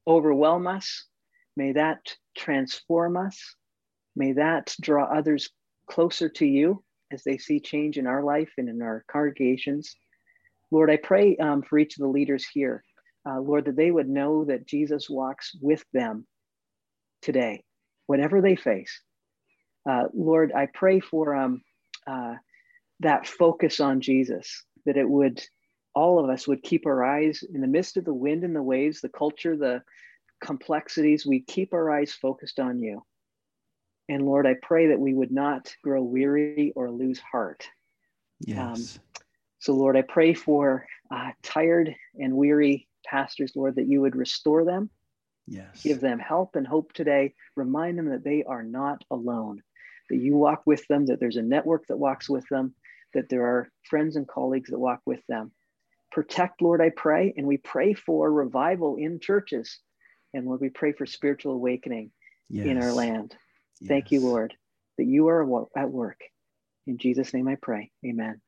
overwhelm 0.07 0.65
us. 0.65 1.05
May 1.55 1.73
that 1.73 2.15
transform 2.35 3.17
us. 3.17 3.39
May 4.15 4.31
that 4.31 4.73
draw 4.81 5.05
others 5.05 5.51
closer 5.87 6.27
to 6.27 6.45
you 6.47 6.83
as 7.11 7.21
they 7.21 7.37
see 7.37 7.59
change 7.59 7.99
in 7.99 8.07
our 8.07 8.23
life 8.23 8.49
and 8.57 8.67
in 8.67 8.81
our 8.81 9.05
congregations. 9.11 9.95
Lord, 10.71 10.89
I 10.89 10.97
pray 10.97 11.37
um, 11.37 11.61
for 11.61 11.77
each 11.77 11.97
of 11.97 12.01
the 12.01 12.09
leaders 12.09 12.47
here 12.51 12.83
uh, 13.27 13.39
Lord, 13.39 13.65
that 13.65 13.75
they 13.75 13.91
would 13.91 14.09
know 14.09 14.45
that 14.45 14.67
Jesus 14.67 15.09
walks 15.09 15.51
with 15.61 15.83
them 15.93 16.25
today, 17.21 17.63
whatever 18.07 18.41
they 18.41 18.55
face. 18.55 19.01
Uh, 19.89 20.05
Lord, 20.13 20.51
I 20.51 20.67
pray 20.73 20.99
for 20.99 21.35
um, 21.35 21.61
uh, 22.07 22.35
that 22.99 23.27
focus 23.27 23.79
on 23.79 24.01
Jesus, 24.01 24.63
that 24.85 24.97
it 24.97 25.09
would, 25.09 25.43
all 25.93 26.23
of 26.23 26.29
us 26.29 26.47
would 26.47 26.63
keep 26.63 26.85
our 26.85 27.03
eyes 27.03 27.43
in 27.53 27.61
the 27.61 27.67
midst 27.67 27.97
of 27.97 28.05
the 28.05 28.13
wind 28.13 28.43
and 28.43 28.55
the 28.55 28.63
waves, 28.63 29.01
the 29.01 29.09
culture, 29.09 29.55
the 29.55 29.81
complexities, 30.43 31.25
we 31.25 31.39
keep 31.41 31.73
our 31.73 31.91
eyes 31.91 32.13
focused 32.13 32.59
on 32.59 32.79
you. 32.79 33.03
And 34.07 34.25
Lord, 34.25 34.45
I 34.45 34.55
pray 34.61 34.87
that 34.87 34.99
we 34.99 35.13
would 35.13 35.31
not 35.31 35.73
grow 35.83 36.03
weary 36.03 36.73
or 36.75 36.91
lose 36.91 37.19
heart. 37.19 37.67
Yes. 38.39 38.57
Um, 38.59 39.01
so, 39.59 39.73
Lord, 39.73 39.97
I 39.97 40.03
pray 40.03 40.33
for 40.33 40.85
uh, 41.09 41.31
tired 41.41 41.95
and 42.15 42.35
weary 42.35 42.87
pastors, 43.09 43.53
Lord, 43.55 43.75
that 43.75 43.87
you 43.87 44.01
would 44.01 44.15
restore 44.15 44.65
them. 44.65 44.89
Yes. 45.47 45.83
Give 45.83 45.99
them 45.99 46.19
help 46.19 46.55
and 46.55 46.65
hope 46.65 46.93
today. 46.93 47.33
Remind 47.55 47.97
them 47.97 48.09
that 48.09 48.23
they 48.23 48.43
are 48.43 48.63
not 48.63 49.03
alone, 49.11 49.61
that 50.09 50.17
you 50.17 50.35
walk 50.35 50.63
with 50.65 50.87
them, 50.87 51.05
that 51.05 51.19
there's 51.19 51.37
a 51.37 51.41
network 51.41 51.85
that 51.87 51.97
walks 51.97 52.29
with 52.29 52.47
them, 52.49 52.73
that 53.13 53.29
there 53.29 53.45
are 53.45 53.69
friends 53.83 54.15
and 54.15 54.27
colleagues 54.27 54.71
that 54.71 54.79
walk 54.79 55.01
with 55.05 55.21
them. 55.27 55.51
Protect, 56.11 56.61
Lord, 56.61 56.81
I 56.81 56.89
pray. 56.89 57.33
And 57.37 57.45
we 57.45 57.57
pray 57.57 57.93
for 57.93 58.31
revival 58.31 58.97
in 58.97 59.19
churches. 59.19 59.79
And 60.33 60.45
Lord, 60.45 60.61
we 60.61 60.69
pray 60.69 60.93
for 60.93 61.05
spiritual 61.05 61.53
awakening 61.53 62.11
yes. 62.49 62.65
in 62.65 62.81
our 62.81 62.91
land. 62.91 63.35
Yes. 63.79 63.89
Thank 63.89 64.11
you, 64.11 64.21
Lord, 64.21 64.53
that 64.97 65.05
you 65.05 65.27
are 65.27 65.67
at 65.77 65.89
work. 65.89 66.19
In 66.87 66.97
Jesus' 66.97 67.33
name 67.33 67.47
I 67.47 67.55
pray. 67.55 67.91
Amen. 68.05 68.41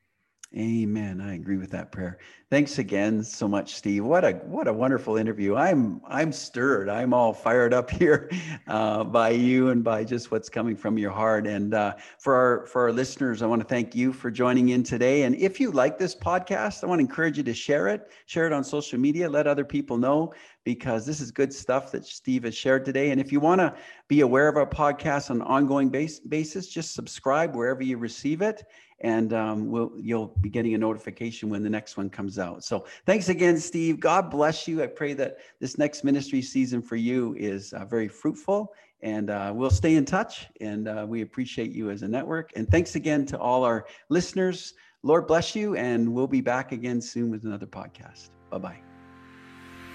Amen. 0.56 1.20
I 1.20 1.34
agree 1.34 1.58
with 1.58 1.72
that 1.72 1.92
prayer. 1.92 2.20
Thanks 2.50 2.80
again 2.80 3.22
so 3.22 3.50
much, 3.50 3.76
Steve. 3.76 4.06
What 4.06 4.24
a 4.24 4.32
what 4.46 4.70
a 4.70 4.74
wonderful 4.74 5.18
interview. 5.18 5.58
I'm 5.58 6.00
I'm 6.08 6.32
stirred. 6.32 6.88
I'm 6.88 7.14
all 7.14 7.34
fired 7.34 7.74
up 7.74 7.90
here 8.00 8.32
uh, 8.68 9.04
by 9.04 9.32
you 9.32 9.70
and 9.70 9.84
by 9.84 10.06
just 10.06 10.32
what's 10.32 10.48
coming 10.48 10.78
from 10.78 10.98
your 10.98 11.12
heart. 11.12 11.48
And 11.48 11.74
uh, 11.74 11.96
for 12.20 12.34
our 12.34 12.66
for 12.66 12.84
our 12.84 12.94
listeners, 12.94 13.42
I 13.42 13.46
want 13.46 13.62
to 13.62 13.68
thank 13.68 13.94
you 13.94 14.14
for 14.14 14.32
joining 14.32 14.70
in 14.70 14.84
today. 14.84 15.24
And 15.24 15.36
if 15.36 15.60
you 15.60 15.70
like 15.70 15.98
this 15.98 16.16
podcast, 16.16 16.82
I 16.82 16.88
want 16.88 17.00
to 17.00 17.06
encourage 17.06 17.38
you 17.38 17.44
to 17.44 17.54
share 17.54 17.90
it. 17.90 18.10
Share 18.26 18.48
it 18.48 18.54
on 18.54 18.64
social 18.64 18.98
media. 18.98 19.30
Let 19.30 19.48
other 19.48 19.66
people 19.66 19.98
know 19.98 20.34
because 20.64 21.06
this 21.06 21.20
is 21.20 21.30
good 21.30 21.54
stuff 21.54 21.92
that 21.92 22.06
Steve 22.06 22.46
has 22.46 22.56
shared 22.56 22.86
today. 22.86 23.12
And 23.12 23.20
if 23.20 23.34
you 23.34 23.42
want 23.42 23.60
to 23.60 23.76
be 24.08 24.22
aware 24.22 24.48
of 24.48 24.56
our 24.56 24.66
podcast 24.66 25.30
on 25.30 25.38
an 25.38 25.42
ongoing 25.44 25.90
base, 25.90 26.22
basis, 26.22 26.68
just 26.68 26.94
subscribe 26.94 27.54
wherever 27.54 27.84
you 27.84 27.98
receive 27.98 28.42
it 28.42 28.64
and 29.02 29.34
um, 29.34 29.70
we'll, 29.70 29.92
you'll 29.96 30.34
be 30.42 30.50
getting 30.50 30.74
a 30.74 30.78
notification 30.78 31.50
when 31.50 31.64
the 31.64 31.70
next 31.70 31.98
one 31.98 32.10
comes 32.10 32.40
out. 32.40 32.64
So 32.64 32.86
thanks 33.06 33.30
again, 33.30 33.58
Steve. 33.58 34.00
God 34.00 34.32
bless 34.32 34.68
you. 34.68 34.82
I 34.82 34.88
pray 34.88 35.14
that 35.14 35.38
this 35.60 35.78
next 35.78 36.04
ministry 36.04 36.42
season 36.42 36.82
for 36.82 36.96
you 36.96 37.36
is 37.38 37.74
uh, 37.74 37.86
very 37.86 38.08
fruitful 38.08 38.74
and 39.02 39.30
uh, 39.30 39.52
we'll 39.56 39.70
stay 39.70 39.96
in 39.96 40.06
touch 40.06 40.48
and 40.60 40.88
uh, 40.88 41.06
we 41.08 41.22
appreciate 41.22 41.72
you 41.72 41.92
as 41.92 42.02
a 42.02 42.08
network. 42.08 42.52
And 42.56 42.68
thanks 42.70 42.96
again 42.96 43.26
to 43.28 43.38
all 43.38 43.64
our 43.64 43.86
listeners. 44.10 44.74
Lord 45.04 45.28
bless 45.28 45.56
you 45.56 45.76
and 45.76 46.12
we'll 46.12 46.28
be 46.28 46.42
back 46.42 46.72
again 46.72 47.00
soon 47.00 47.30
with 47.30 47.44
another 47.44 47.68
podcast. 47.68 48.30
Bye-bye. 48.50 48.80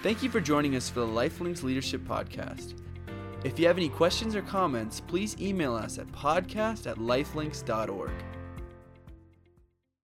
Thank 0.03 0.23
you 0.23 0.31
for 0.31 0.41
joining 0.41 0.77
us 0.77 0.89
for 0.89 1.01
the 1.01 1.07
Lifelinks 1.07 1.63
Leadership 1.63 2.03
Podcast. 2.03 2.75
If 3.45 3.59
you 3.59 3.67
have 3.67 3.77
any 3.77 3.89
questions 3.89 4.37
or 4.37 4.43
comments, 4.43 5.01
please 5.01 5.37
email 5.41 5.75
us 5.75 5.99
at 5.99 6.07
podcast 6.09 6.89
at 6.89 6.99
lifelinks.org. 6.99 8.13